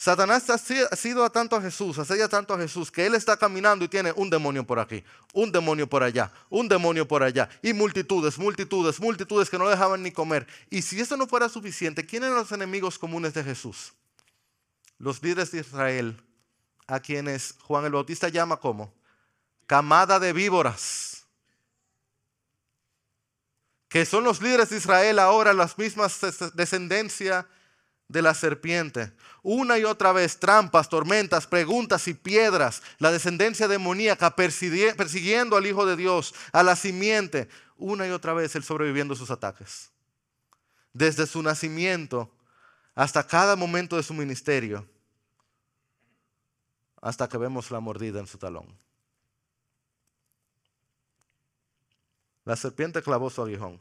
Satanás 0.00 0.48
ha 0.48 0.58
sido 0.58 1.24
a 1.24 1.30
tanto 1.30 1.56
a 1.56 1.60
Jesús, 1.60 1.98
a 1.98 2.28
tanto 2.28 2.54
a 2.54 2.58
Jesús, 2.58 2.88
que 2.88 3.04
él 3.04 3.16
está 3.16 3.36
caminando 3.36 3.84
y 3.84 3.88
tiene 3.88 4.12
un 4.14 4.30
demonio 4.30 4.64
por 4.64 4.78
aquí, 4.78 5.02
un 5.32 5.50
demonio 5.50 5.88
por 5.88 6.04
allá, 6.04 6.30
un 6.48 6.68
demonio 6.68 7.06
por 7.06 7.24
allá, 7.24 7.48
y 7.62 7.72
multitudes, 7.72 8.38
multitudes, 8.38 9.00
multitudes 9.00 9.50
que 9.50 9.58
no 9.58 9.68
dejaban 9.68 10.04
ni 10.04 10.12
comer. 10.12 10.46
Y 10.70 10.82
si 10.82 11.00
eso 11.00 11.16
no 11.16 11.26
fuera 11.26 11.48
suficiente, 11.48 12.06
¿quiénes 12.06 12.28
eran 12.28 12.38
los 12.38 12.52
enemigos 12.52 12.96
comunes 12.96 13.34
de 13.34 13.42
Jesús? 13.42 13.92
Los 14.98 15.22
líderes 15.22 15.52
de 15.52 15.60
Israel, 15.60 16.22
a 16.86 17.00
quienes 17.00 17.54
Juan 17.62 17.84
el 17.84 17.92
Bautista 17.92 18.28
llama 18.28 18.58
como 18.58 18.92
camada 19.66 20.18
de 20.18 20.32
víboras, 20.32 21.26
que 23.88 24.04
son 24.04 24.24
los 24.24 24.42
líderes 24.42 24.70
de 24.70 24.76
Israel 24.76 25.18
ahora, 25.18 25.52
las 25.52 25.78
mismas 25.78 26.20
descendencia 26.54 27.46
de 28.08 28.22
la 28.22 28.34
serpiente. 28.34 29.12
Una 29.42 29.78
y 29.78 29.84
otra 29.84 30.12
vez 30.12 30.40
trampas, 30.40 30.88
tormentas, 30.88 31.46
preguntas 31.46 32.08
y 32.08 32.14
piedras. 32.14 32.82
La 32.98 33.12
descendencia 33.12 33.68
demoníaca 33.68 34.34
persiguiendo 34.34 35.56
al 35.56 35.66
Hijo 35.66 35.86
de 35.86 35.96
Dios, 35.96 36.34
a 36.52 36.62
la 36.62 36.74
simiente. 36.74 37.48
Una 37.76 38.06
y 38.06 38.10
otra 38.10 38.32
vez 38.32 38.54
él 38.56 38.64
sobreviviendo 38.64 39.14
sus 39.14 39.30
ataques. 39.30 39.90
Desde 40.92 41.26
su 41.26 41.42
nacimiento 41.42 42.30
hasta 42.98 43.24
cada 43.24 43.54
momento 43.54 43.94
de 43.94 44.02
su 44.02 44.12
ministerio. 44.12 44.84
Hasta 47.00 47.28
que 47.28 47.38
vemos 47.38 47.70
la 47.70 47.78
mordida 47.78 48.18
en 48.18 48.26
su 48.26 48.38
talón. 48.38 48.76
La 52.44 52.56
serpiente 52.56 53.00
clavó 53.00 53.30
su 53.30 53.40
aguijón. 53.40 53.80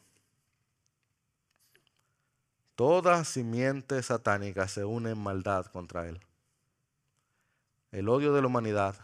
Toda 2.76 3.26
simiente 3.26 4.04
satánica 4.04 4.68
se 4.68 4.86
une 4.86 5.10
en 5.10 5.18
maldad 5.18 5.66
contra 5.66 6.08
él. 6.08 6.20
El 7.92 8.10
odio 8.10 8.34
de 8.34 8.42
la 8.42 8.48
humanidad 8.48 9.04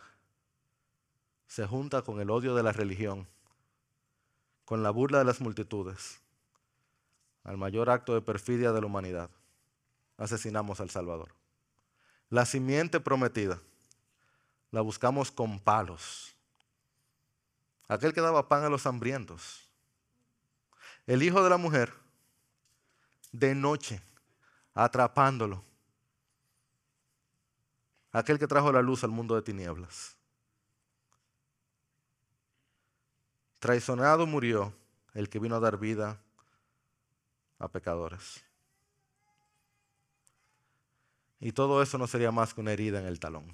se 1.47 1.65
junta 1.65 2.03
con 2.03 2.21
el 2.21 2.29
odio 2.29 2.53
de 2.53 2.61
la 2.61 2.71
religión, 2.71 3.27
con 4.63 4.83
la 4.83 4.91
burla 4.91 5.17
de 5.17 5.25
las 5.25 5.41
multitudes, 5.41 6.21
al 7.43 7.57
mayor 7.57 7.89
acto 7.89 8.13
de 8.13 8.21
perfidia 8.21 8.73
de 8.73 8.81
la 8.81 8.85
humanidad. 8.85 9.31
Asesinamos 10.23 10.79
al 10.79 10.89
Salvador. 10.89 11.35
La 12.29 12.45
simiente 12.45 13.01
prometida 13.01 13.59
la 14.71 14.79
buscamos 14.79 15.29
con 15.31 15.59
palos. 15.59 16.33
Aquel 17.89 18.13
que 18.13 18.21
daba 18.21 18.47
pan 18.47 18.63
a 18.63 18.69
los 18.69 18.87
hambrientos. 18.87 19.67
El 21.07 21.23
hijo 21.23 21.43
de 21.43 21.49
la 21.49 21.57
mujer 21.57 21.93
de 23.33 23.53
noche, 23.53 24.01
atrapándolo. 24.73 25.61
Aquel 28.13 28.39
que 28.39 28.47
trajo 28.47 28.71
la 28.71 28.81
luz 28.81 29.03
al 29.03 29.11
mundo 29.11 29.35
de 29.35 29.41
tinieblas. 29.41 30.15
Traicionado 33.59 34.25
murió 34.25 34.73
el 35.13 35.27
que 35.27 35.39
vino 35.39 35.57
a 35.57 35.59
dar 35.59 35.77
vida 35.77 36.17
a 37.59 37.67
pecadores. 37.67 38.41
Y 41.43 41.51
todo 41.51 41.83
eso 41.83 41.97
no 41.97 42.07
sería 42.07 42.31
más 42.31 42.53
que 42.53 42.61
una 42.61 42.71
herida 42.71 43.01
en 43.01 43.05
el 43.05 43.19
talón. 43.19 43.53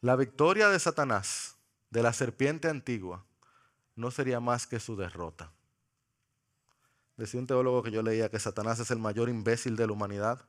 La 0.00 0.16
victoria 0.16 0.70
de 0.70 0.80
Satanás, 0.80 1.54
de 1.90 2.02
la 2.02 2.12
serpiente 2.12 2.68
antigua, 2.68 3.24
no 3.94 4.10
sería 4.10 4.40
más 4.40 4.66
que 4.66 4.80
su 4.80 4.96
derrota. 4.96 5.52
Decía 7.16 7.38
un 7.38 7.46
teólogo 7.46 7.84
que 7.84 7.92
yo 7.92 8.02
leía 8.02 8.28
que 8.28 8.40
Satanás 8.40 8.80
es 8.80 8.90
el 8.90 8.98
mayor 8.98 9.28
imbécil 9.28 9.76
de 9.76 9.86
la 9.86 9.92
humanidad, 9.92 10.44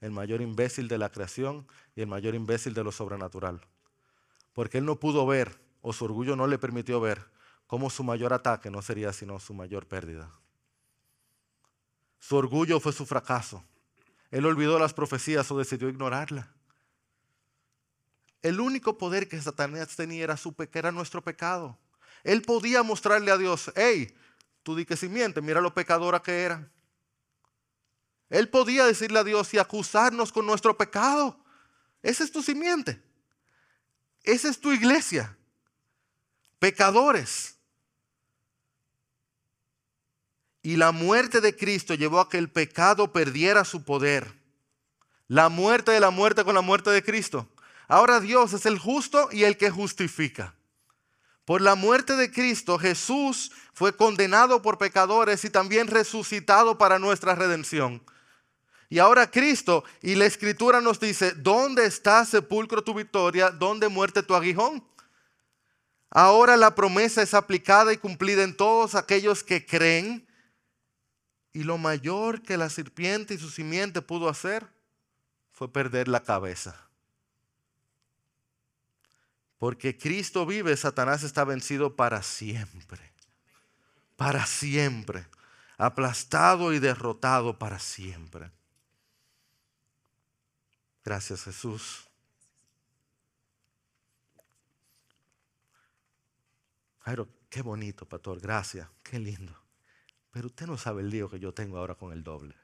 el 0.00 0.10
mayor 0.10 0.40
imbécil 0.40 0.88
de 0.88 0.98
la 0.98 1.10
creación 1.10 1.68
y 1.94 2.00
el 2.00 2.08
mayor 2.08 2.34
imbécil 2.34 2.74
de 2.74 2.82
lo 2.82 2.90
sobrenatural. 2.90 3.60
Porque 4.52 4.78
él 4.78 4.84
no 4.84 4.98
pudo 4.98 5.24
ver, 5.26 5.60
o 5.80 5.92
su 5.92 6.06
orgullo 6.06 6.34
no 6.34 6.48
le 6.48 6.58
permitió 6.58 7.00
ver, 7.00 7.30
cómo 7.68 7.88
su 7.88 8.02
mayor 8.02 8.32
ataque 8.32 8.68
no 8.68 8.82
sería 8.82 9.12
sino 9.12 9.38
su 9.38 9.54
mayor 9.54 9.86
pérdida. 9.86 10.32
Su 12.26 12.36
orgullo 12.36 12.80
fue 12.80 12.94
su 12.94 13.04
fracaso. 13.04 13.62
Él 14.30 14.46
olvidó 14.46 14.78
las 14.78 14.94
profecías 14.94 15.50
o 15.50 15.58
decidió 15.58 15.90
ignorarla. 15.90 16.50
El 18.40 18.60
único 18.60 18.96
poder 18.96 19.28
que 19.28 19.38
Satanás 19.42 19.94
tenía 19.94 20.24
era, 20.24 20.38
su, 20.38 20.54
era 20.72 20.90
nuestro 20.90 21.22
pecado. 21.22 21.78
Él 22.22 22.40
podía 22.40 22.82
mostrarle 22.82 23.30
a 23.30 23.36
Dios, 23.36 23.70
hey, 23.76 24.16
tú 24.62 24.74
di 24.74 24.86
que 24.86 24.96
simiente, 24.96 25.42
mira 25.42 25.60
lo 25.60 25.74
pecadora 25.74 26.22
que 26.22 26.40
era. 26.44 26.66
Él 28.30 28.48
podía 28.48 28.86
decirle 28.86 29.18
a 29.18 29.24
Dios 29.24 29.52
y 29.52 29.58
acusarnos 29.58 30.32
con 30.32 30.46
nuestro 30.46 30.78
pecado. 30.78 31.38
Esa 32.02 32.24
es 32.24 32.32
tu 32.32 32.42
simiente. 32.42 33.02
Esa 34.22 34.48
es 34.48 34.58
tu 34.58 34.72
iglesia. 34.72 35.36
Pecadores. 36.58 37.53
Y 40.64 40.76
la 40.78 40.92
muerte 40.92 41.42
de 41.42 41.54
Cristo 41.54 41.92
llevó 41.94 42.18
a 42.20 42.30
que 42.30 42.38
el 42.38 42.50
pecado 42.50 43.12
perdiera 43.12 43.66
su 43.66 43.84
poder. 43.84 44.32
La 45.28 45.50
muerte 45.50 45.92
de 45.92 46.00
la 46.00 46.08
muerte 46.08 46.42
con 46.42 46.54
la 46.54 46.62
muerte 46.62 46.88
de 46.88 47.04
Cristo. 47.04 47.46
Ahora 47.86 48.18
Dios 48.18 48.54
es 48.54 48.64
el 48.64 48.78
justo 48.78 49.28
y 49.30 49.44
el 49.44 49.58
que 49.58 49.70
justifica. 49.70 50.54
Por 51.44 51.60
la 51.60 51.74
muerte 51.74 52.16
de 52.16 52.32
Cristo, 52.32 52.78
Jesús 52.78 53.52
fue 53.74 53.94
condenado 53.94 54.62
por 54.62 54.78
pecadores 54.78 55.44
y 55.44 55.50
también 55.50 55.86
resucitado 55.86 56.78
para 56.78 56.98
nuestra 56.98 57.34
redención. 57.34 58.02
Y 58.88 59.00
ahora 59.00 59.30
Cristo, 59.30 59.84
y 60.00 60.14
la 60.14 60.24
escritura 60.24 60.80
nos 60.80 60.98
dice, 60.98 61.32
¿dónde 61.32 61.84
está 61.84 62.24
sepulcro 62.24 62.82
tu 62.82 62.94
victoria? 62.94 63.50
¿Dónde 63.50 63.88
muerte 63.88 64.22
tu 64.22 64.34
aguijón? 64.34 64.82
Ahora 66.08 66.56
la 66.56 66.74
promesa 66.74 67.20
es 67.20 67.34
aplicada 67.34 67.92
y 67.92 67.98
cumplida 67.98 68.44
en 68.44 68.56
todos 68.56 68.94
aquellos 68.94 69.44
que 69.44 69.66
creen. 69.66 70.26
Y 71.54 71.62
lo 71.62 71.78
mayor 71.78 72.42
que 72.42 72.58
la 72.58 72.68
serpiente 72.68 73.32
y 73.32 73.38
su 73.38 73.48
simiente 73.48 74.02
pudo 74.02 74.28
hacer 74.28 74.66
fue 75.52 75.72
perder 75.72 76.08
la 76.08 76.22
cabeza. 76.22 76.88
Porque 79.58 79.96
Cristo 79.96 80.44
vive, 80.44 80.76
Satanás 80.76 81.22
está 81.22 81.44
vencido 81.44 81.96
para 81.96 82.22
siempre. 82.22 83.12
Para 84.16 84.44
siempre. 84.44 85.26
Aplastado 85.78 86.74
y 86.74 86.80
derrotado 86.80 87.58
para 87.58 87.78
siempre. 87.78 88.50
Gracias 91.02 91.44
Jesús. 91.44 92.04
Qué 97.54 97.62
bonito, 97.62 98.04
pastor. 98.04 98.40
Gracias. 98.40 98.88
Qué 99.04 99.20
lindo. 99.20 99.63
Pero 100.34 100.48
usted 100.48 100.66
no 100.66 100.76
sabe 100.76 101.02
el 101.02 101.10
lío 101.10 101.30
que 101.30 101.38
yo 101.38 101.54
tengo 101.54 101.78
ahora 101.78 101.94
con 101.94 102.12
el 102.12 102.24
doble. 102.24 102.56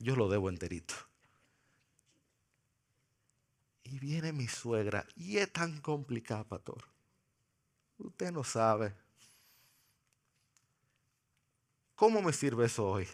Yo 0.00 0.16
lo 0.16 0.28
debo 0.28 0.48
enterito. 0.48 0.92
Y 3.84 4.00
viene 4.00 4.32
mi 4.32 4.48
suegra 4.48 5.06
y 5.14 5.36
es 5.36 5.52
tan 5.52 5.80
complicada, 5.80 6.42
pastor. 6.42 6.82
Usted 7.96 8.32
no 8.32 8.42
sabe. 8.42 8.92
¿Cómo 11.94 12.20
me 12.20 12.32
sirve 12.32 12.64
eso 12.66 12.88
hoy? 12.88 13.06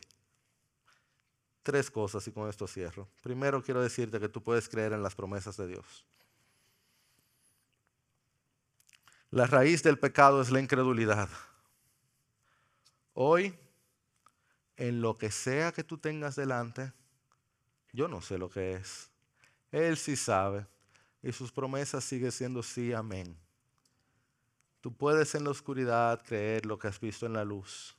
Tres 1.62 1.90
cosas 1.90 2.26
y 2.26 2.32
con 2.32 2.48
esto 2.48 2.66
cierro. 2.66 3.10
Primero 3.20 3.62
quiero 3.62 3.82
decirte 3.82 4.18
que 4.18 4.30
tú 4.30 4.42
puedes 4.42 4.70
creer 4.70 4.94
en 4.94 5.02
las 5.02 5.14
promesas 5.14 5.58
de 5.58 5.66
Dios. 5.66 6.06
La 9.30 9.44
raíz 9.46 9.82
del 9.82 9.98
pecado 9.98 10.40
es 10.40 10.50
la 10.50 10.60
incredulidad. 10.60 11.28
Hoy, 13.22 13.54
en 14.78 15.02
lo 15.02 15.18
que 15.18 15.30
sea 15.30 15.72
que 15.72 15.84
tú 15.84 15.98
tengas 15.98 16.36
delante, 16.36 16.90
yo 17.92 18.08
no 18.08 18.22
sé 18.22 18.38
lo 18.38 18.48
que 18.48 18.72
es. 18.72 19.10
Él 19.70 19.98
sí 19.98 20.16
sabe. 20.16 20.66
Y 21.22 21.30
sus 21.32 21.52
promesas 21.52 22.02
siguen 22.02 22.32
siendo 22.32 22.62
sí, 22.62 22.94
amén. 22.94 23.36
Tú 24.80 24.96
puedes 24.96 25.34
en 25.34 25.44
la 25.44 25.50
oscuridad 25.50 26.22
creer 26.24 26.64
lo 26.64 26.78
que 26.78 26.88
has 26.88 26.98
visto 26.98 27.26
en 27.26 27.34
la 27.34 27.44
luz. 27.44 27.94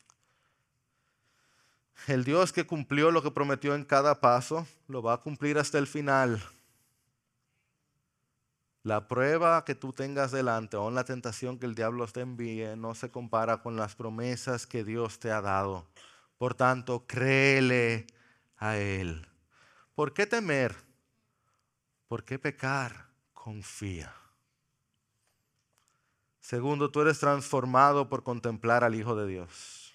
El 2.07 2.23
Dios 2.23 2.51
que 2.51 2.65
cumplió 2.65 3.11
lo 3.11 3.21
que 3.21 3.29
prometió 3.29 3.75
en 3.75 3.85
cada 3.85 4.19
paso, 4.21 4.65
lo 4.87 5.03
va 5.03 5.13
a 5.13 5.21
cumplir 5.21 5.59
hasta 5.59 5.77
el 5.77 5.85
final. 5.85 6.41
La 8.83 9.07
prueba 9.07 9.63
que 9.63 9.75
tú 9.75 9.93
tengas 9.93 10.31
delante 10.31 10.75
o 10.75 10.89
la 10.89 11.03
tentación 11.03 11.59
que 11.59 11.67
el 11.67 11.75
diablo 11.75 12.07
te 12.07 12.21
envíe 12.21 12.75
no 12.75 12.95
se 12.95 13.11
compara 13.11 13.61
con 13.61 13.75
las 13.75 13.95
promesas 13.95 14.65
que 14.65 14.83
Dios 14.83 15.19
te 15.19 15.31
ha 15.31 15.41
dado. 15.41 15.87
Por 16.39 16.55
tanto, 16.55 17.05
créele 17.05 18.07
a 18.57 18.77
Él. 18.77 19.27
¿Por 19.93 20.13
qué 20.13 20.25
temer? 20.25 20.75
¿Por 22.07 22.23
qué 22.23 22.39
pecar? 22.39 23.05
Confía. 23.33 24.15
Segundo, 26.39 26.89
tú 26.89 27.01
eres 27.01 27.19
transformado 27.19 28.09
por 28.09 28.23
contemplar 28.23 28.83
al 28.83 28.95
Hijo 28.95 29.15
de 29.15 29.27
Dios. 29.27 29.93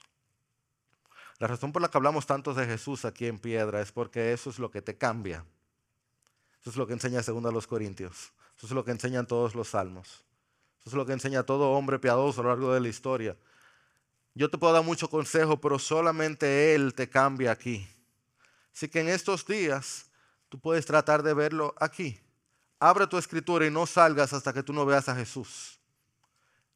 La 1.39 1.49
razón 1.49 1.73
por 1.73 1.83
la 1.83 1.89
que 1.89 1.99
hablamos 1.99 2.25
tanto 2.25 2.55
de 2.55 2.67
Jesús 2.67 3.05
aquí 3.05 3.27
en 3.27 3.41
piedra 3.41 3.83
es 3.83 3.91
porque 3.91 4.33
eso 4.33 4.49
es 4.49 4.61
lo 4.61 4.71
que 4.71 4.81
te 4.81 4.97
cambia. 4.97 5.45
Eso 6.61 6.71
es 6.71 6.77
lo 6.77 6.87
que 6.87 6.95
enseña 6.95 7.23
segundo 7.23 7.49
a 7.49 7.53
los 7.53 7.67
Corintios. 7.67 8.33
Eso 8.57 8.67
es 8.67 8.73
lo 8.73 8.85
que 8.85 8.91
enseñan 8.91 9.27
todos 9.27 9.55
los 9.55 9.69
salmos. 9.69 10.25
Eso 10.81 10.91
es 10.91 10.95
lo 10.95 11.07
que 11.07 11.13
enseña 11.13 11.43
todo 11.43 11.73
hombre 11.73 11.99
piadoso 11.99 12.41
a 12.41 12.45
lo 12.45 12.51
largo 12.51 12.73
de 12.73 12.81
la 12.81 12.89
historia. 12.89 13.37
Yo 14.35 14.51
te 14.51 14.59
puedo 14.59 14.73
dar 14.73 14.85
mucho 14.85 15.09
consejo, 15.09 15.61
pero 15.61 15.79
solamente 15.79 16.75
Él 16.75 16.95
te 16.95 17.09
cambia 17.09 17.53
aquí. 17.53 17.89
Así 18.73 18.89
que 18.89 19.01
en 19.01 19.09
estos 19.09 19.47
días 19.47 20.07
Tú 20.49 20.61
puedes 20.61 20.87
tratar 20.87 21.23
de 21.23 21.35
verlo 21.35 21.75
aquí. 21.79 22.21
Abre 22.79 23.07
tu 23.07 23.19
escritura 23.19 23.67
y 23.67 23.71
no 23.71 23.87
salgas 23.87 24.33
hasta 24.33 24.53
que 24.53 24.63
tú 24.63 24.73
no 24.73 24.87
veas 24.87 25.09
a 25.09 25.17
Jesús. 25.17 25.81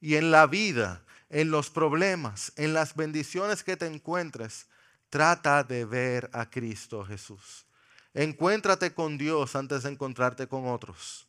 Y 0.01 0.17
en 0.17 0.31
la 0.31 0.47
vida, 0.47 1.05
en 1.29 1.51
los 1.51 1.71
problemas, 1.71 2.53
en 2.57 2.75
las 2.75 2.97
bendiciones 2.97 3.63
que 3.63 3.77
te 3.77 3.87
encuentres, 3.87 4.67
trata 5.09 5.63
de 5.63 5.85
ver 5.85 6.31
a 6.33 6.49
Cristo 6.49 7.05
Jesús. 7.05 7.67
Encuéntrate 8.15 8.93
con 8.93 9.19
Dios 9.19 9.55
antes 9.55 9.85
de 9.85 9.91
encontrarte 9.91 10.49
con 10.49 10.67
otros. 10.67 11.29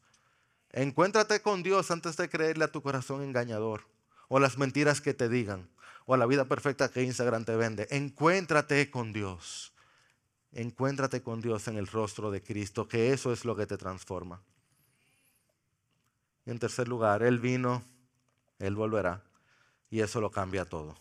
Encuéntrate 0.72 1.42
con 1.42 1.64
Dios 1.64 1.92
antes 1.92 2.18
de 2.18 2.30
creerle 2.30 2.66
a 2.66 2.72
tu 2.72 2.82
corazón 2.82 3.22
engañador 3.22 3.84
o 4.30 4.40
las 4.40 4.58
mentiras 4.58 5.02
que 5.02 5.14
te 5.14 5.30
digan 5.30 5.70
o 6.06 6.14
a 6.14 6.18
la 6.18 6.26
vida 6.26 6.46
perfecta 6.46 6.90
que 6.90 7.04
Instagram 7.04 7.46
te 7.46 7.56
vende. 7.56 7.88
Encuéntrate 7.92 8.90
con 8.90 9.14
Dios. 9.14 9.74
Encuéntrate 10.54 11.22
con 11.22 11.42
Dios 11.42 11.68
en 11.68 11.78
el 11.78 11.88
rostro 11.88 12.32
de 12.32 12.42
Cristo, 12.42 12.88
que 12.88 13.14
eso 13.14 13.32
es 13.32 13.46
lo 13.46 13.56
que 13.56 13.66
te 13.66 13.78
transforma. 13.78 14.42
En 16.46 16.60
tercer 16.60 16.88
lugar, 16.88 17.24
Él 17.24 17.40
vino, 17.40 17.84
Él 18.60 18.76
volverá, 18.76 19.24
y 19.90 20.02
eso 20.02 20.20
lo 20.20 20.32
cambia 20.32 20.66
todo. 20.66 20.98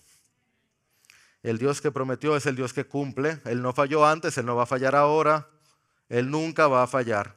El 1.43 1.59
Dios 1.59 1.81
que 1.81 1.91
prometió 1.91 2.37
es 2.37 2.47
el 2.47 2.55
Dios 2.55 2.73
que 2.73 2.85
cumple. 2.85 3.41
Él 3.47 3.63
no 3.63 3.73
falló 3.73 4.07
antes, 4.07 4.37
Él 4.37 4.47
no 4.47 4.55
va 4.55 4.65
a 4.65 4.67
fallar 4.67 4.95
ahora, 4.95 5.49
Él 6.11 6.31
nunca 6.31 6.69
va 6.69 6.83
a 6.83 6.87
fallar. 6.87 7.35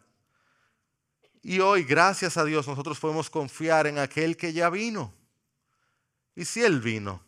Y 1.41 1.61
hoy, 1.61 1.83
gracias 1.83 2.35
a 2.35 2.43
Dios, 2.43 2.67
nosotros 2.67 2.99
podemos 2.99 3.29
confiar 3.29 3.87
en 3.87 3.99
aquel 3.99 4.35
que 4.35 4.51
ya 4.51 4.69
vino. 4.69 5.13
Y 6.35 6.43
si 6.43 6.61
Él 6.61 6.81
vino, 6.81 7.23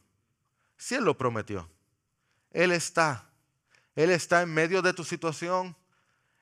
si 0.76 0.96
Él 0.96 1.06
lo 1.06 1.18
prometió, 1.18 1.70
Él 2.52 2.74
está 2.74 3.30
él 3.96 4.10
está 4.10 4.41
en 4.41 4.54
medio 4.54 4.82
de 4.82 4.93
tu 4.93 5.04
situación. 5.04 5.76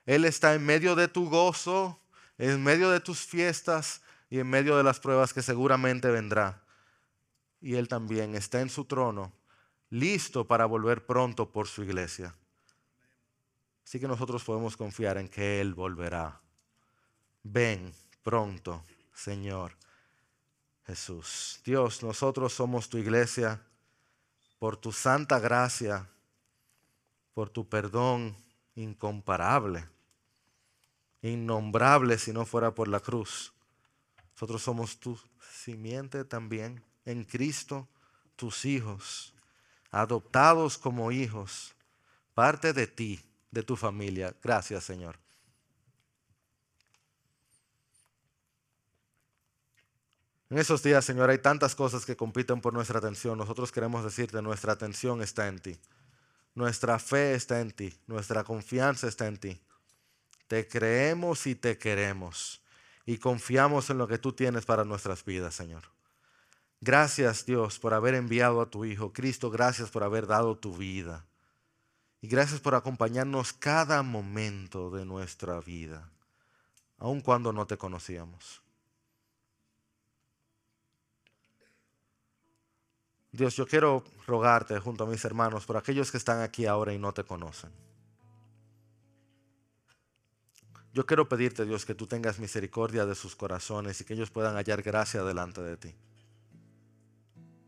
Él 0.06 0.24
está 0.24 0.54
en 0.54 0.66
medio 0.66 0.94
de 0.94 1.08
tu 1.08 1.30
gozo, 1.30 2.00
en 2.36 2.62
medio 2.62 2.90
de 2.90 3.00
tus 3.00 3.20
fiestas 3.20 4.02
y 4.28 4.40
en 4.40 4.50
medio 4.50 4.76
de 4.76 4.82
las 4.82 5.00
pruebas 5.00 5.32
que 5.32 5.40
seguramente 5.40 6.10
vendrá. 6.10 6.62
Y 7.60 7.76
Él 7.76 7.88
también 7.88 8.34
está 8.34 8.60
en 8.60 8.68
su 8.68 8.84
trono, 8.84 9.32
listo 9.88 10.46
para 10.46 10.66
volver 10.66 11.06
pronto 11.06 11.50
por 11.50 11.68
su 11.68 11.84
iglesia. 11.84 12.34
Así 13.84 14.00
que 14.00 14.08
nosotros 14.08 14.42
podemos 14.42 14.76
confiar 14.76 15.18
en 15.18 15.28
que 15.28 15.60
Él 15.60 15.74
volverá. 15.74 16.40
Ven 17.42 17.92
pronto, 18.22 18.82
Señor 19.12 19.76
Jesús. 20.86 21.60
Dios, 21.64 22.02
nosotros 22.02 22.52
somos 22.52 22.88
tu 22.88 22.98
iglesia. 22.98 23.60
Por 24.58 24.76
tu 24.76 24.92
santa 24.92 25.38
gracia 25.38 26.08
por 27.34 27.50
tu 27.50 27.68
perdón 27.68 28.36
incomparable, 28.76 29.86
innombrable 31.20 32.16
si 32.16 32.32
no 32.32 32.46
fuera 32.46 32.74
por 32.74 32.88
la 32.88 33.00
cruz. 33.00 33.52
Nosotros 34.32 34.62
somos 34.62 34.98
tu 34.98 35.20
simiente 35.52 36.24
también 36.24 36.82
en 37.04 37.24
Cristo, 37.24 37.88
tus 38.36 38.64
hijos, 38.64 39.34
adoptados 39.90 40.78
como 40.78 41.12
hijos, 41.12 41.74
parte 42.34 42.72
de 42.72 42.86
ti, 42.86 43.20
de 43.54 43.62
tu 43.62 43.76
familia. 43.76 44.34
Gracias, 44.42 44.84
Señor. 44.84 45.18
En 50.50 50.58
esos 50.58 50.82
días, 50.82 51.04
Señor, 51.04 51.30
hay 51.30 51.38
tantas 51.38 51.74
cosas 51.74 52.04
que 52.04 52.16
compiten 52.16 52.60
por 52.60 52.74
nuestra 52.74 52.98
atención. 52.98 53.38
Nosotros 53.38 53.72
queremos 53.72 54.04
decirte, 54.04 54.42
nuestra 54.42 54.74
atención 54.74 55.22
está 55.22 55.48
en 55.48 55.58
ti. 55.58 55.78
Nuestra 56.54 56.98
fe 57.00 57.34
está 57.34 57.60
en 57.60 57.72
ti, 57.72 57.98
nuestra 58.06 58.44
confianza 58.44 59.08
está 59.08 59.26
en 59.26 59.38
ti. 59.38 59.60
Te 60.46 60.68
creemos 60.68 61.46
y 61.48 61.56
te 61.56 61.78
queremos 61.78 62.62
y 63.06 63.18
confiamos 63.18 63.90
en 63.90 63.98
lo 63.98 64.06
que 64.06 64.18
tú 64.18 64.32
tienes 64.32 64.64
para 64.64 64.84
nuestras 64.84 65.24
vidas, 65.24 65.54
Señor. 65.54 65.82
Gracias 66.80 67.44
Dios 67.46 67.78
por 67.78 67.92
haber 67.92 68.14
enviado 68.14 68.60
a 68.60 68.70
tu 68.70 68.84
Hijo. 68.84 69.12
Cristo, 69.12 69.50
gracias 69.50 69.90
por 69.90 70.04
haber 70.04 70.26
dado 70.26 70.56
tu 70.56 70.74
vida. 70.74 71.26
Y 72.24 72.26
gracias 72.26 72.58
por 72.58 72.74
acompañarnos 72.74 73.52
cada 73.52 74.02
momento 74.02 74.88
de 74.88 75.04
nuestra 75.04 75.60
vida, 75.60 76.10
aun 76.96 77.20
cuando 77.20 77.52
no 77.52 77.66
te 77.66 77.76
conocíamos. 77.76 78.62
Dios, 83.30 83.54
yo 83.56 83.66
quiero 83.66 84.02
rogarte 84.26 84.78
junto 84.78 85.04
a 85.04 85.06
mis 85.06 85.22
hermanos 85.26 85.66
por 85.66 85.76
aquellos 85.76 86.10
que 86.10 86.16
están 86.16 86.40
aquí 86.40 86.64
ahora 86.64 86.94
y 86.94 86.98
no 86.98 87.12
te 87.12 87.24
conocen. 87.24 87.72
Yo 90.94 91.04
quiero 91.04 91.28
pedirte, 91.28 91.66
Dios, 91.66 91.84
que 91.84 91.94
tú 91.94 92.06
tengas 92.06 92.38
misericordia 92.38 93.04
de 93.04 93.16
sus 93.16 93.36
corazones 93.36 94.00
y 94.00 94.04
que 94.06 94.14
ellos 94.14 94.30
puedan 94.30 94.54
hallar 94.54 94.80
gracia 94.80 95.22
delante 95.24 95.60
de 95.60 95.76
ti. 95.76 95.94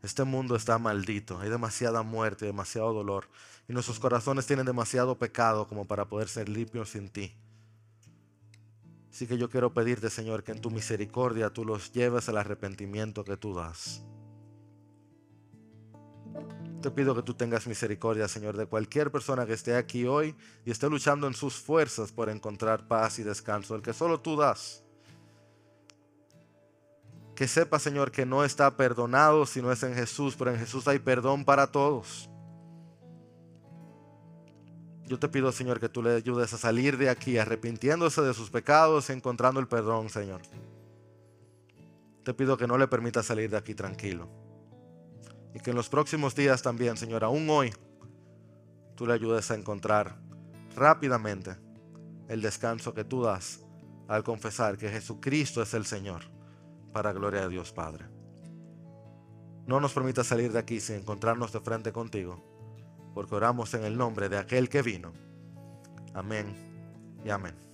Este 0.07 0.23
mundo 0.23 0.55
está 0.55 0.79
maldito, 0.79 1.37
hay 1.37 1.49
demasiada 1.49 2.01
muerte, 2.01 2.45
demasiado 2.45 2.93
dolor 2.93 3.27
y 3.67 3.73
nuestros 3.73 3.99
corazones 3.99 4.47
tienen 4.47 4.65
demasiado 4.65 5.17
pecado 5.17 5.67
como 5.67 5.83
para 5.83 6.05
poder 6.05 6.29
ser 6.29 6.47
limpios 6.47 6.91
sin 6.91 7.09
ti. 7.09 7.35
Así 9.11 9.27
que 9.27 9.37
yo 9.37 9.49
quiero 9.49 9.73
pedirte, 9.73 10.09
Señor, 10.09 10.45
que 10.45 10.53
en 10.53 10.61
tu 10.61 10.71
misericordia 10.71 11.49
tú 11.49 11.65
los 11.65 11.91
lleves 11.91 12.29
al 12.29 12.37
arrepentimiento 12.37 13.25
que 13.25 13.35
tú 13.35 13.53
das. 13.53 14.01
Te 16.81 16.89
pido 16.89 17.13
que 17.13 17.21
tú 17.21 17.33
tengas 17.33 17.67
misericordia, 17.67 18.29
Señor, 18.29 18.55
de 18.55 18.65
cualquier 18.65 19.11
persona 19.11 19.45
que 19.45 19.55
esté 19.55 19.75
aquí 19.75 20.05
hoy 20.05 20.37
y 20.63 20.71
esté 20.71 20.89
luchando 20.89 21.27
en 21.27 21.33
sus 21.33 21.55
fuerzas 21.55 22.13
por 22.13 22.29
encontrar 22.29 22.87
paz 22.87 23.19
y 23.19 23.23
descanso, 23.23 23.75
el 23.75 23.81
que 23.81 23.91
solo 23.91 24.21
tú 24.21 24.37
das. 24.37 24.86
Que 27.37 27.47
sepa, 27.47 27.77
Señor, 27.77 28.11
que 28.11 28.25
no 28.25 28.43
está 28.43 28.75
perdonado 28.75 29.45
si 29.45 29.61
no 29.61 29.71
es 29.71 29.83
en 29.83 29.93
Jesús, 29.93 30.35
pero 30.35 30.49
en 30.49 30.57
Jesús 30.57 30.87
hay 30.87 30.97
perdón 30.97 31.45
para 31.45 31.67
todos. 31.67 32.27
Yo 35.05 35.19
te 35.19 35.29
pido, 35.29 35.51
Señor, 35.51 35.79
que 35.79 35.87
tú 35.87 36.01
le 36.01 36.15
ayudes 36.15 36.51
a 36.53 36.57
salir 36.57 36.97
de 36.97 37.11
aquí 37.11 37.37
arrepintiéndose 37.37 38.23
de 38.23 38.33
sus 38.33 38.49
pecados 38.49 39.11
y 39.11 39.13
encontrando 39.13 39.59
el 39.59 39.67
perdón, 39.67 40.09
Señor. 40.09 40.41
Te 42.23 42.33
pido 42.33 42.57
que 42.57 42.65
no 42.65 42.75
le 42.75 42.87
permita 42.87 43.21
salir 43.21 43.51
de 43.51 43.57
aquí 43.57 43.75
tranquilo. 43.75 44.27
Y 45.53 45.59
que 45.59 45.69
en 45.69 45.75
los 45.75 45.89
próximos 45.89 46.33
días 46.33 46.63
también, 46.63 46.97
Señor, 46.97 47.23
aún 47.23 47.47
hoy, 47.51 47.71
tú 48.95 49.05
le 49.05 49.13
ayudes 49.13 49.51
a 49.51 49.53
encontrar 49.53 50.17
rápidamente 50.75 51.55
el 52.29 52.41
descanso 52.41 52.95
que 52.95 53.03
tú 53.03 53.21
das 53.21 53.59
al 54.07 54.23
confesar 54.23 54.75
que 54.75 54.89
Jesucristo 54.89 55.61
es 55.61 55.75
el 55.75 55.85
Señor, 55.85 56.35
para 56.93 57.13
gloria 57.13 57.41
de 57.41 57.49
Dios 57.49 57.71
Padre. 57.71 58.05
No 59.65 59.79
nos 59.79 59.93
permita 59.93 60.23
salir 60.23 60.53
de 60.53 60.59
aquí 60.59 60.79
sin 60.79 60.97
encontrarnos 60.97 61.51
de 61.51 61.59
frente 61.59 61.91
contigo, 61.91 62.41
porque 63.13 63.35
oramos 63.35 63.73
en 63.73 63.83
el 63.83 63.97
nombre 63.97 64.29
de 64.29 64.37
aquel 64.37 64.69
que 64.69 64.81
vino. 64.81 65.11
Amén 66.13 66.55
y 67.25 67.29
amén. 67.29 67.66